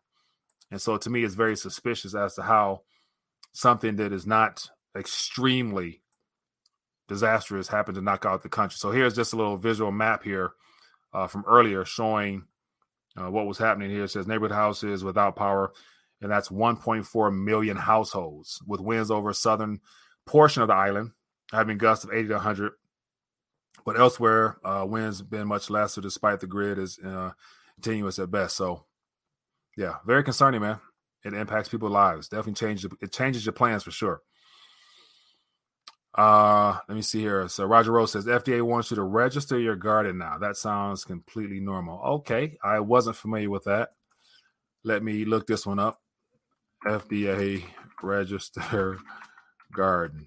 And 0.70 0.80
so 0.80 0.96
to 0.96 1.10
me, 1.10 1.24
it's 1.24 1.34
very 1.34 1.56
suspicious 1.56 2.14
as 2.14 2.34
to 2.34 2.42
how 2.42 2.82
something 3.52 3.96
that 3.96 4.12
is 4.12 4.26
not 4.26 4.68
extremely 4.96 6.02
disastrous 7.08 7.68
happened 7.68 7.94
to 7.96 8.02
knock 8.02 8.26
out 8.26 8.42
the 8.42 8.48
country. 8.48 8.76
So 8.76 8.90
here's 8.90 9.14
just 9.14 9.32
a 9.32 9.36
little 9.36 9.56
visual 9.56 9.90
map 9.90 10.22
here 10.24 10.52
uh, 11.12 11.26
from 11.26 11.44
earlier 11.46 11.84
showing 11.84 12.44
uh, 13.16 13.30
what 13.30 13.46
was 13.46 13.58
happening 13.58 13.90
here. 13.90 14.04
It 14.04 14.10
says 14.10 14.26
neighborhood 14.26 14.54
houses 14.54 15.02
without 15.02 15.36
power, 15.36 15.72
and 16.20 16.30
that's 16.30 16.50
1.4 16.50 17.34
million 17.44 17.76
households 17.76 18.60
with 18.66 18.80
winds 18.80 19.10
over 19.10 19.32
southern 19.32 19.80
portion 20.26 20.62
of 20.62 20.68
the 20.68 20.74
island, 20.74 21.12
having 21.50 21.78
gusts 21.78 22.04
of 22.04 22.12
80 22.12 22.28
to 22.28 22.34
100 22.34 22.72
but 23.84 23.98
elsewhere, 23.98 24.58
uh, 24.64 24.84
winds 24.86 25.22
been 25.22 25.48
much 25.48 25.70
lesser 25.70 26.02
despite 26.02 26.40
the 26.40 26.46
grid 26.46 26.78
is 26.78 26.98
uh, 26.98 27.30
continuous 27.76 28.18
at 28.18 28.30
best. 28.30 28.54
So, 28.54 28.84
yeah, 29.78 29.94
very 30.04 30.24
concerning, 30.24 30.60
man. 30.60 30.80
It 31.24 31.34
impacts 31.34 31.68
people's 31.68 31.92
lives. 31.92 32.28
Definitely 32.28 32.54
changes. 32.54 32.90
It 33.00 33.12
changes 33.12 33.46
your 33.46 33.52
plans 33.52 33.84
for 33.84 33.92
sure. 33.92 34.22
Uh, 36.16 36.78
let 36.88 36.96
me 36.96 37.02
see 37.02 37.20
here. 37.20 37.46
So 37.48 37.64
Roger 37.64 37.92
Rose 37.92 38.10
says 38.10 38.26
FDA 38.26 38.60
wants 38.60 38.90
you 38.90 38.96
to 38.96 39.04
register 39.04 39.56
your 39.56 39.76
garden 39.76 40.18
now. 40.18 40.36
That 40.38 40.56
sounds 40.56 41.04
completely 41.04 41.60
normal. 41.60 42.00
Okay, 42.00 42.58
I 42.62 42.80
wasn't 42.80 43.14
familiar 43.14 43.50
with 43.50 43.64
that. 43.64 43.90
Let 44.82 45.04
me 45.04 45.24
look 45.24 45.46
this 45.46 45.64
one 45.64 45.78
up. 45.78 46.00
FDA 46.84 47.62
register 48.02 48.98
garden. 49.72 50.26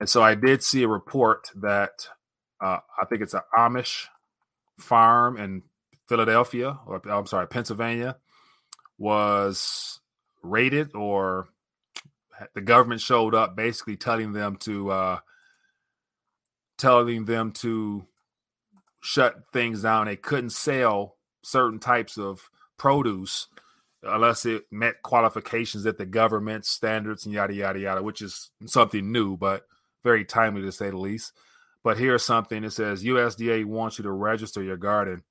And 0.00 0.08
so 0.08 0.22
I 0.22 0.34
did 0.34 0.62
see 0.62 0.84
a 0.84 0.88
report 0.88 1.50
that 1.56 2.08
uh, 2.62 2.78
I 2.98 3.04
think 3.10 3.20
it's 3.20 3.34
an 3.34 3.42
Amish 3.54 4.06
farm 4.78 5.36
in 5.36 5.64
Philadelphia, 6.08 6.78
or 6.86 7.02
I'm 7.10 7.26
sorry, 7.26 7.46
Pennsylvania, 7.46 8.16
was 9.00 9.98
raided, 10.42 10.94
or 10.94 11.48
the 12.54 12.60
government 12.60 13.00
showed 13.00 13.34
up, 13.34 13.56
basically 13.56 13.96
telling 13.96 14.32
them 14.32 14.56
to 14.58 14.90
uh, 14.90 15.18
telling 16.78 17.24
them 17.24 17.50
to 17.52 18.06
shut 19.00 19.42
things 19.52 19.82
down. 19.82 20.06
They 20.06 20.16
couldn't 20.16 20.50
sell 20.50 21.16
certain 21.42 21.80
types 21.80 22.18
of 22.18 22.50
produce 22.76 23.48
unless 24.02 24.46
it 24.46 24.64
met 24.70 25.02
qualifications 25.02 25.84
that 25.84 25.98
the 25.98 26.06
government 26.06 26.64
standards 26.64 27.24
and 27.24 27.34
yada 27.34 27.54
yada 27.54 27.78
yada, 27.78 28.02
which 28.02 28.22
is 28.22 28.50
something 28.66 29.10
new, 29.10 29.36
but 29.36 29.66
very 30.04 30.24
timely 30.24 30.62
to 30.62 30.72
say 30.72 30.90
the 30.90 30.96
least. 30.98 31.32
But 31.82 31.98
here's 31.98 32.24
something 32.24 32.64
it 32.64 32.70
says 32.72 33.02
USDA 33.02 33.64
wants 33.64 33.98
you 33.98 34.02
to 34.02 34.12
register 34.12 34.62
your 34.62 34.76
garden. 34.76 35.22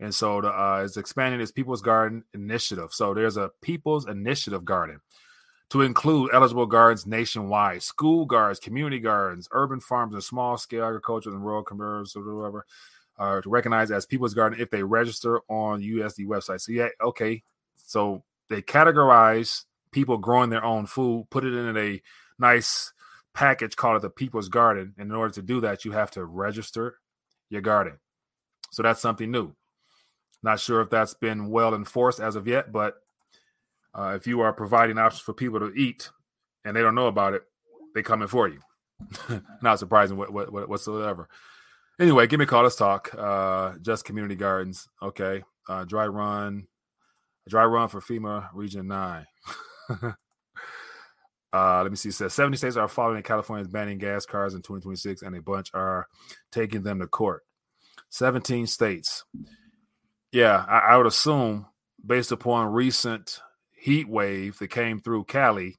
And 0.00 0.14
so 0.14 0.40
the, 0.40 0.48
uh, 0.48 0.82
it's 0.84 0.96
expanding 0.96 1.40
its 1.40 1.52
People's 1.52 1.82
Garden 1.82 2.24
initiative. 2.32 2.92
So 2.92 3.12
there's 3.12 3.36
a 3.36 3.50
People's 3.60 4.08
Initiative 4.08 4.64
Garden 4.64 5.00
to 5.68 5.82
include 5.82 6.30
eligible 6.32 6.66
gardens 6.66 7.06
nationwide, 7.06 7.82
school 7.82 8.24
gardens, 8.24 8.58
community 8.58 8.98
gardens, 8.98 9.48
urban 9.52 9.78
farms, 9.78 10.14
and 10.14 10.24
small 10.24 10.56
scale 10.56 10.84
agriculture 10.84 11.30
and 11.30 11.44
rural 11.44 11.62
commerce 11.62 12.16
or 12.16 12.34
whatever 12.34 12.66
are 13.18 13.42
recognized 13.44 13.92
as 13.92 14.06
People's 14.06 14.34
Garden 14.34 14.58
if 14.60 14.70
they 14.70 14.82
register 14.82 15.40
on 15.48 15.82
USD 15.82 16.26
website. 16.26 16.62
So 16.62 16.72
yeah, 16.72 16.88
okay. 17.02 17.42
So 17.76 18.24
they 18.48 18.62
categorize 18.62 19.64
people 19.92 20.16
growing 20.16 20.50
their 20.50 20.64
own 20.64 20.86
food, 20.86 21.26
put 21.30 21.44
it 21.44 21.54
in 21.54 21.76
a 21.76 22.00
nice 22.38 22.92
package 23.34 23.76
called 23.76 24.00
the 24.00 24.10
People's 24.10 24.48
Garden. 24.48 24.94
And 24.98 25.10
in 25.10 25.16
order 25.16 25.34
to 25.34 25.42
do 25.42 25.60
that, 25.60 25.84
you 25.84 25.92
have 25.92 26.10
to 26.12 26.24
register 26.24 26.96
your 27.50 27.60
garden. 27.60 27.98
So 28.72 28.82
that's 28.82 29.02
something 29.02 29.30
new. 29.30 29.54
Not 30.42 30.60
sure 30.60 30.80
if 30.80 30.90
that's 30.90 31.14
been 31.14 31.48
well 31.48 31.74
enforced 31.74 32.20
as 32.20 32.36
of 32.36 32.46
yet, 32.46 32.72
but 32.72 32.94
uh, 33.94 34.14
if 34.16 34.26
you 34.26 34.40
are 34.40 34.52
providing 34.52 34.98
options 34.98 35.20
for 35.20 35.34
people 35.34 35.60
to 35.60 35.72
eat 35.74 36.10
and 36.64 36.74
they 36.74 36.80
don't 36.80 36.94
know 36.94 37.08
about 37.08 37.34
it, 37.34 37.42
they 37.94 38.02
coming 38.02 38.28
for 38.28 38.48
you. 38.48 38.60
Not 39.62 39.78
surprising 39.78 40.16
what, 40.16 40.32
what, 40.32 40.68
whatsoever. 40.68 41.28
Anyway, 41.98 42.26
give 42.26 42.38
me 42.38 42.44
a 42.44 42.46
call. 42.46 42.62
Let's 42.62 42.76
talk. 42.76 43.14
Uh, 43.16 43.74
just 43.82 44.04
community 44.04 44.36
gardens. 44.36 44.88
Okay. 45.02 45.42
Uh, 45.68 45.84
dry 45.84 46.06
run. 46.06 46.66
Dry 47.48 47.64
run 47.64 47.88
for 47.88 48.00
FEMA 48.00 48.48
Region 48.54 48.86
9. 48.86 49.26
Uh, 51.52 51.82
let 51.82 51.90
me 51.90 51.96
see. 51.96 52.10
It 52.10 52.12
says 52.12 52.32
70 52.34 52.56
states 52.56 52.76
are 52.76 52.88
following 52.88 53.22
California's 53.22 53.68
banning 53.68 53.98
gas 53.98 54.24
cars 54.24 54.54
in 54.54 54.62
2026, 54.62 55.22
and 55.22 55.34
a 55.34 55.42
bunch 55.42 55.70
are 55.74 56.06
taking 56.52 56.82
them 56.82 57.00
to 57.00 57.06
court. 57.06 57.42
17 58.10 58.66
states. 58.66 59.24
Yeah, 60.32 60.64
I, 60.68 60.78
I 60.78 60.96
would 60.96 61.06
assume, 61.06 61.66
based 62.04 62.32
upon 62.32 62.72
recent 62.72 63.40
heat 63.72 64.08
wave 64.08 64.58
that 64.58 64.68
came 64.68 65.00
through 65.00 65.24
Cali 65.24 65.78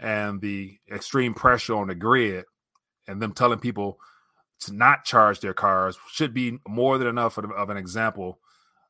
and 0.00 0.40
the 0.40 0.78
extreme 0.92 1.34
pressure 1.34 1.74
on 1.76 1.88
the 1.88 1.94
grid, 1.94 2.44
and 3.06 3.20
them 3.20 3.32
telling 3.32 3.58
people 3.58 3.98
to 4.60 4.72
not 4.74 5.04
charge 5.04 5.40
their 5.40 5.54
cars 5.54 5.98
should 6.10 6.32
be 6.32 6.58
more 6.66 6.96
than 6.98 7.08
enough 7.08 7.36
of, 7.36 7.50
of 7.52 7.70
an 7.70 7.76
example 7.76 8.38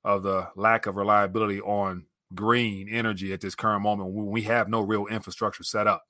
of 0.04 0.22
the 0.22 0.48
lack 0.54 0.87
of 0.87 0.96
reliability 0.96 1.61
on 1.61 2.07
green 2.35 2.88
energy 2.88 3.33
at 3.33 3.40
this 3.40 3.54
current 3.54 3.83
moment 3.83 4.12
when 4.12 4.26
we 4.26 4.42
have 4.42 4.68
no 4.68 4.80
real 4.80 5.07
infrastructure 5.07 5.64
set 5.64 5.87
up. 5.87 6.04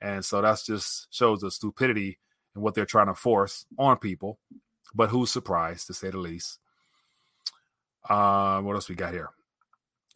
And 0.00 0.24
so 0.24 0.40
that's 0.40 0.64
just 0.64 1.08
shows 1.10 1.40
the 1.40 1.50
stupidity 1.50 2.18
and 2.54 2.62
what 2.64 2.74
they're 2.74 2.86
trying 2.86 3.08
to 3.08 3.14
force 3.14 3.66
on 3.78 3.98
people. 3.98 4.38
But 4.94 5.10
who's 5.10 5.30
surprised, 5.30 5.86
to 5.88 5.94
say 5.94 6.10
the 6.10 6.18
least? 6.18 6.58
Uh, 8.08 8.60
what 8.60 8.74
else 8.74 8.88
we 8.88 8.94
got 8.94 9.12
here? 9.12 9.30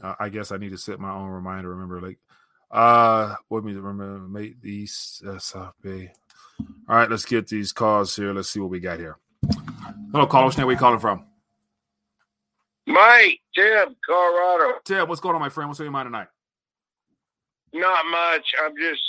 Uh, 0.03 0.14
I 0.18 0.29
guess 0.29 0.53
I 0.53 0.57
need 0.57 0.70
to 0.70 0.79
set 0.79 0.99
my 0.99 1.12
own 1.12 1.29
reminder. 1.29 1.68
Remember, 1.70 2.01
like, 2.01 2.18
uh, 2.70 3.37
what 3.49 3.64
me 3.64 3.73
to 3.73 3.81
remember, 3.81 4.27
make 4.27 4.61
these 4.61 5.23
uh, 5.27 5.38
South 5.38 5.75
Bay. 5.83 6.12
All 6.88 6.97
right, 6.97 7.11
let's 7.11 7.25
get 7.25 7.49
these 7.49 7.73
calls 7.73 8.16
here. 8.16 8.33
Let's 8.33 8.51
see 8.51 8.61
what 8.61 8.70
we 8.70 8.81
got 8.81 8.99
here. 8.99 9.18
Hello, 10.12 10.27
caller. 10.27 10.51
Where 10.51 10.70
you 10.70 10.77
calling 10.77 11.01
from? 11.01 11.25
Mike, 12.87 13.40
Tim, 13.55 13.97
Colorado. 14.07 14.79
Tim, 14.85 15.09
what's 15.09 15.20
going 15.20 15.35
on, 15.35 15.40
my 15.40 15.49
friend? 15.49 15.68
What's 15.68 15.81
on 15.81 15.85
your 15.85 15.92
mind 15.92 16.07
tonight? 16.07 16.29
Not 17.73 18.05
much. 18.11 18.47
I'm 18.62 18.77
just 18.77 19.03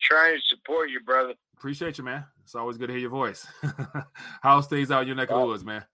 trying 0.00 0.36
to 0.36 0.42
support 0.48 0.90
you, 0.90 1.00
brother. 1.00 1.34
Appreciate 1.56 1.98
you, 1.98 2.04
man. 2.04 2.24
It's 2.42 2.54
always 2.54 2.76
good 2.76 2.88
to 2.88 2.92
hear 2.92 3.00
your 3.00 3.10
voice. 3.10 3.46
How's 4.42 4.66
things 4.66 4.90
out 4.90 5.02
in 5.02 5.08
your 5.08 5.16
neck 5.16 5.30
of 5.30 5.40
the 5.40 5.46
woods, 5.46 5.64
man? 5.64 5.84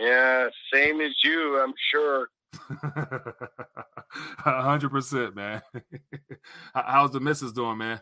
Yeah, 0.00 0.48
same 0.72 1.00
as 1.02 1.12
you, 1.22 1.60
I'm 1.60 1.74
sure. 1.92 2.28
hundred 4.38 4.88
percent, 4.88 5.36
man. 5.36 5.60
How's 6.74 7.10
the 7.10 7.20
missus 7.20 7.52
doing, 7.52 7.76
man? 7.76 8.00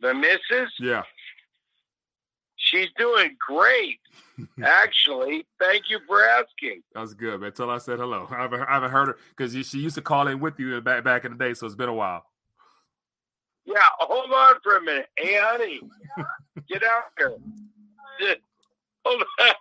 The 0.00 0.14
missus? 0.14 0.72
Yeah. 0.78 1.02
She's 2.56 2.88
doing 2.96 3.36
great, 3.46 4.00
actually. 4.64 5.46
Thank 5.60 5.90
you 5.90 5.98
for 6.06 6.24
asking. 6.24 6.82
That's 6.94 7.12
good, 7.12 7.40
man. 7.40 7.52
Tell 7.52 7.68
I 7.68 7.78
said 7.78 7.98
hello. 7.98 8.26
I 8.30 8.42
haven't, 8.42 8.62
I 8.62 8.74
haven't 8.74 8.90
heard 8.92 9.08
her 9.08 9.16
because 9.36 9.52
she 9.52 9.78
used 9.78 9.96
to 9.96 10.02
call 10.02 10.28
in 10.28 10.40
with 10.40 10.58
you 10.58 10.80
back 10.80 11.04
back 11.04 11.26
in 11.26 11.32
the 11.32 11.38
day, 11.38 11.52
so 11.52 11.66
it's 11.66 11.74
been 11.74 11.90
a 11.90 11.94
while. 11.94 12.24
Yeah, 13.66 13.80
hold 13.98 14.32
on 14.32 14.54
for 14.62 14.78
a 14.78 14.82
minute. 14.82 15.08
Hey, 15.18 15.38
honey, 15.38 15.80
get 16.68 16.82
out 16.82 17.04
here. 17.18 17.36
Hold 19.04 19.22
on. 19.40 19.54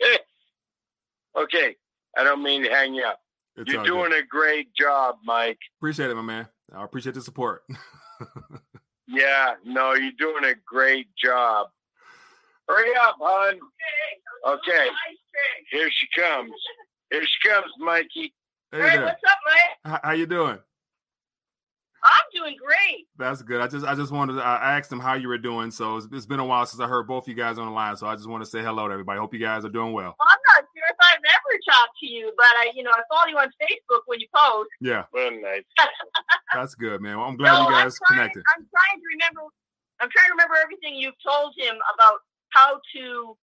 okay, 1.38 1.76
I 2.16 2.24
don't 2.24 2.42
mean 2.42 2.62
to 2.64 2.70
hang 2.70 2.94
you 2.94 3.04
up. 3.04 3.20
It's 3.56 3.72
You're 3.72 3.84
doing 3.84 4.10
good. 4.10 4.24
a 4.24 4.26
great 4.26 4.74
job, 4.74 5.16
Mike. 5.24 5.58
Appreciate 5.78 6.10
it, 6.10 6.14
my 6.14 6.22
man. 6.22 6.48
I 6.74 6.84
appreciate 6.84 7.14
the 7.14 7.20
support. 7.20 7.62
yeah, 9.06 9.54
no, 9.64 9.94
you're 9.94 10.12
doing 10.18 10.44
a 10.44 10.54
great 10.66 11.06
job. 11.16 11.68
Hurry 12.68 12.90
up, 12.96 13.16
hon. 13.20 13.60
Okay, 14.46 14.88
here 15.70 15.88
she 15.90 16.06
comes. 16.20 16.52
Here 17.10 17.22
she 17.22 17.48
comes, 17.48 17.70
Mikey. 17.78 18.34
Hey, 18.72 18.90
hey 18.90 18.98
what's 18.98 19.20
up, 19.28 19.38
Mike? 19.84 20.00
How 20.02 20.12
you 20.12 20.26
doing? 20.26 20.58
I'm 22.04 22.26
doing 22.34 22.56
great. 22.60 23.08
That's 23.16 23.40
good. 23.40 23.60
I 23.60 23.66
just 23.66 23.86
I 23.86 23.94
just 23.94 24.12
wanted 24.12 24.34
to, 24.34 24.42
I 24.42 24.76
asked 24.76 24.92
him 24.92 25.00
how 25.00 25.14
you 25.14 25.28
were 25.28 25.38
doing. 25.38 25.70
So 25.70 25.96
it's, 25.96 26.06
it's 26.12 26.26
been 26.26 26.38
a 26.38 26.44
while 26.44 26.66
since 26.66 26.80
I 26.80 26.86
heard 26.86 27.08
both 27.08 27.26
you 27.26 27.34
guys 27.34 27.56
on 27.58 27.64
the 27.66 27.72
line. 27.72 27.96
So 27.96 28.06
I 28.06 28.14
just 28.14 28.28
want 28.28 28.44
to 28.44 28.48
say 28.48 28.60
hello 28.60 28.86
to 28.86 28.92
everybody. 28.92 29.18
Hope 29.18 29.32
you 29.32 29.40
guys 29.40 29.64
are 29.64 29.70
doing 29.70 29.92
well. 29.92 30.14
well 30.18 30.28
I'm 30.28 30.42
not 30.52 30.68
sure 30.76 30.84
if 30.84 30.96
I've 31.00 31.24
ever 31.24 31.60
talked 31.70 31.96
to 32.00 32.06
you, 32.06 32.32
but 32.36 32.46
I 32.58 32.72
you 32.74 32.82
know 32.82 32.90
I 32.90 33.00
follow 33.08 33.30
you 33.30 33.38
on 33.38 33.48
Facebook 33.56 34.04
when 34.06 34.20
you 34.20 34.26
post. 34.34 34.68
Yeah. 34.80 35.04
Well, 35.12 35.30
nice. 35.30 35.64
That's 36.54 36.74
good, 36.74 37.00
man. 37.00 37.18
Well, 37.18 37.26
I'm 37.26 37.36
glad 37.36 37.52
no, 37.52 37.68
you 37.68 37.74
guys 37.74 37.96
I'm 38.08 38.16
trying, 38.16 38.18
connected. 38.20 38.42
I'm 38.54 38.66
trying 38.68 39.00
to 39.00 39.06
remember. 39.16 39.40
I'm 40.00 40.10
trying 40.10 40.28
to 40.28 40.32
remember 40.32 40.56
everything 40.60 40.96
you've 40.96 41.18
told 41.24 41.54
him 41.56 41.76
about 41.94 42.18
how 42.50 42.80
to 42.96 43.36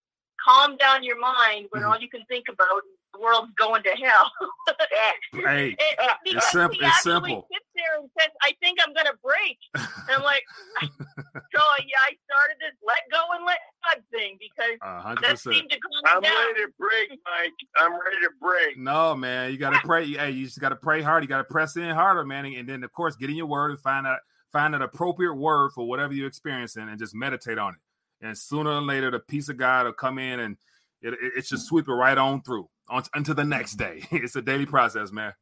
calm 0.45 0.77
down 0.77 1.03
your 1.03 1.19
mind 1.19 1.67
when 1.71 1.81
mm-hmm. 1.81 1.91
all 1.91 1.99
you 1.99 2.09
can 2.09 2.21
think 2.29 2.45
about 2.49 2.85
is 2.85 2.97
the 2.97 3.00
world's 3.21 3.51
going 3.57 3.83
to 3.83 3.89
hell. 3.89 4.31
hey, 5.33 5.75
it, 5.77 6.11
it's, 6.25 6.51
simple. 6.51 6.77
it's 6.81 7.03
simple. 7.03 7.47
Sits 7.51 7.65
there 7.75 7.99
and 7.99 8.09
says, 8.19 8.29
"I 8.41 8.53
think 8.59 8.79
I'm 8.85 8.93
going 8.93 9.05
to 9.05 9.17
break," 9.23 9.57
and 9.75 10.17
I'm 10.17 10.23
like, 10.23 10.43
so 10.81 11.61
yeah, 11.85 12.01
I 12.07 12.15
started 12.25 12.57
this 12.59 12.75
let 12.85 12.99
go 13.11 13.21
and 13.35 13.45
let 13.45 13.59
God 13.83 14.03
thing 14.11 14.37
because 14.39 14.77
uh, 14.81 15.15
that 15.21 15.39
seemed 15.39 15.69
to 15.69 15.77
calm 15.79 16.17
I'm 16.17 16.21
down. 16.21 16.33
ready 16.33 16.65
to 16.65 16.71
break, 16.79 17.09
Mike. 17.09 17.51
I'm 17.79 17.93
ready 17.93 18.21
to 18.21 18.29
break. 18.41 18.77
No, 18.77 19.15
man, 19.15 19.51
you 19.51 19.57
got 19.57 19.71
to 19.71 19.79
pray. 19.79 20.05
hey, 20.11 20.31
you 20.31 20.45
just 20.45 20.59
got 20.59 20.69
to 20.69 20.75
pray 20.75 21.01
hard. 21.01 21.23
You 21.23 21.29
got 21.29 21.37
to 21.37 21.43
press 21.43 21.77
in 21.77 21.89
harder, 21.89 22.25
man, 22.25 22.45
and 22.45 22.67
then 22.67 22.83
of 22.83 22.91
course 22.91 23.15
get 23.15 23.29
in 23.29 23.35
your 23.35 23.47
word 23.47 23.71
and 23.71 23.79
find 23.79 24.07
out 24.07 24.19
find 24.51 24.75
an 24.75 24.81
appropriate 24.81 25.35
word 25.35 25.71
for 25.71 25.87
whatever 25.87 26.13
you're 26.13 26.27
experiencing 26.27 26.89
and 26.89 26.99
just 26.99 27.15
meditate 27.15 27.57
on 27.57 27.73
it 27.73 27.79
and 28.21 28.37
sooner 28.37 28.71
or 28.71 28.81
later 28.81 29.11
the 29.11 29.19
peace 29.19 29.49
of 29.49 29.57
God 29.57 29.85
will 29.85 29.93
come 29.93 30.19
in 30.19 30.39
and 30.39 30.57
it, 31.01 31.13
it, 31.13 31.33
it 31.37 31.45
should 31.45 31.59
sweep 31.59 31.87
it 31.87 31.93
right 31.93 32.17
on 32.17 32.41
through 32.41 32.69
on 32.91 33.03
until 33.15 33.33
the 33.33 33.43
next 33.43 33.73
day. 33.73 34.03
it's 34.11 34.35
a 34.35 34.41
daily 34.41 34.65
process, 34.65 35.11
man. 35.11 35.33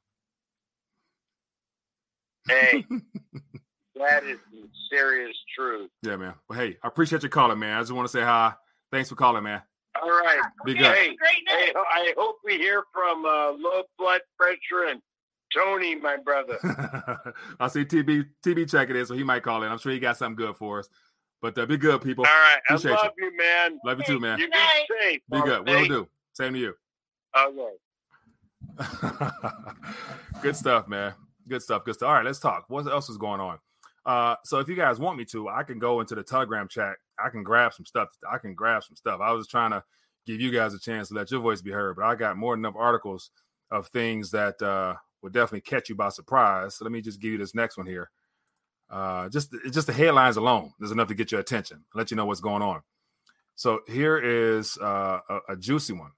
Hey, 2.48 2.86
that 3.96 4.24
is 4.24 4.40
the 4.52 4.70
serious 4.90 5.36
truth. 5.58 5.90
Yeah, 6.04 6.16
man. 6.16 6.36
Well, 6.48 6.58
hey, 6.58 6.78
I 6.82 6.88
appreciate 6.88 7.24
you 7.24 7.30
calling, 7.30 7.60
man. 7.60 7.78
I 7.78 7.82
just 7.82 7.92
want 7.92 8.08
to 8.08 8.12
say 8.12 8.22
hi. 8.22 8.54
Thanks 8.92 9.10
for 9.10 9.16
calling, 9.16 9.44
man. 9.44 9.62
All 10.02 10.10
right. 10.10 10.40
Be 10.66 10.74
good. 10.76 10.96
Hey, 10.96 11.16
hey, 11.48 11.74
I 11.76 12.14
hope 12.18 12.38
we 12.46 12.58
hear 12.58 12.84
from 12.94 13.26
uh, 13.26 13.52
low 13.52 13.84
blood 13.98 14.22
pressure 14.38 14.90
and 14.90 15.02
Tony, 15.54 15.96
my 15.96 16.18
brother. 16.18 16.58
I 17.60 17.68
see 17.68 17.84
TB 17.84 18.26
TB 18.46 18.70
checking 18.70 18.96
in, 18.96 19.06
so 19.06 19.16
he 19.16 19.24
might 19.24 19.44
call 19.44 19.64
in. 19.64 19.72
I'm 19.72 19.80
sure 19.80 19.92
he 19.92 20.00
got 20.00 20.18
something 20.18 20.36
good 20.36 20.56
for 20.56 20.80
us. 20.80 20.90
But 21.42 21.58
uh, 21.58 21.66
be 21.66 21.78
good, 21.78 22.02
people. 22.02 22.26
All 22.26 22.32
right. 22.32 22.60
Appreciate 22.70 22.92
I 22.92 23.04
love 23.04 23.14
you. 23.18 23.26
you. 23.26 23.38
man. 23.38 23.80
Love 23.84 24.00
you 24.00 24.06
too, 24.06 24.20
man. 24.20 24.40
You 24.40 24.50
be 24.50 24.58
safe. 25.02 25.22
Be 25.32 25.42
good. 25.42 25.68
We'll 25.68 25.86
do. 25.86 26.08
Same 26.34 26.54
to 26.54 26.60
you. 26.60 26.74
Okay. 27.38 27.74
good 30.42 30.56
stuff, 30.56 30.88
man. 30.88 31.14
Good 31.48 31.62
stuff. 31.62 31.86
Good 31.86 31.96
stuff. 31.96 32.08
All 32.08 32.14
right, 32.14 32.26
let's 32.26 32.40
talk. 32.40 32.66
What 32.68 32.88
else 32.88 33.10
is 33.10 33.18
going 33.18 33.42
on? 33.42 33.60
Uh, 34.06 34.36
so 34.46 34.60
if 34.60 34.68
you 34.68 34.76
guys 34.76 35.00
want 35.00 35.18
me 35.18 35.26
to, 35.26 35.50
I 35.50 35.64
can 35.64 35.80
go 35.80 36.00
into 36.00 36.16
the 36.16 36.24
Telegram 36.24 36.68
chat. 36.68 36.96
I 37.24 37.30
can 37.30 37.44
grab 37.44 37.74
some 37.74 37.86
stuff. 37.86 38.10
I 38.30 38.38
can 38.38 38.54
grab 38.54 38.84
some 38.84 38.96
stuff. 38.96 39.20
I 39.22 39.32
was 39.32 39.42
just 39.42 39.52
trying 39.52 39.72
to 39.72 39.84
give 40.26 40.40
you 40.40 40.52
guys 40.52 40.74
a 40.74 40.80
chance 40.80 41.10
to 41.10 41.14
let 41.16 41.32
your 41.32 41.42
voice 41.42 41.62
be 41.62 41.72
heard, 41.72 41.96
but 41.96 42.06
I 42.06 42.16
got 42.16 42.38
more 42.38 42.56
than 42.56 42.66
enough 42.66 42.76
articles 42.78 43.32
of 43.72 43.88
things 43.88 44.32
that 44.32 44.62
uh, 44.62 44.96
would 45.22 45.34
definitely 45.34 45.62
catch 45.62 45.90
you 45.90 45.96
by 45.96 46.10
surprise. 46.10 46.76
So 46.76 46.86
let 46.86 46.92
me 46.92 47.02
just 47.02 47.20
give 47.22 47.32
you 47.32 47.38
this 47.38 47.56
next 47.56 47.78
one 47.78 47.88
here. 47.88 48.10
Uh, 48.90 49.30
just 49.30 49.54
just 49.72 49.86
the 49.86 49.94
headlines 49.94 50.38
alone 50.38 50.72
is 50.82 50.92
enough 50.92 51.10
to 51.10 51.14
get 51.14 51.32
your 51.32 51.42
attention, 51.42 51.86
let 51.94 52.10
you 52.10 52.18
know 52.18 52.26
what's 52.26 52.42
going 52.42 52.64
on. 52.64 52.82
So 53.56 53.82
here 53.88 54.18
is 54.18 54.78
uh, 54.80 55.20
a, 55.30 55.40
a 55.50 55.56
juicy 55.56 55.94
one. 55.94 56.12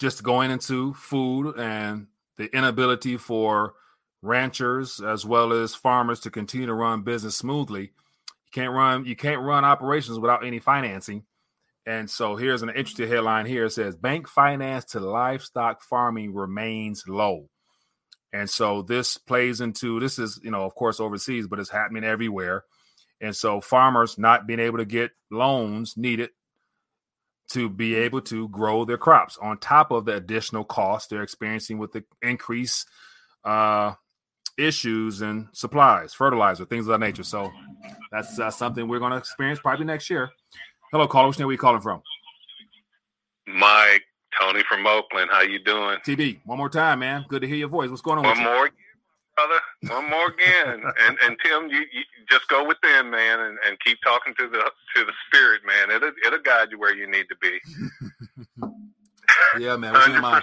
Just 0.00 0.22
going 0.22 0.50
into 0.50 0.94
food 0.94 1.58
and 1.58 2.08
the 2.38 2.46
inability 2.56 3.18
for 3.18 3.74
ranchers 4.22 5.00
as 5.00 5.24
well 5.24 5.52
as 5.52 5.74
farmers 5.74 6.20
to 6.20 6.30
continue 6.30 6.66
to 6.66 6.74
run 6.74 7.02
business 7.02 7.36
smoothly. 7.36 7.82
You 7.82 8.50
can't 8.52 8.72
run 8.72 9.04
you 9.04 9.14
can't 9.14 9.42
run 9.42 9.64
operations 9.64 10.18
without 10.18 10.44
any 10.44 10.58
financing. 10.58 11.24
And 11.86 12.10
so 12.10 12.36
here's 12.36 12.62
an 12.62 12.70
interesting 12.70 13.08
headline 13.08 13.46
here. 13.46 13.66
It 13.66 13.72
says 13.72 13.96
bank 13.96 14.28
finance 14.28 14.86
to 14.86 15.00
livestock 15.00 15.82
farming 15.82 16.34
remains 16.34 17.04
low. 17.06 17.48
And 18.32 18.48
so 18.48 18.82
this 18.82 19.18
plays 19.18 19.60
into 19.60 19.98
this 19.98 20.18
is, 20.18 20.40
you 20.42 20.50
know, 20.50 20.64
of 20.64 20.74
course, 20.74 21.00
overseas, 21.00 21.46
but 21.46 21.58
it's 21.58 21.70
happening 21.70 22.04
everywhere. 22.04 22.64
And 23.20 23.34
so 23.34 23.60
farmers 23.60 24.18
not 24.18 24.46
being 24.46 24.60
able 24.60 24.78
to 24.78 24.84
get 24.84 25.10
loans 25.30 25.94
needed 25.96 26.30
to 27.50 27.68
be 27.68 27.94
able 27.94 28.20
to 28.22 28.48
grow 28.48 28.84
their 28.84 28.98
crops 28.98 29.38
on 29.40 29.58
top 29.58 29.90
of 29.90 30.04
the 30.04 30.14
additional 30.14 30.64
costs 30.64 31.08
they're 31.08 31.22
experiencing 31.22 31.78
with 31.78 31.92
the 31.92 32.04
increased 32.22 32.88
uh, 33.44 33.94
issues 34.58 35.20
and 35.20 35.48
supplies, 35.52 36.14
fertilizer, 36.14 36.64
things 36.64 36.86
of 36.86 36.92
that 36.92 37.00
nature. 37.00 37.24
So 37.24 37.50
that's 38.12 38.38
uh, 38.38 38.50
something 38.50 38.86
we're 38.86 38.98
going 38.98 39.12
to 39.12 39.18
experience 39.18 39.60
probably 39.60 39.86
next 39.86 40.10
year. 40.10 40.30
Hello, 40.92 41.06
caller. 41.06 41.28
Which 41.28 41.38
name 41.38 41.48
are 41.48 41.52
you 41.52 41.58
calling 41.58 41.80
from? 41.80 42.02
Mike. 43.46 44.02
Tony 44.40 44.62
from 44.68 44.86
Oakland. 44.86 45.28
How 45.32 45.42
you 45.42 45.58
doing? 45.58 45.98
TB, 46.06 46.40
one 46.44 46.58
more 46.58 46.68
time, 46.68 47.00
man. 47.00 47.24
Good 47.28 47.42
to 47.42 47.48
hear 47.48 47.56
your 47.56 47.68
voice. 47.68 47.90
What's 47.90 48.02
going 48.02 48.18
on? 48.18 48.24
One 48.24 48.42
more, 48.42 48.70
brother. 49.40 49.94
One 49.94 50.10
more 50.10 50.28
again. 50.28 50.82
and 51.06 51.18
and 51.22 51.36
Tim, 51.44 51.68
you, 51.68 51.80
you 51.92 52.02
just 52.30 52.48
go 52.48 52.66
within, 52.66 53.10
man, 53.10 53.40
and, 53.40 53.58
and 53.66 53.78
keep 53.84 53.98
talking 54.02 54.34
to 54.38 54.48
the 54.48 54.70
to 54.96 55.04
the 55.04 55.12
spirit, 55.26 55.62
man. 55.66 55.90
It'll 55.94 56.12
it'll 56.26 56.42
guide 56.42 56.68
you 56.70 56.78
where 56.78 56.94
you 56.94 57.10
need 57.10 57.26
to 57.28 57.36
be. 57.40 57.58
yeah, 59.64 59.76
man. 59.76 59.94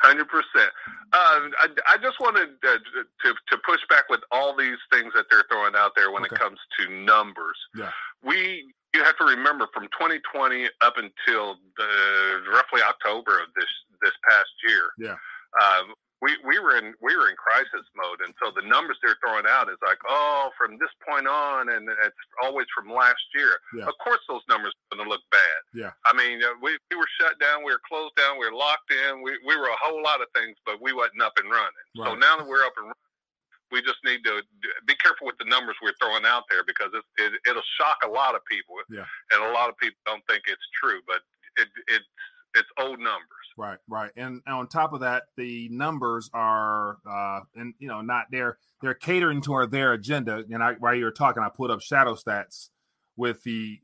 Hundred 0.00 0.28
percent. 0.28 0.70
Uh, 1.12 1.50
I, 1.58 1.66
I 1.88 1.96
just 2.00 2.20
wanted 2.20 2.50
uh, 2.64 2.78
to 3.24 3.34
to 3.34 3.58
push 3.66 3.80
back 3.90 4.08
with 4.08 4.20
all 4.30 4.56
these 4.56 4.78
things 4.92 5.12
that 5.16 5.26
they're 5.28 5.44
throwing 5.50 5.74
out 5.74 5.92
there 5.96 6.12
when 6.12 6.22
okay. 6.24 6.36
it 6.36 6.38
comes 6.38 6.58
to 6.78 6.88
numbers. 6.88 7.58
Yeah. 7.76 7.90
We 8.22 8.72
you 8.94 9.02
have 9.02 9.18
to 9.18 9.24
remember 9.24 9.66
from 9.74 9.84
2020 9.98 10.66
up 10.80 10.94
until 10.96 11.56
the 11.76 12.42
roughly 12.52 12.80
October 12.80 13.40
of 13.40 13.48
this 13.56 13.66
this 14.00 14.12
past 14.30 14.50
year. 14.68 14.86
Yeah. 14.98 15.16
Um, 15.58 15.94
we, 16.20 16.34
we 16.42 16.58
were 16.58 16.74
in 16.76 16.94
we 17.00 17.14
were 17.14 17.30
in 17.30 17.36
crisis 17.38 17.86
mode, 17.94 18.18
and 18.26 18.34
so 18.42 18.50
the 18.50 18.66
numbers 18.66 18.98
they're 19.02 19.18
throwing 19.22 19.46
out 19.46 19.70
is 19.70 19.78
like, 19.86 19.98
oh, 20.08 20.50
from 20.58 20.74
this 20.78 20.90
point 21.06 21.30
on, 21.30 21.70
and 21.70 21.88
it's 21.88 22.22
always 22.42 22.66
from 22.74 22.90
last 22.90 23.22
year. 23.34 23.62
Yeah. 23.74 23.86
Of 23.86 23.94
course, 24.02 24.18
those 24.26 24.42
numbers 24.48 24.74
are 24.74 24.98
going 24.98 25.06
to 25.06 25.10
look 25.10 25.22
bad. 25.30 25.60
Yeah, 25.74 25.94
I 26.06 26.12
mean, 26.12 26.42
uh, 26.42 26.58
we, 26.58 26.74
we 26.90 26.96
were 26.98 27.10
shut 27.22 27.38
down, 27.38 27.62
we 27.62 27.70
were 27.70 27.82
closed 27.86 28.18
down, 28.18 28.38
we 28.38 28.50
were 28.50 28.56
locked 28.56 28.90
in, 28.90 29.22
we, 29.22 29.38
we 29.46 29.54
were 29.54 29.70
a 29.70 29.78
whole 29.78 30.02
lot 30.02 30.18
of 30.18 30.26
things, 30.34 30.58
but 30.66 30.82
we 30.82 30.90
wasn't 30.92 31.22
up 31.22 31.38
and 31.38 31.50
running. 31.50 31.86
Right. 31.94 32.10
So 32.10 32.18
now 32.18 32.42
that 32.42 32.46
we're 32.46 32.66
up 32.66 32.74
and 32.76 32.90
running, 32.90 33.06
we 33.70 33.82
just 33.82 34.02
need 34.02 34.24
to 34.24 34.42
be 34.86 34.96
careful 34.96 35.26
with 35.28 35.38
the 35.38 35.44
numbers 35.44 35.76
we're 35.82 35.94
throwing 36.00 36.24
out 36.24 36.44
there 36.50 36.64
because 36.66 36.88
it, 36.96 37.04
it, 37.20 37.32
it'll 37.46 37.70
shock 37.78 38.00
a 38.02 38.10
lot 38.10 38.34
of 38.34 38.40
people. 38.50 38.74
Yeah. 38.90 39.04
And 39.30 39.44
a 39.44 39.52
lot 39.52 39.68
of 39.68 39.76
people 39.76 40.00
don't 40.06 40.24
think 40.26 40.48
it's 40.48 40.64
true, 40.72 40.98
but 41.06 41.20
it, 41.60 41.68
it's 41.86 42.08
it's 42.56 42.68
old 42.80 42.98
numbers. 42.98 43.47
Right, 43.58 43.78
right, 43.88 44.12
and, 44.16 44.40
on 44.46 44.68
top 44.68 44.92
of 44.92 45.00
that, 45.00 45.24
the 45.36 45.68
numbers 45.70 46.30
are, 46.32 46.98
uh, 47.04 47.40
and 47.56 47.74
you 47.80 47.88
know, 47.88 48.00
not 48.02 48.26
they're 48.30 48.56
they're 48.80 48.94
catering 48.94 49.40
to 49.40 49.46
toward 49.46 49.72
their 49.72 49.94
agenda. 49.94 50.44
And 50.48 50.62
I, 50.62 50.74
while 50.74 50.94
you 50.94 51.04
were 51.04 51.10
talking, 51.10 51.42
I 51.42 51.48
put 51.48 51.68
up 51.68 51.80
shadow 51.80 52.14
stats 52.14 52.68
with 53.16 53.42
the 53.42 53.80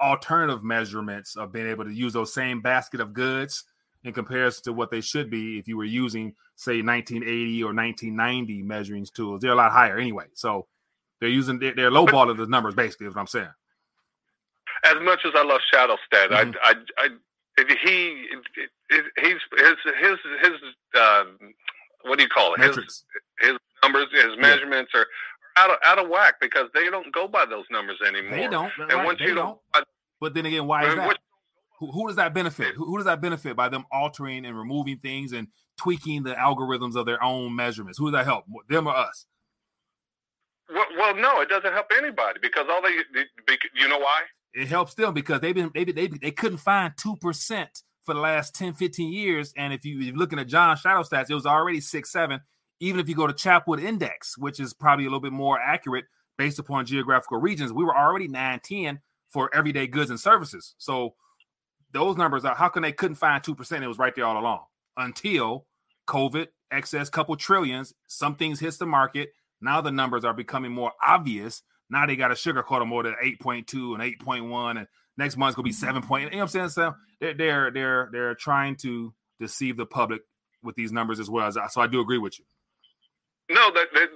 alternative 0.00 0.64
measurements 0.64 1.36
of 1.36 1.52
being 1.52 1.68
able 1.68 1.84
to 1.84 1.94
use 1.94 2.12
those 2.12 2.34
same 2.34 2.60
basket 2.60 3.00
of 3.00 3.12
goods 3.12 3.62
in 4.02 4.12
comparison 4.12 4.64
to 4.64 4.72
what 4.72 4.90
they 4.90 5.00
should 5.00 5.30
be 5.30 5.60
if 5.60 5.68
you 5.68 5.76
were 5.76 5.84
using, 5.84 6.34
say, 6.56 6.82
1980 6.82 7.62
or 7.62 7.72
1990 7.72 8.62
measuring 8.64 9.06
tools. 9.14 9.40
They're 9.40 9.52
a 9.52 9.54
lot 9.54 9.70
higher 9.70 9.96
anyway. 9.96 10.26
So 10.34 10.66
they're 11.20 11.28
using 11.28 11.60
they're, 11.60 11.74
they're 11.76 11.92
lowballing 11.92 12.36
the 12.36 12.48
numbers 12.48 12.74
basically. 12.74 13.06
Is 13.06 13.14
what 13.14 13.20
I'm 13.20 13.28
saying. 13.28 13.54
As 14.82 14.96
much 15.02 15.20
as 15.24 15.30
I 15.36 15.44
love 15.44 15.60
Shadow 15.72 15.96
Stat, 16.04 16.30
mm-hmm. 16.30 16.50
I, 16.64 16.70
I, 16.70 16.74
I, 16.98 17.08
he, 17.56 18.26
he's 18.90 19.00
his 19.20 19.76
his 20.00 20.18
his 20.42 20.58
uh, 20.94 21.24
what 22.02 22.18
do 22.18 22.24
you 22.24 22.28
call 22.28 22.54
it? 22.54 22.60
Metrics. 22.60 23.04
His 23.40 23.50
his 23.50 23.58
numbers, 23.82 24.06
his 24.12 24.36
measurements 24.38 24.92
yeah. 24.94 25.00
are 25.00 25.06
out 25.56 25.70
of 25.70 25.76
out 25.84 25.98
of 25.98 26.08
whack 26.08 26.34
because 26.40 26.68
they 26.74 26.90
don't 26.90 27.12
go 27.12 27.28
by 27.28 27.44
those 27.46 27.64
numbers 27.70 27.98
anymore. 28.06 28.36
They 28.36 28.48
don't. 28.48 28.72
And 28.78 28.92
right, 28.92 29.04
once 29.04 29.18
they 29.18 29.26
you 29.26 29.34
don't. 29.34 29.58
don't 29.72 29.86
but 30.20 30.34
then 30.34 30.46
again, 30.46 30.66
why 30.66 30.86
is 30.86 30.94
that? 30.94 31.18
who, 31.78 31.90
who, 31.90 32.06
does 32.06 32.16
that 32.16 32.32
benefit? 32.34 32.74
Who, 32.74 32.86
who, 32.86 32.96
does 32.96 33.06
that 33.06 33.20
benefit 33.20 33.56
by 33.56 33.68
them 33.68 33.84
altering 33.90 34.46
and 34.46 34.56
removing 34.56 34.98
things 34.98 35.32
and 35.32 35.48
tweaking 35.76 36.22
the 36.22 36.34
algorithms 36.34 36.96
of 36.96 37.04
their 37.04 37.22
own 37.22 37.54
measurements? 37.54 37.98
Who 37.98 38.10
does 38.10 38.20
that 38.20 38.24
help? 38.24 38.44
Them 38.68 38.86
or 38.86 38.96
us? 38.96 39.26
Well, 40.72 40.86
well 40.96 41.14
no, 41.14 41.40
it 41.40 41.48
doesn't 41.48 41.72
help 41.72 41.86
anybody 41.96 42.38
because 42.40 42.66
all 42.70 42.80
they, 42.80 42.96
they 43.46 43.58
you 43.74 43.88
know 43.88 43.98
why? 43.98 44.22
It 44.54 44.68
helps 44.68 44.94
them 44.94 45.14
because 45.14 45.40
they've 45.40 45.54
been 45.54 45.70
they 45.74 45.84
they, 45.84 46.06
they 46.06 46.30
couldn't 46.30 46.58
find 46.58 46.92
two 46.96 47.16
percent 47.16 47.82
for 48.04 48.14
the 48.14 48.20
last 48.20 48.54
10, 48.54 48.74
15 48.74 49.12
years. 49.12 49.52
And 49.56 49.72
if 49.72 49.84
you, 49.84 50.12
are 50.12 50.16
looking 50.16 50.38
at 50.38 50.46
John 50.46 50.76
Shadow 50.76 51.02
stats, 51.02 51.30
it 51.30 51.34
was 51.34 51.46
already 51.46 51.80
six, 51.80 52.10
seven. 52.12 52.40
Even 52.80 53.00
if 53.00 53.08
you 53.08 53.14
go 53.14 53.26
to 53.26 53.32
Chapwood 53.32 53.82
Index, 53.82 54.36
which 54.36 54.60
is 54.60 54.74
probably 54.74 55.06
a 55.06 55.08
little 55.08 55.20
bit 55.20 55.32
more 55.32 55.58
accurate 55.58 56.04
based 56.36 56.58
upon 56.58 56.84
geographical 56.86 57.38
regions, 57.38 57.72
we 57.72 57.84
were 57.84 57.96
already 57.96 58.28
9, 58.28 58.60
10 58.62 59.00
for 59.28 59.50
everyday 59.54 59.86
goods 59.86 60.10
and 60.10 60.20
services. 60.20 60.74
So 60.76 61.14
those 61.92 62.16
numbers 62.16 62.44
are 62.44 62.54
how 62.54 62.68
can 62.68 62.82
they 62.82 62.92
couldn't 62.92 63.16
find 63.16 63.42
2%? 63.42 63.82
It 63.82 63.88
was 63.88 63.98
right 63.98 64.14
there 64.14 64.26
all 64.26 64.38
along 64.38 64.64
until 64.96 65.66
COVID, 66.06 66.48
excess 66.70 67.08
couple 67.08 67.36
trillions, 67.36 67.94
some 68.06 68.34
things 68.34 68.60
hits 68.60 68.76
the 68.76 68.86
market. 68.86 69.32
Now 69.60 69.80
the 69.80 69.90
numbers 69.90 70.24
are 70.24 70.34
becoming 70.34 70.72
more 70.72 70.92
obvious. 71.04 71.62
Now 71.90 72.06
they 72.06 72.16
got 72.16 72.28
to 72.28 72.34
sugarcoat 72.34 72.80
them 72.80 72.88
more 72.88 73.02
than 73.02 73.14
8.2 73.22 73.94
and 73.94 74.18
8.1 74.20 74.78
and 74.78 74.86
next 75.16 75.36
month's 75.36 75.56
gonna 75.56 75.64
be 75.64 75.72
seven 75.72 76.02
point. 76.02 76.24
You 76.24 76.30
know 76.30 76.36
what 76.38 76.42
I'm 76.42 76.48
saying? 76.48 76.68
So 76.70 76.94
they're 77.20 77.34
they're 77.34 77.70
they're 77.70 78.08
they're 78.12 78.34
trying 78.34 78.76
to 78.76 79.14
deceive 79.40 79.76
the 79.76 79.86
public 79.86 80.22
with 80.62 80.76
these 80.76 80.92
numbers 80.92 81.20
as 81.20 81.30
well. 81.30 81.46
As 81.46 81.58
so 81.70 81.80
I 81.80 81.86
do 81.86 82.00
agree 82.00 82.18
with 82.18 82.38
you. 82.38 82.44
No, 83.50 83.70
that, 83.72 83.86
that 83.92 84.08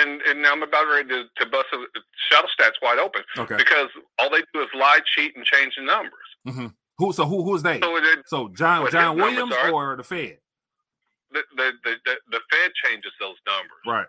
and 0.00 0.22
and 0.22 0.46
I'm 0.46 0.62
about 0.62 0.86
ready 0.86 1.08
to, 1.10 1.24
to 1.36 1.46
bust 1.50 1.66
a 1.72 1.84
shadow 2.30 2.48
stats 2.58 2.80
wide 2.82 2.98
open. 2.98 3.22
Okay. 3.36 3.56
Because 3.56 3.88
all 4.18 4.30
they 4.30 4.42
do 4.54 4.62
is 4.62 4.68
lie, 4.74 5.00
cheat, 5.14 5.36
and 5.36 5.44
change 5.44 5.74
the 5.76 5.84
numbers. 5.84 6.12
Mm-hmm. 6.48 6.66
Who? 6.98 7.12
So 7.12 7.26
who? 7.26 7.44
Who's 7.44 7.62
they? 7.62 7.80
So, 7.80 7.96
it, 7.96 8.18
so 8.26 8.48
John 8.48 8.90
John 8.90 9.16
Williams 9.16 9.52
are, 9.54 9.70
or 9.70 9.96
the 9.96 10.02
Fed? 10.02 10.38
The, 11.30 11.42
the 11.56 11.72
the, 11.84 11.94
the 12.06 12.14
the 12.30 12.40
Fed 12.50 12.70
changes 12.84 13.12
those 13.20 13.36
numbers. 13.46 13.80
Right. 13.86 14.06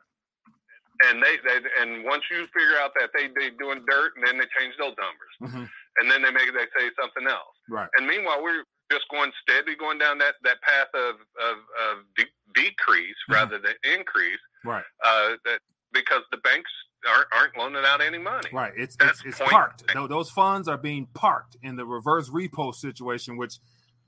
And 1.10 1.24
they, 1.24 1.38
they 1.42 1.58
and 1.82 2.04
once 2.06 2.24
you 2.30 2.46
figure 2.54 2.78
out 2.82 2.92
that 3.00 3.10
they 3.16 3.28
they 3.34 3.50
doing 3.58 3.84
dirt, 3.90 4.14
and 4.16 4.28
then 4.28 4.38
they 4.38 4.46
change 4.60 4.76
those 4.78 4.94
numbers. 4.98 5.34
Mm-hmm 5.42 5.66
and 6.00 6.10
then 6.10 6.22
they 6.22 6.32
make 6.32 6.54
they 6.54 6.68
say 6.78 6.90
something 7.00 7.28
else. 7.28 7.56
Right. 7.70 7.90
And 7.98 8.08
meanwhile, 8.08 8.42
we're 8.42 8.64
just 8.92 9.06
going 9.10 9.32
steadily 9.42 9.76
going 9.76 9.98
down 9.98 10.18
that 10.20 10.36
that 10.44 10.62
path 10.62 10.88
of 10.94 11.16
of, 11.16 11.58
of 11.58 11.96
de- 12.16 12.36
decrease 12.54 13.16
mm-hmm. 13.30 13.34
rather 13.34 13.60
than 13.60 13.74
increase. 13.84 14.40
Right. 14.64 14.84
Uh, 15.04 15.36
that 15.46 15.60
because 15.92 16.22
the 16.32 16.38
banks 16.38 16.72
aren't 17.08 17.28
aren't 17.34 17.58
loaning 17.58 17.84
out 17.86 18.02
any 18.02 18.18
money. 18.18 18.50
Right. 18.54 18.74
It's 18.78 18.96
That's 18.96 19.24
it's, 19.26 19.40
it's 19.40 19.52
parked. 19.52 19.84
Those 19.94 20.30
funds 20.30 20.68
are 20.68 20.78
being 20.78 21.08
parked 21.14 21.58
in 21.62 21.76
the 21.76 21.86
reverse 21.86 22.30
repo 22.30 22.74
situation, 22.74 23.38
which 23.38 23.60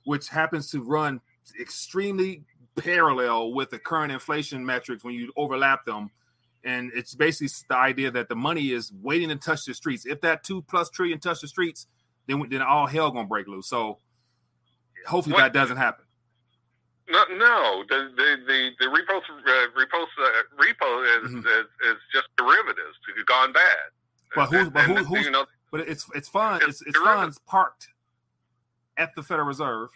which 0.06 0.30
happens 0.30 0.70
to 0.72 0.82
run 0.82 1.22
extremely 1.60 2.44
parallel 2.76 3.54
with 3.54 3.70
the 3.70 3.80
current 3.80 4.12
inflation 4.12 4.66
metrics 4.66 5.04
when 5.04 5.14
you 5.14 5.32
overlap 5.38 5.86
them 5.86 6.10
and 6.64 6.92
it's 6.96 7.16
basically 7.16 7.50
the 7.68 7.78
idea 7.78 8.12
that 8.12 8.30
the 8.30 8.36
money 8.36 8.72
is 8.72 8.92
waiting 9.02 9.30
to 9.30 9.36
touch 9.36 9.66
the 9.66 9.74
streets. 9.74 10.06
If 10.06 10.22
that 10.22 10.44
two 10.44 10.62
plus 10.64 10.90
trillion 10.90 11.20
touch 11.20 11.42
the 11.42 11.48
streets, 11.48 11.88
then 12.28 12.48
then 12.50 12.62
all 12.62 12.88
hell 12.88 13.12
gonna 13.12 13.28
break 13.28 13.48
loose. 13.48 13.68
So 13.68 14.00
hopefully 15.08 15.34
what? 15.34 15.42
that 15.42 15.54
doesn't 15.54 15.78
happen. 15.78 16.06
No, 17.10 17.24
no. 17.36 17.84
The 17.90 18.12
the 18.16 18.38
the, 18.48 18.70
the 18.80 18.86
repo 18.86 19.18
uh, 19.18 19.68
repo 19.78 20.04
uh, 20.04 20.32
repo 20.58 21.24
is, 21.24 21.32
mm-hmm. 21.32 21.40
is, 21.40 21.66
is 21.92 21.98
just 22.14 22.28
derivatives 22.38 22.98
gone 23.26 23.52
bad. 23.54 23.64
But 24.36 24.48
who? 24.48 24.70
But 24.70 24.84
who? 24.86 24.96
Who's, 25.04 25.26
you 25.26 25.32
know, 25.32 25.46
but 25.72 25.82
it's 25.82 26.08
it's 26.16 26.30
fun. 26.30 26.62
It's, 26.64 26.82
it's, 26.82 26.90
it's 26.90 27.00
funds 27.00 27.40
parked 27.46 27.90
at 28.98 29.14
the 29.16 29.24
Federal 29.24 29.48
Reserve, 29.48 29.90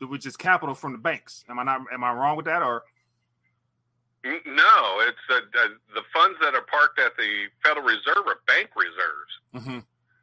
which 0.00 0.26
is 0.26 0.36
capital 0.36 0.74
from 0.74 0.92
the 0.92 0.98
banks. 0.98 1.44
Am 1.48 1.58
I 1.58 1.64
not? 1.64 1.82
Am 1.92 2.02
I 2.02 2.12
wrong 2.12 2.36
with 2.36 2.46
that? 2.46 2.62
Or 2.62 2.84
no, 4.24 5.00
it's 5.00 5.24
uh, 5.30 5.40
the 5.94 6.02
funds 6.12 6.38
that 6.42 6.54
are 6.54 6.62
parked 6.62 6.98
at 6.98 7.16
the 7.16 7.46
Federal 7.64 7.86
Reserve 7.86 8.26
are 8.26 8.40
bank 8.46 8.70
reserves. 8.76 9.32
Mm-hmm. 9.54 9.78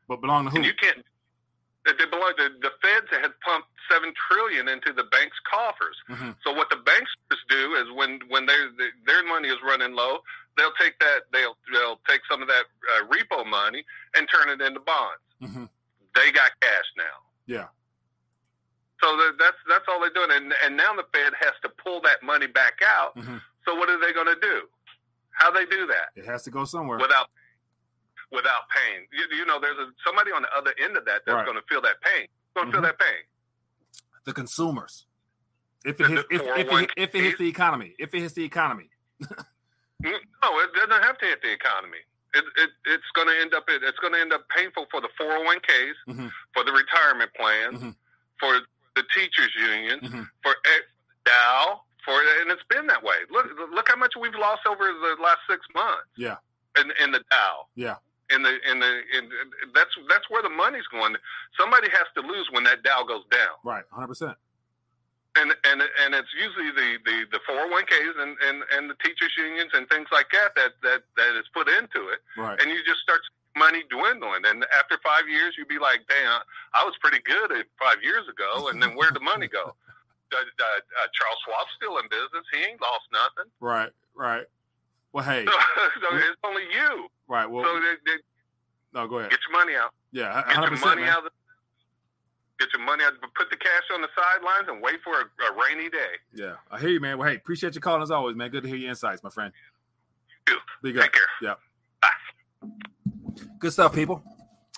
But 0.07 0.21
belong 0.21 0.45
to 0.45 0.49
who? 0.51 0.57
And 0.57 0.65
you 0.65 0.73
can't. 0.79 1.03
They 1.85 2.05
belong. 2.05 2.33
The, 2.37 2.49
the 2.61 2.71
Feds 2.81 3.07
had 3.09 3.31
pumped 3.41 3.69
seven 3.89 4.13
trillion 4.29 4.67
into 4.67 4.91
the 4.91 5.05
banks' 5.05 5.39
coffers. 5.49 5.95
Mm-hmm. 6.09 6.31
So 6.43 6.53
what 6.53 6.69
the 6.69 6.77
banks 6.77 7.11
do 7.49 7.75
is 7.75 7.85
when 7.95 8.19
when 8.27 8.45
their 8.45 8.69
their 9.05 9.25
money 9.25 9.49
is 9.49 9.57
running 9.65 9.95
low, 9.95 10.19
they'll 10.57 10.75
take 10.79 10.99
that 10.99 11.21
they'll 11.31 11.57
they'll 11.73 11.99
take 12.07 12.21
some 12.29 12.41
of 12.41 12.47
that 12.47 12.65
uh, 12.93 13.07
repo 13.07 13.45
money 13.45 13.83
and 14.15 14.27
turn 14.31 14.49
it 14.49 14.61
into 14.61 14.79
bonds. 14.81 15.23
Mm-hmm. 15.41 15.65
They 16.15 16.31
got 16.31 16.51
cash 16.61 16.85
now. 16.97 17.17
Yeah. 17.45 17.65
So 19.01 19.15
that's 19.37 19.57
that's 19.69 19.85
all 19.87 20.01
they're 20.01 20.09
doing, 20.09 20.31
and 20.31 20.53
and 20.65 20.75
now 20.75 20.93
the 20.93 21.05
Fed 21.13 21.33
has 21.39 21.53
to 21.63 21.69
pull 21.69 22.01
that 22.01 22.23
money 22.23 22.47
back 22.47 22.79
out. 22.85 23.15
Mm-hmm. 23.15 23.37
So 23.67 23.75
what 23.75 23.89
are 23.89 23.99
they 23.99 24.13
going 24.13 24.27
to 24.27 24.39
do? 24.41 24.61
How 25.31 25.51
they 25.51 25.65
do 25.65 25.85
that? 25.87 26.15
It 26.15 26.25
has 26.25 26.43
to 26.43 26.51
go 26.51 26.63
somewhere 26.63 26.97
without 26.97 27.27
without 28.31 28.69
pain. 28.73 29.05
You, 29.11 29.37
you 29.37 29.45
know, 29.45 29.59
there's 29.59 29.77
a, 29.77 29.91
somebody 30.05 30.31
on 30.31 30.41
the 30.41 30.47
other 30.57 30.73
end 30.81 30.95
of 30.95 31.05
that 31.05 31.21
that's 31.25 31.35
right. 31.35 31.45
going 31.45 31.57
to 31.57 31.63
feel 31.67 31.81
that 31.81 32.01
pain. 32.01 32.27
Going 32.55 32.71
to 32.71 32.71
mm-hmm. 32.71 32.71
feel 32.71 32.81
that 32.81 32.99
pain. 32.99 33.23
The 34.25 34.33
consumers. 34.33 35.05
If 35.85 36.01
it, 36.01 36.09
hits, 36.09 36.23
if, 36.31 36.41
if, 36.41 36.71
it, 36.71 36.91
if 36.97 37.15
it 37.15 37.23
hits 37.23 37.37
the 37.37 37.47
economy, 37.47 37.93
if 37.99 38.13
it 38.13 38.21
hits 38.21 38.33
the 38.33 38.43
economy. 38.43 38.89
no, 39.21 39.29
it 40.01 40.73
doesn't 40.73 41.03
have 41.03 41.17
to 41.19 41.25
hit 41.25 41.41
the 41.41 41.51
economy. 41.51 41.99
It, 42.33 42.43
it, 42.57 42.69
it's 42.85 43.09
going 43.15 43.27
to 43.27 43.39
end 43.39 43.53
up 43.53 43.63
it's 43.67 43.99
going 43.99 44.13
to 44.13 44.19
end 44.19 44.33
up 44.33 44.47
painful 44.49 44.87
for 44.91 45.01
the 45.01 45.09
401ks, 45.19 45.95
mm-hmm. 46.09 46.27
for 46.53 46.63
the 46.63 46.71
retirement 46.71 47.31
plans, 47.35 47.79
mm-hmm. 47.79 47.89
for 48.39 48.59
the 48.95 49.03
teachers 49.15 49.51
union, 49.55 49.99
mm-hmm. 49.99 50.23
for 50.43 50.55
Dow, 51.25 51.81
for 52.07 52.15
it, 52.23 52.41
and 52.41 52.49
it's 52.49 52.63
been 52.71 52.87
that 52.87 53.03
way. 53.03 53.27
Look, 53.29 53.51
look 53.75 53.91
how 53.91 53.99
much 53.99 54.15
we've 54.15 54.33
lost 54.39 54.63
over 54.63 54.79
the 54.87 55.21
last 55.21 55.43
six 55.49 55.67
months. 55.75 56.07
Yeah. 56.15 56.39
In, 56.79 56.87
in 57.03 57.11
the 57.11 57.19
Dow. 57.29 57.67
Yeah. 57.75 57.99
In 58.31 58.43
the 58.43 58.55
in 58.69 58.79
the 58.79 58.91
in, 59.15 59.29
that's 59.75 59.91
that's 60.09 60.29
where 60.29 60.41
the 60.43 60.49
money's 60.51 60.87
going. 60.87 61.15
Somebody 61.59 61.87
has 61.91 62.07
to 62.15 62.21
lose 62.27 62.47
when 62.51 62.63
that 62.63 62.83
Dow 62.83 63.03
goes 63.03 63.23
down. 63.31 63.55
Right. 63.63 63.83
Hundred 63.91 64.07
percent. 64.07 64.35
And 65.35 65.51
and 65.63 65.81
and 65.81 66.15
it's 66.15 66.31
usually 66.35 66.71
the 66.71 66.99
the 67.05 67.17
the 67.31 67.39
401ks 67.47 68.15
and 68.19 68.35
and 68.43 68.63
and 68.75 68.89
the 68.89 68.95
teachers 69.03 69.31
unions 69.37 69.71
and 69.73 69.87
things 69.87 70.07
like 70.11 70.27
that 70.31 70.55
that 70.55 70.71
that 70.83 71.01
that 71.15 71.39
is 71.39 71.45
put 71.53 71.67
into 71.67 72.09
it. 72.09 72.19
Right. 72.35 72.59
And 72.59 72.69
you 72.69 72.83
just 72.83 72.99
start 72.99 73.21
money 73.55 73.83
dwindling. 73.89 74.43
And 74.45 74.65
after 74.77 74.99
five 75.03 75.27
years, 75.29 75.55
you'd 75.57 75.67
be 75.71 75.79
like, 75.79 76.03
"Damn, 76.07 76.41
I 76.73 76.83
was 76.83 76.95
pretty 76.99 77.19
good 77.23 77.51
at 77.51 77.65
five 77.79 78.03
years 78.03 78.27
ago." 78.27 78.67
And 78.69 78.81
then 78.83 78.91
where'd 78.95 79.15
the 79.15 79.23
money 79.23 79.47
go? 79.47 79.73
Uh, 80.33 80.37
uh, 80.37 81.07
Charles 81.13 81.39
Schwab's 81.45 81.71
still 81.75 81.97
in 81.97 82.05
business. 82.09 82.45
He 82.51 82.59
ain't 82.59 82.81
lost 82.81 83.07
nothing. 83.11 83.51
Right, 83.59 83.91
right. 84.15 84.45
Well, 85.13 85.23
hey, 85.23 85.45
so, 85.45 85.51
so 86.01 86.15
it's 86.15 86.41
only 86.43 86.63
you. 86.73 87.07
Right. 87.27 87.49
Well, 87.49 87.63
so 87.63 87.73
they, 87.79 87.95
they, 88.05 88.17
no, 88.93 89.07
go 89.07 89.19
ahead. 89.19 89.31
Get 89.31 89.39
your 89.47 89.57
money 89.57 89.75
out. 89.75 89.91
Yeah, 90.11 90.43
100%, 90.43 90.47
get 90.47 90.71
your 90.71 90.79
money 90.79 91.01
man. 91.01 91.09
out. 91.11 91.25
Of, 91.25 91.31
get 92.59 92.69
your 92.73 92.85
money 92.85 93.03
out. 93.03 93.13
Put 93.35 93.49
the 93.49 93.57
cash 93.57 93.83
on 93.93 94.01
the 94.01 94.09
sidelines 94.15 94.67
and 94.69 94.81
wait 94.81 94.97
for 95.03 95.13
a, 95.13 95.23
a, 95.23 95.55
rainy 95.55 95.89
day. 95.89 96.15
Yeah, 96.33 96.55
I 96.71 96.79
hear 96.79 96.89
you, 96.89 96.99
man. 96.99 97.17
Well, 97.17 97.29
hey, 97.29 97.35
appreciate 97.35 97.75
you 97.75 97.81
calling 97.81 98.01
as 98.01 98.11
always, 98.11 98.35
man. 98.35 98.49
Good 98.49 98.63
to 98.63 98.69
hear 98.69 98.77
your 98.77 98.89
insights, 98.89 99.23
my 99.23 99.29
friend. 99.29 99.51
You 100.47 100.55
too. 100.55 100.59
Be 100.83 100.91
good. 100.91 101.03
Take 101.03 101.13
care. 101.13 101.21
Yeah. 101.41 101.53
Bye. 102.01 102.69
Good 103.59 103.73
stuff, 103.73 103.93
people. 103.93 104.23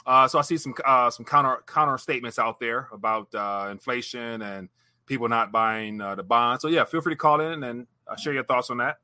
Uh, 0.05 0.27
so 0.27 0.39
I 0.39 0.41
see 0.41 0.57
some 0.57 0.73
uh, 0.85 1.09
some 1.09 1.25
counter 1.25 1.63
counter 1.67 1.97
statements 1.97 2.39
out 2.39 2.59
there 2.59 2.87
about 2.91 3.33
uh, 3.35 3.67
inflation 3.69 4.41
and 4.41 4.69
people 5.09 5.27
not 5.27 5.51
buying 5.51 5.99
uh, 5.99 6.15
the 6.15 6.23
bond. 6.23 6.61
So 6.61 6.69
yeah, 6.69 6.85
feel 6.85 7.01
free 7.01 7.13
to 7.13 7.17
call 7.17 7.41
in 7.41 7.63
and 7.63 7.87
uh, 8.07 8.15
share 8.15 8.31
your 8.31 8.45
thoughts 8.45 8.69
on 8.69 8.77
that. 8.77 8.99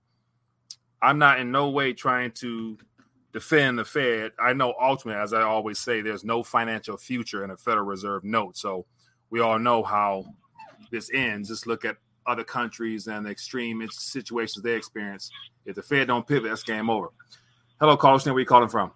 I'm 1.01 1.17
not 1.17 1.39
in 1.39 1.51
no 1.51 1.69
way 1.69 1.91
trying 1.93 2.31
to 2.33 2.77
defend 3.33 3.79
the 3.79 3.83
Fed. 3.83 4.31
I 4.39 4.53
know 4.53 4.73
ultimately, 4.79 5.21
as 5.21 5.33
I 5.33 5.41
always 5.41 5.79
say, 5.79 6.01
there's 6.01 6.23
no 6.23 6.43
financial 6.43 6.95
future 6.95 7.43
in 7.43 7.49
a 7.49 7.57
Federal 7.57 7.85
Reserve 7.85 8.23
note. 8.23 8.55
So 8.55 8.85
we 9.29 9.41
all 9.41 9.59
know 9.59 9.83
how 9.83 10.25
this 10.91 11.09
ends. 11.13 11.49
Just 11.49 11.67
look 11.67 11.83
at 11.83 11.97
other 12.27 12.43
countries 12.43 13.07
and 13.07 13.25
the 13.25 13.31
extreme 13.31 13.85
situations 13.91 14.63
they 14.63 14.73
experience. 14.73 15.31
If 15.65 15.75
the 15.75 15.83
Fed 15.83 16.07
don't 16.07 16.25
pivot, 16.25 16.49
that's 16.49 16.63
game 16.63 16.89
over. 16.89 17.09
Hello, 17.79 17.97
caller. 17.97 18.19
Where 18.19 18.39
you 18.39 18.45
calling 18.45 18.69
from? 18.69 18.91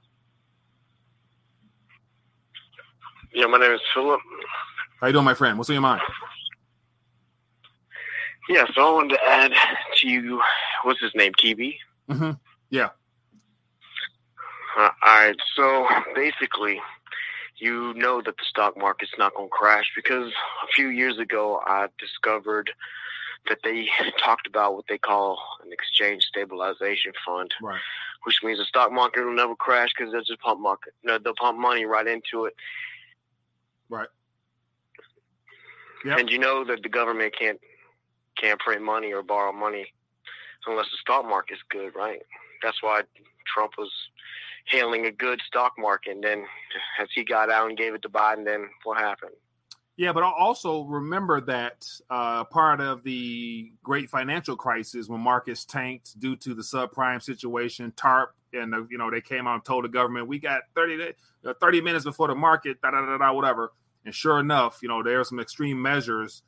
Yeah, 3.34 3.48
my 3.48 3.58
name 3.58 3.72
is 3.72 3.82
Philip. 3.93 4.19
How 5.02 5.08
you 5.08 5.13
doing, 5.13 5.26
my 5.26 5.34
friend? 5.34 5.58
What's 5.58 5.69
on 5.69 5.74
your 5.74 5.82
mind? 5.82 6.02
Yeah, 8.49 8.65
so 8.73 8.81
I 8.81 8.91
wanted 8.91 9.13
to 9.15 9.23
add 9.25 9.53
to 9.97 10.07
you. 10.09 10.41
What's 10.81 10.99
his 10.99 11.13
name? 11.13 11.33
Kibi. 11.33 11.75
Mm-hmm. 12.09 12.31
Yeah. 12.71 12.89
Uh, 14.75 14.89
all 15.05 15.19
right. 15.19 15.35
So 15.55 15.88
basically, 16.15 16.81
you 17.57 17.93
know 17.93 18.23
that 18.23 18.38
the 18.38 18.43
stock 18.45 18.75
market's 18.75 19.12
not 19.19 19.35
going 19.35 19.49
to 19.49 19.51
crash 19.51 19.91
because 19.95 20.31
a 20.63 20.67
few 20.73 20.88
years 20.88 21.19
ago 21.19 21.62
I 21.63 21.89
discovered 21.99 22.71
that 23.47 23.59
they 23.63 23.88
talked 24.23 24.47
about 24.47 24.73
what 24.73 24.85
they 24.89 24.97
call 24.97 25.38
an 25.63 25.71
exchange 25.71 26.23
stabilization 26.23 27.13
fund, 27.23 27.53
right. 27.62 27.79
which 28.23 28.39
means 28.43 28.57
the 28.57 28.65
stock 28.65 28.91
market 28.91 29.23
will 29.23 29.35
never 29.35 29.55
crash 29.55 29.89
because 29.95 30.12
they'll 30.12 30.23
just 30.23 30.41
pump 30.41 30.59
market, 30.59 30.93
no, 31.03 31.19
they'll 31.19 31.35
pump 31.35 31.59
money 31.59 31.85
right 31.85 32.07
into 32.07 32.45
it. 32.45 32.55
Right. 33.89 34.07
Yep. 36.03 36.17
And 36.17 36.29
you 36.31 36.39
know 36.39 36.63
that 36.63 36.81
the 36.81 36.89
government 36.89 37.35
can't 37.38 37.59
can't 38.39 38.60
print 38.60 38.82
money 38.82 39.13
or 39.13 39.23
borrow 39.23 39.52
money 39.52 39.88
unless 40.67 40.88
the 40.91 40.97
stock 41.02 41.25
market's 41.25 41.62
good, 41.69 41.95
right? 41.95 42.21
That's 42.62 42.82
why 42.82 43.02
Trump 43.54 43.73
was 43.78 43.91
hailing 44.65 45.06
a 45.06 45.12
good 45.12 45.41
stock 45.45 45.73
market. 45.78 46.12
And 46.12 46.23
then 46.23 46.45
as 46.99 47.08
he 47.13 47.23
got 47.23 47.49
out 47.49 47.69
and 47.69 47.78
gave 47.78 47.93
it 47.93 48.02
to 48.04 48.10
Biden, 48.10 48.45
then 48.45 48.69
what 48.84 48.97
happened? 48.97 49.34
Yeah, 49.97 50.13
but 50.13 50.23
also 50.23 50.84
remember 50.84 51.41
that 51.41 51.86
uh, 52.10 52.45
part 52.45 52.80
of 52.80 53.04
the 53.04 53.73
great 53.84 54.10
financial 54.10 54.56
crisis 54.56 55.10
when 55.10 55.19
markets 55.19 55.65
tanked 55.65 56.17
due 56.17 56.38
to 56.38 56.54
the 56.54 56.62
subprime 56.62 57.21
situation, 57.21 57.91
TARP, 57.97 58.30
and 58.54 58.71
the, 58.71 58.88
you 58.89 58.97
know 58.97 59.12
they 59.12 59.19
came 59.19 59.45
out 59.45 59.56
and 59.56 59.65
told 59.65 59.84
the 59.84 59.89
government 59.89 60.28
we 60.28 60.39
got 60.39 60.62
30, 60.73 61.15
30 61.60 61.82
minutes 61.82 62.06
before 62.06 62.30
the 62.30 62.36
market, 62.36 62.82
da 62.82 62.91
da 62.91 63.06
da 63.06 63.17
da, 63.17 63.34
whatever. 63.34 63.73
And 64.06 64.15
sure 64.15 64.39
enough, 64.39 64.80
you 64.82 64.88
know 64.88 65.04
there 65.04 65.17
were 65.17 65.25
some 65.25 65.39
extreme 65.39 65.82
measures 65.82 66.43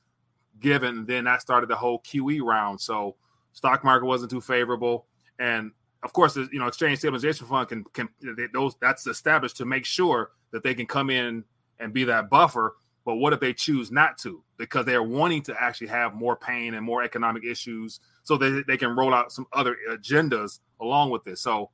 given. 0.62 1.06
Then 1.06 1.26
that 1.26 1.42
started 1.42 1.70
the 1.70 1.76
whole 1.76 2.00
QE 2.02 2.42
round. 2.42 2.80
So 2.80 3.16
stock 3.54 3.84
market 3.84 4.06
wasn't 4.06 4.32
too 4.32 4.42
favorable, 4.42 5.08
and 5.40 5.72
of 6.04 6.14
course, 6.14 6.36
you 6.36 6.60
know, 6.60 6.68
exchange 6.68 7.00
stabilization 7.00 7.46
fund 7.46 7.68
can 7.68 7.84
can 7.94 8.10
those 8.54 8.76
that's 8.82 9.08
established 9.08 9.58
to 9.58 9.66
make 9.66 9.86
sure 9.86 10.32
that 10.52 10.64
they 10.64 10.74
can 10.74 10.86
come 10.86 11.10
in 11.10 11.44
and 11.80 11.94
be 11.94 12.04
that 12.06 12.30
buffer. 12.30 12.76
But 13.06 13.16
what 13.16 13.34
if 13.34 13.40
they 13.40 13.54
choose 13.54 13.92
not 13.92 14.18
to 14.20 14.44
because 14.58 14.86
they're 14.86 15.04
wanting 15.04 15.42
to 15.44 15.56
actually 15.60 15.88
have 15.88 16.14
more 16.14 16.36
pain 16.36 16.76
and 16.76 16.86
more 16.86 17.04
economic 17.04 17.44
issues, 17.44 18.00
so 18.24 18.38
they 18.38 18.62
they 18.68 18.78
can 18.78 18.96
roll 18.96 19.14
out 19.14 19.32
some 19.32 19.48
other 19.54 19.78
agendas 19.90 20.60
along 20.80 21.10
with 21.10 21.24
this. 21.24 21.42
So, 21.42 21.72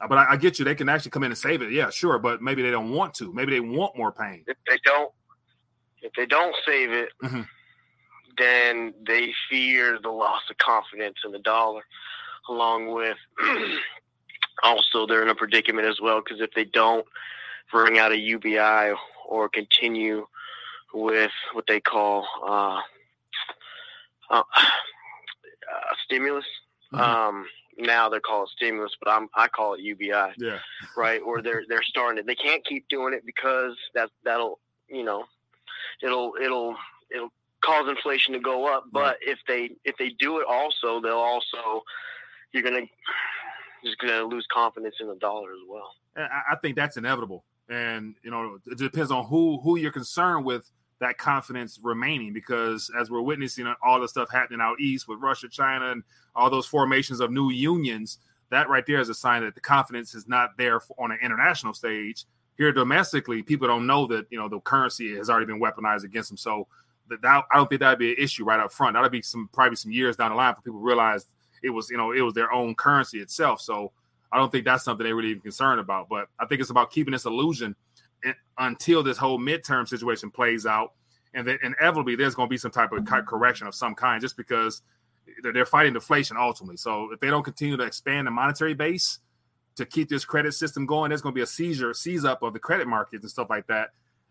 uh, 0.00 0.08
but 0.08 0.18
I, 0.18 0.32
I 0.32 0.36
get 0.36 0.58
you; 0.58 0.64
they 0.64 0.76
can 0.76 0.88
actually 0.88 1.10
come 1.10 1.24
in 1.24 1.32
and 1.32 1.38
save 1.38 1.62
it. 1.62 1.72
Yeah, 1.72 1.90
sure, 1.90 2.18
but 2.18 2.40
maybe 2.40 2.62
they 2.62 2.70
don't 2.70 2.92
want 2.92 3.14
to. 3.14 3.32
Maybe 3.32 3.52
they 3.52 3.60
want 3.60 3.96
more 3.96 4.12
pain. 4.12 4.44
If 4.46 4.56
they 4.68 4.78
don't, 4.84 5.10
if 6.02 6.12
they 6.16 6.26
don't 6.26 6.54
save 6.64 6.92
it, 6.92 7.08
mm-hmm. 7.22 7.42
Then 8.40 8.94
they 9.06 9.32
fear 9.48 9.98
the 10.02 10.10
loss 10.10 10.42
of 10.50 10.58
confidence 10.58 11.16
in 11.24 11.32
the 11.32 11.38
dollar 11.38 11.82
along 12.48 12.92
with 12.92 13.16
also 14.62 15.06
they're 15.06 15.22
in 15.22 15.28
a 15.28 15.34
predicament 15.34 15.86
as 15.86 16.00
well 16.00 16.20
because 16.20 16.40
if 16.40 16.50
they 16.54 16.64
don't 16.64 17.06
bring 17.70 17.98
out 17.98 18.12
a 18.12 18.18
UBI 18.18 18.94
or 19.28 19.48
continue 19.48 20.26
with 20.92 21.30
what 21.52 21.64
they 21.68 21.80
call 21.80 22.26
uh, 22.46 22.80
uh, 24.30 24.42
uh, 24.42 25.94
stimulus. 26.04 26.44
Mm-hmm. 26.92 27.00
Um, 27.00 27.46
now 27.78 28.08
they're 28.08 28.20
called 28.20 28.50
stimulus, 28.54 28.92
but 29.02 29.10
I'm 29.10 29.28
I 29.34 29.48
call 29.48 29.74
it 29.74 29.80
UBI. 29.80 30.32
Yeah. 30.38 30.58
Right. 30.96 31.20
Or 31.24 31.40
they're 31.40 31.62
they're 31.68 31.82
starting 31.82 32.18
it. 32.18 32.26
They 32.26 32.34
can't 32.34 32.64
keep 32.66 32.88
doing 32.88 33.14
it 33.14 33.24
because 33.24 33.76
that 33.94 34.10
that'll 34.24 34.58
you 34.88 35.04
know 35.04 35.24
it'll 36.02 36.32
it'll 36.42 36.76
it'll 37.14 37.32
cause 37.64 37.88
inflation 37.88 38.32
to 38.34 38.40
go 38.40 38.72
up. 38.72 38.84
But 38.92 39.16
if 39.20 39.38
they 39.46 39.70
if 39.84 39.96
they 39.98 40.10
do 40.18 40.38
it 40.38 40.46
also, 40.48 41.00
they'll 41.00 41.14
also 41.14 41.82
you're 42.52 42.62
gonna 42.62 42.86
just 43.84 43.98
gonna 43.98 44.22
lose 44.22 44.46
confidence 44.52 44.96
in 45.00 45.08
the 45.08 45.16
dollar 45.16 45.52
as 45.52 45.60
well. 45.68 45.94
I 46.16 46.56
think 46.60 46.76
that's 46.76 46.96
inevitable, 46.96 47.44
and 47.68 48.14
you 48.22 48.30
know 48.30 48.58
it 48.66 48.78
depends 48.78 49.10
on 49.10 49.26
who 49.26 49.60
who 49.60 49.76
you're 49.76 49.92
concerned 49.92 50.44
with 50.44 50.70
that 51.00 51.16
confidence 51.16 51.78
remaining 51.82 52.32
because 52.32 52.90
as 52.98 53.10
we're 53.10 53.22
witnessing 53.22 53.72
all 53.82 54.00
the 54.00 54.08
stuff 54.08 54.28
happening 54.30 54.60
out 54.60 54.78
east 54.80 55.08
with 55.08 55.18
Russia, 55.18 55.48
China, 55.48 55.92
and 55.92 56.02
all 56.36 56.50
those 56.50 56.66
formations 56.66 57.20
of 57.20 57.30
new 57.30 57.50
unions, 57.50 58.18
that 58.50 58.68
right 58.68 58.84
there 58.86 59.00
is 59.00 59.08
a 59.08 59.14
sign 59.14 59.42
that 59.42 59.54
the 59.54 59.60
confidence 59.60 60.14
is 60.14 60.28
not 60.28 60.50
there 60.58 60.80
on 60.98 61.10
an 61.10 61.18
international 61.22 61.72
stage. 61.72 62.26
Here 62.58 62.72
domestically, 62.72 63.42
people 63.42 63.66
don't 63.66 63.86
know 63.86 64.06
that 64.08 64.26
you 64.30 64.38
know 64.38 64.48
the 64.48 64.60
currency 64.60 65.16
has 65.16 65.30
already 65.30 65.46
been 65.46 65.60
weaponized 65.60 66.04
against 66.04 66.28
them. 66.28 66.36
So 66.36 66.66
that, 67.10 67.22
that 67.22 67.44
I 67.52 67.56
don't 67.56 67.68
think 67.68 67.80
that'd 67.80 67.98
be 67.98 68.12
an 68.12 68.18
issue 68.18 68.44
right 68.44 68.60
up 68.60 68.72
front. 68.72 68.94
That'll 68.94 69.10
be 69.10 69.22
some 69.22 69.48
probably 69.52 69.76
some 69.76 69.92
years 69.92 70.16
down 70.16 70.30
the 70.30 70.36
line 70.36 70.54
for 70.54 70.62
people 70.62 70.80
to 70.80 70.84
realize 70.84 71.26
it 71.62 71.70
was 71.70 71.90
you 71.90 71.96
know 71.96 72.12
it 72.12 72.22
was 72.22 72.34
their 72.34 72.52
own 72.52 72.74
currency 72.74 73.20
itself. 73.20 73.60
So 73.60 73.92
I 74.32 74.38
don't 74.38 74.50
think 74.50 74.64
that's 74.64 74.84
something 74.84 75.04
they 75.04 75.12
really 75.12 75.30
even 75.30 75.42
concerned 75.42 75.80
about. 75.80 76.08
But 76.08 76.28
I 76.38 76.46
think 76.46 76.60
it's 76.60 76.70
about 76.70 76.90
keeping 76.90 77.12
this 77.12 77.26
illusion 77.26 77.76
until 78.58 79.02
this 79.02 79.16
whole 79.18 79.38
midterm 79.38 79.88
situation 79.88 80.30
plays 80.30 80.66
out, 80.66 80.92
and 81.34 81.46
then 81.46 81.58
inevitably 81.62 82.16
there's 82.16 82.34
going 82.34 82.48
to 82.48 82.50
be 82.50 82.58
some 82.58 82.70
type 82.70 82.92
of 82.92 83.00
mm-hmm. 83.04 83.26
correction 83.26 83.66
of 83.66 83.74
some 83.74 83.94
kind, 83.94 84.20
just 84.20 84.36
because 84.36 84.82
they're 85.42 85.66
fighting 85.66 85.94
deflation 85.94 86.36
ultimately. 86.36 86.76
So 86.76 87.12
if 87.12 87.20
they 87.20 87.28
don't 87.28 87.42
continue 87.42 87.76
to 87.76 87.84
expand 87.84 88.26
the 88.26 88.30
monetary 88.30 88.74
base 88.74 89.20
to 89.76 89.86
keep 89.86 90.08
this 90.08 90.24
credit 90.24 90.52
system 90.52 90.86
going, 90.86 91.10
there's 91.10 91.22
going 91.22 91.34
to 91.34 91.38
be 91.38 91.42
a 91.42 91.46
seizure, 91.46 91.94
seize 91.94 92.24
up 92.24 92.42
of 92.42 92.52
the 92.52 92.58
credit 92.58 92.86
markets 92.86 93.22
and 93.22 93.30
stuff 93.30 93.48
like 93.48 93.66
that, 93.68 93.90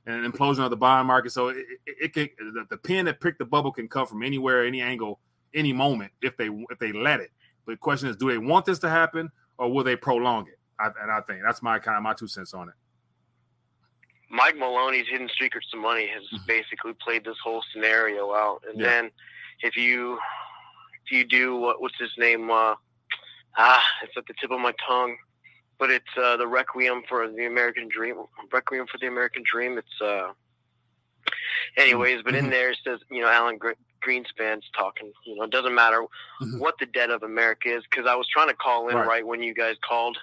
and 0.10 0.26
an 0.26 0.32
implosion 0.32 0.64
of 0.64 0.72
the 0.72 0.78
bond 0.78 1.08
market. 1.08 1.32
So 1.32 1.50
it, 1.50 1.58
it, 1.86 1.96
it 2.02 2.14
can 2.14 2.30
the, 2.54 2.66
the 2.70 2.78
pin 2.78 3.06
that 3.06 3.20
pricked 3.20 3.40
the 3.40 3.46
bubble 3.46 3.72
can 3.72 3.88
come 3.88 4.08
from 4.08 4.24
anywhere, 4.24 4.66
any 4.66 4.82
angle, 4.82 5.20
any 5.54 5.74
moment 5.74 6.12
if 6.22 6.36
they 6.38 6.48
if 6.70 6.80
they 6.80 6.92
let 6.92 7.20
it. 7.20 7.32
But 7.66 7.74
the 7.74 7.78
question 7.78 8.10
is, 8.10 8.16
do 8.16 8.30
they 8.30 8.38
want 8.38 8.66
this 8.66 8.80
to 8.80 8.90
happen 8.90 9.30
or 9.58 9.72
will 9.72 9.84
they 9.84 9.96
prolong 9.96 10.48
it? 10.48 10.60
I, 10.80 10.88
and 11.02 11.12
I 11.12 11.22
think 11.22 11.42
that's 11.46 11.62
my 11.62 11.78
kind 11.80 11.98
of 11.98 12.04
my 12.04 12.14
two 12.14 12.28
cents 12.28 12.54
on 12.54 12.70
it. 12.70 12.76
Mike 14.32 14.58
Maloney's 14.58 15.06
Hidden 15.10 15.30
Secrets 15.40 15.68
of 15.74 15.80
Money 15.80 16.08
has 16.08 16.24
mm-hmm. 16.24 16.46
basically 16.48 16.94
played 16.94 17.26
this 17.26 17.38
whole 17.44 17.64
scenario 17.74 18.34
out, 18.34 18.62
and 18.70 18.80
yeah. 18.80 18.86
then 18.88 19.12
if 19.62 19.76
you 19.76 20.18
if 21.06 21.12
you 21.12 21.26
do 21.26 21.56
what 21.56 21.82
what's 21.82 21.98
his 22.00 22.12
name? 22.18 22.50
Uh, 22.50 22.76
ah, 23.58 23.84
it's 24.04 24.14
at 24.18 24.26
the 24.28 24.34
tip 24.42 24.52
of 24.52 24.60
my 24.60 24.74
tongue, 24.88 25.18
but 25.80 25.90
it's 25.90 26.18
uh, 26.22 26.38
the 26.38 26.48
Requiem 26.48 27.04
for 27.08 27.28
the 27.28 27.46
American 27.46 27.88
Dream. 27.88 28.18
Requiem 28.52 28.86
for 28.92 28.98
the 29.00 29.08
American 29.08 29.44
Dream. 29.50 29.78
It's 29.78 30.02
uh, 30.02 30.34
anyways, 31.78 32.22
but 32.24 32.36
in 32.36 32.46
mm-hmm. 32.46 32.52
there 32.52 32.72
it 32.72 32.78
says 32.84 33.00
you 33.10 33.22
know 33.22 33.30
Alan 33.30 33.58
Greenspan's 34.06 34.66
talking. 34.78 35.12
You 35.26 35.36
know, 35.36 35.44
it 35.44 35.52
doesn't 35.52 35.74
matter 35.74 36.02
mm-hmm. 36.42 36.60
what 36.60 36.76
the 36.80 36.86
debt 36.86 37.10
of 37.10 37.24
America 37.24 37.70
is 37.70 37.84
because 37.90 38.06
I 38.08 38.16
was 38.16 38.28
trying 38.28 38.50
to 38.50 38.54
call 38.54 38.90
in 38.90 38.96
right. 38.96 39.08
right. 39.08 39.28
when 39.28 39.42
you 39.42 39.54
guys 39.54 39.76
called, 39.88 40.18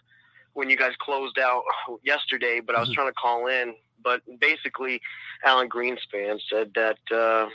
when 0.52 0.70
you 0.70 0.76
guys 0.76 0.92
closed 0.98 1.38
out 1.38 1.62
yesterday, 2.04 2.60
but 2.60 2.76
I 2.76 2.80
was 2.80 2.88
mm-hmm. 2.88 2.94
trying 2.94 3.08
to 3.08 3.14
call 3.14 3.46
in. 3.46 3.74
But 4.04 4.20
basically, 4.40 5.00
Alan 5.44 5.68
Greenspan 5.68 6.38
said 6.50 6.70
that 6.74 6.98
uh, 7.10 7.48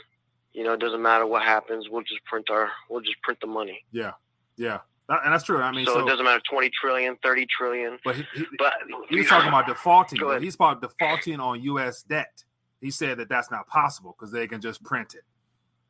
you 0.52 0.64
know 0.64 0.72
it 0.72 0.80
doesn't 0.80 1.02
matter 1.02 1.26
what 1.26 1.42
happens. 1.42 1.88
We'll 1.88 2.02
just 2.02 2.24
print 2.24 2.50
our, 2.50 2.70
we'll 2.90 3.00
just 3.00 3.20
print 3.22 3.40
the 3.40 3.46
money. 3.46 3.84
Yeah, 3.92 4.12
yeah. 4.56 4.78
And 5.24 5.32
that's 5.32 5.44
true. 5.44 5.60
I 5.60 5.72
mean, 5.72 5.86
so, 5.86 5.94
so, 5.94 6.06
it 6.06 6.08
doesn't 6.08 6.24
matter 6.24 6.42
20 6.48 6.70
trillion, 6.70 7.16
30 7.22 7.46
trillion. 7.46 7.98
But, 8.04 8.16
he, 8.16 8.24
he, 8.34 8.46
but 8.58 8.74
he's 9.08 9.28
talking 9.28 9.48
about 9.48 9.66
defaulting. 9.66 10.20
He's 10.40 10.54
about 10.54 10.80
defaulting 10.80 11.40
on 11.40 11.62
U.S. 11.62 12.02
debt. 12.02 12.44
He 12.80 12.90
said 12.90 13.18
that 13.18 13.28
that's 13.28 13.50
not 13.50 13.66
possible 13.68 14.16
because 14.18 14.32
they 14.32 14.46
can 14.46 14.60
just 14.60 14.82
print 14.82 15.14
it. 15.14 15.22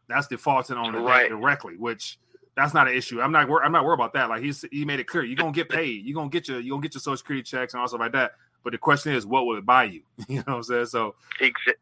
That's 0.08 0.26
defaulting 0.26 0.76
on 0.76 0.92
the 0.92 1.00
right. 1.00 1.28
directly, 1.28 1.76
which 1.76 2.18
that's 2.56 2.74
not 2.74 2.88
an 2.88 2.94
issue. 2.94 3.20
I'm 3.20 3.32
not 3.32 3.48
I'm 3.64 3.72
not 3.72 3.84
worried 3.84 3.94
about 3.94 4.12
that. 4.14 4.28
Like 4.28 4.42
he's 4.42 4.64
he 4.70 4.84
made 4.84 5.00
it 5.00 5.04
clear, 5.04 5.24
you're 5.24 5.36
gonna 5.36 5.52
get 5.52 5.68
paid. 5.68 6.04
You're 6.04 6.14
gonna 6.14 6.28
get 6.28 6.48
your 6.48 6.60
you're 6.60 6.74
gonna 6.74 6.82
get 6.82 6.94
your 6.94 7.00
social 7.00 7.16
security 7.16 7.42
checks 7.42 7.72
and 7.72 7.80
all 7.80 7.88
stuff 7.88 8.00
like 8.00 8.12
that. 8.12 8.32
But 8.62 8.72
the 8.72 8.78
question 8.78 9.12
is, 9.12 9.26
what 9.26 9.46
will 9.46 9.58
it 9.58 9.66
buy 9.66 9.84
you? 9.84 10.02
you 10.28 10.36
know 10.36 10.42
what 10.46 10.54
I'm 10.56 10.62
saying? 10.62 10.86
So 10.86 11.14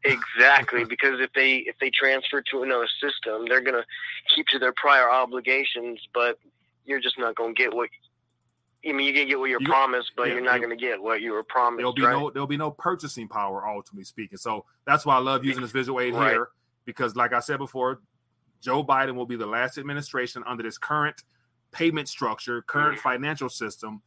exactly 0.04 0.84
because 0.84 1.20
if 1.20 1.32
they 1.34 1.56
if 1.56 1.76
they 1.80 1.90
transfer 1.90 2.42
to 2.52 2.62
another 2.62 2.88
system, 3.00 3.46
they're 3.48 3.60
gonna 3.60 3.84
keep 4.34 4.46
to 4.48 4.58
their 4.58 4.72
prior 4.76 5.10
obligations, 5.10 6.00
but 6.14 6.38
you're 6.90 7.00
just 7.00 7.18
not 7.18 7.34
gonna 7.34 7.54
get 7.54 7.74
what. 7.74 7.88
I 8.86 8.92
mean, 8.92 9.06
you 9.06 9.12
can 9.12 9.28
get 9.28 9.38
what 9.38 9.50
you're 9.50 9.60
you, 9.60 9.68
promised, 9.68 10.12
but 10.16 10.28
yeah, 10.28 10.34
you're 10.34 10.42
not 10.42 10.56
going 10.56 10.70
to 10.70 10.76
get 10.76 11.02
what 11.02 11.20
you 11.20 11.32
were 11.32 11.42
promised. 11.42 11.80
There'll 11.80 11.92
be 11.92 12.00
right? 12.00 12.18
no, 12.18 12.30
there'll 12.30 12.48
be 12.48 12.56
no 12.56 12.70
purchasing 12.70 13.28
power, 13.28 13.62
ultimately 13.68 14.04
speaking. 14.04 14.38
So 14.38 14.64
that's 14.86 15.04
why 15.04 15.16
I 15.16 15.18
love 15.18 15.44
using 15.44 15.60
this 15.60 15.70
visual 15.70 16.00
aid 16.00 16.14
right. 16.14 16.30
here 16.30 16.48
because, 16.86 17.14
like 17.14 17.34
I 17.34 17.40
said 17.40 17.58
before, 17.58 18.00
Joe 18.62 18.82
Biden 18.82 19.16
will 19.16 19.26
be 19.26 19.36
the 19.36 19.46
last 19.46 19.76
administration 19.76 20.42
under 20.46 20.62
this 20.62 20.78
current 20.78 21.22
payment 21.72 22.08
structure, 22.08 22.62
current 22.62 22.98
mm-hmm. 22.98 23.08
financial 23.08 23.48
system. 23.48 24.02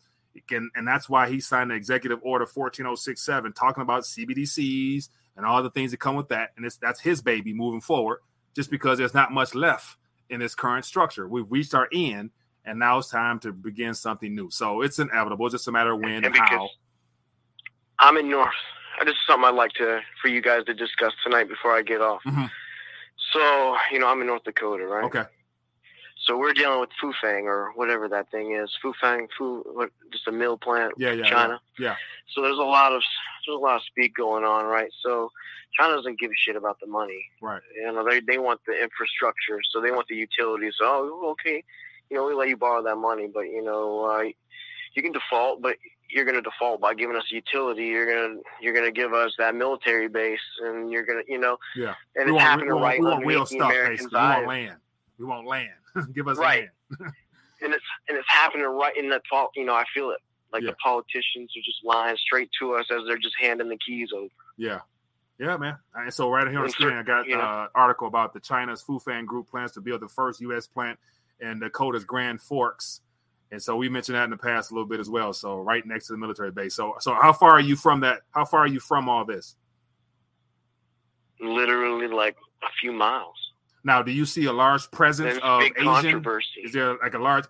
Can, 0.47 0.71
and 0.75 0.87
that's 0.87 1.07
why 1.07 1.29
he 1.29 1.39
signed 1.39 1.69
the 1.69 1.75
executive 1.75 2.19
order 2.23 2.47
14067 2.47 3.53
talking 3.53 3.83
about 3.83 4.03
CBDCs 4.03 5.09
and 5.37 5.45
all 5.45 5.61
the 5.61 5.69
things 5.69 5.91
that 5.91 5.97
come 5.97 6.15
with 6.15 6.29
that. 6.29 6.51
And 6.57 6.65
it's 6.65 6.77
that's 6.77 6.99
his 6.99 7.21
baby 7.21 7.53
moving 7.53 7.81
forward, 7.81 8.19
just 8.55 8.71
because 8.71 8.97
there's 8.97 9.13
not 9.13 9.31
much 9.31 9.53
left 9.53 9.97
in 10.29 10.39
this 10.39 10.55
current 10.55 10.85
structure. 10.85 11.27
We've 11.27 11.49
reached 11.49 11.75
our 11.75 11.87
end, 11.93 12.31
and 12.65 12.79
now 12.79 12.97
it's 12.97 13.09
time 13.09 13.39
to 13.39 13.51
begin 13.51 13.93
something 13.93 14.33
new. 14.33 14.49
So 14.49 14.81
it's 14.81 14.99
inevitable, 14.99 15.45
It's 15.47 15.53
just 15.53 15.67
a 15.67 15.71
matter 15.71 15.93
of 15.93 15.99
when 15.99 16.23
and, 16.23 16.25
and 16.27 16.35
how. 16.37 16.69
I'm 17.99 18.17
in 18.17 18.29
North. 18.29 18.49
This 19.05 19.11
is 19.13 19.17
something 19.27 19.45
I'd 19.45 19.55
like 19.55 19.71
to 19.73 20.01
for 20.21 20.27
you 20.27 20.41
guys 20.41 20.65
to 20.65 20.73
discuss 20.73 21.13
tonight 21.23 21.47
before 21.49 21.75
I 21.75 21.81
get 21.81 22.01
off. 22.01 22.21
Mhm. 22.25 22.49
So, 23.31 23.77
you 23.91 23.99
know, 23.99 24.07
I'm 24.07 24.21
in 24.21 24.27
North 24.27 24.43
Dakota, 24.43 24.85
right? 24.85 25.03
Okay. 25.05 25.23
So 26.25 26.37
we're 26.37 26.53
dealing 26.53 26.79
with 26.79 26.89
Fufang 27.01 27.43
or 27.43 27.71
whatever 27.75 28.07
that 28.09 28.29
thing 28.31 28.53
is. 28.53 28.69
Fufang, 28.83 29.27
Fu, 29.37 29.61
what, 29.73 29.89
just 30.11 30.27
a 30.27 30.31
mill 30.31 30.57
plant, 30.57 30.93
Yeah, 30.97 31.11
yeah, 31.11 31.29
China. 31.29 31.61
yeah. 31.77 31.95
So 32.33 32.41
there's 32.41 32.57
a 32.57 32.61
lot 32.63 32.93
of 32.93 33.01
there's 33.45 33.55
a 33.57 33.59
lot 33.59 33.75
of 33.77 33.83
speak 33.83 34.15
going 34.15 34.45
on, 34.45 34.65
right? 34.65 34.89
So 35.01 35.29
China 35.77 35.95
doesn't 35.95 36.19
give 36.19 36.31
a 36.31 36.35
shit 36.37 36.55
about 36.55 36.79
the 36.79 36.87
money. 36.87 37.25
Right. 37.41 37.61
You 37.75 37.91
know, 37.91 38.07
they 38.07 38.21
they 38.21 38.37
want 38.37 38.61
the 38.65 38.73
infrastructure, 38.81 39.59
so 39.71 39.81
they 39.81 39.91
want 39.91 40.07
the 40.07 40.15
utilities. 40.15 40.75
Oh, 40.81 41.29
okay, 41.31 41.63
you 42.13 42.19
know, 42.19 42.27
we 42.27 42.35
let 42.35 42.47
you 42.47 42.57
borrow 42.57 42.83
that 42.83 42.95
money, 42.97 43.27
but 43.33 43.41
you 43.41 43.63
know, 43.63 44.05
uh, 44.05 44.21
you 44.93 45.01
can 45.01 45.11
default, 45.11 45.63
but 45.63 45.77
you're 46.11 46.25
going 46.25 46.35
to 46.35 46.41
default 46.43 46.79
by 46.79 46.93
giving 46.93 47.15
us 47.15 47.23
a 47.31 47.35
utility. 47.35 47.85
You're 47.85 48.05
going 48.05 48.37
to 48.37 48.43
you're 48.61 48.73
going 48.73 48.85
to 48.85 48.91
give 48.91 49.13
us 49.13 49.33
that 49.39 49.55
military 49.55 50.07
base, 50.07 50.39
and 50.61 50.91
you're 50.91 51.05
going 51.05 51.23
to, 51.25 51.31
you 51.31 51.39
know, 51.39 51.57
Yeah. 51.75 51.95
and 52.15 52.25
we 52.25 52.31
it's 52.31 52.31
want, 52.33 52.41
happening 52.41 52.67
we 52.67 52.73
want, 52.75 52.83
right 52.83 52.99
we 52.99 53.05
want 53.07 53.25
real 53.25 53.39
the 53.39 53.45
stuff, 53.47 53.71
basically. 53.71 54.19
We 54.19 54.27
want 54.27 54.47
land. 54.47 54.77
We 55.17 55.25
want 55.25 55.47
land. 55.47 55.69
Give 56.13 56.27
us 56.27 56.37
Right. 56.37 56.69
land. 56.99 57.11
and 57.61 57.73
it's 57.73 57.83
and 58.07 58.15
it's 58.17 58.29
happening 58.29 58.65
right 58.67 58.95
in 58.95 59.11
fault. 59.27 59.51
You 59.55 59.65
know, 59.65 59.73
I 59.73 59.85
feel 59.91 60.11
it. 60.11 60.19
Like 60.51 60.61
Yeah. 60.61 60.69
the 60.69 60.75
politicians 60.75 61.51
are 61.57 61.65
just 61.65 61.83
lying 61.83 62.15
straight 62.17 62.51
to 62.59 62.75
us 62.75 62.85
as 62.91 63.01
they're 63.07 63.17
just 63.17 63.35
handing 63.41 63.69
the 63.69 63.77
keys 63.83 64.09
over. 64.15 64.27
Yeah. 64.55 64.81
Yeah, 65.39 65.57
man. 65.57 65.77
And 65.95 66.13
so 66.13 66.29
right 66.29 66.47
here 66.47 66.59
on 66.59 66.65
the 66.67 66.71
screen, 66.71 66.93
I 66.93 67.01
got 67.01 67.27
an 67.27 67.39
uh 67.39 67.67
article 67.73 68.05
about 68.07 68.33
the 68.33 68.39
China's 68.39 68.83
Fufeng 68.83 69.25
Group 69.25 69.49
plans 69.49 69.71
to 69.71 69.81
build 69.81 70.01
the 70.01 70.07
first 70.07 70.39
U.S. 70.41 70.67
plant 70.67 70.99
in 71.39 71.59
Dakota's 71.59 72.03
Grand 72.03 72.41
Forks. 72.41 73.01
And 73.51 73.61
so 73.61 73.75
we 73.75 73.87
mentioned 73.87 74.15
that 74.15 74.23
in 74.23 74.29
the 74.31 74.37
past 74.37 74.71
a 74.71 74.73
little 74.73 74.87
bit 74.87 74.99
as 74.99 75.09
well. 75.09 75.33
So 75.33 75.59
right 75.59 75.85
next 75.85 76.07
to 76.07 76.13
the 76.13 76.17
military 76.17 76.51
base. 76.51 76.75
So 76.75 76.95
so 76.99 77.13
how 77.13 77.33
far 77.33 77.51
are 77.51 77.59
you 77.59 77.75
from 77.75 77.99
that? 78.01 78.21
How 78.31 78.45
far 78.45 78.61
are 78.61 78.67
you 78.67 78.79
from 78.79 79.07
all 79.07 79.25
this? 79.25 79.55
Literally 81.39 82.07
like 82.07 82.35
a 82.63 82.67
few 82.79 82.91
miles. 82.91 83.35
Now, 83.83 84.01
do 84.01 84.11
you 84.11 84.25
see 84.25 84.45
a 84.45 84.53
large 84.53 84.89
presence 84.91 85.33
There's 85.33 85.43
of 85.43 85.61
Asian? 85.61 85.83
controversy. 85.83 86.61
Is 86.63 86.71
there 86.71 86.97
like 87.03 87.15
a 87.15 87.19
large 87.19 87.41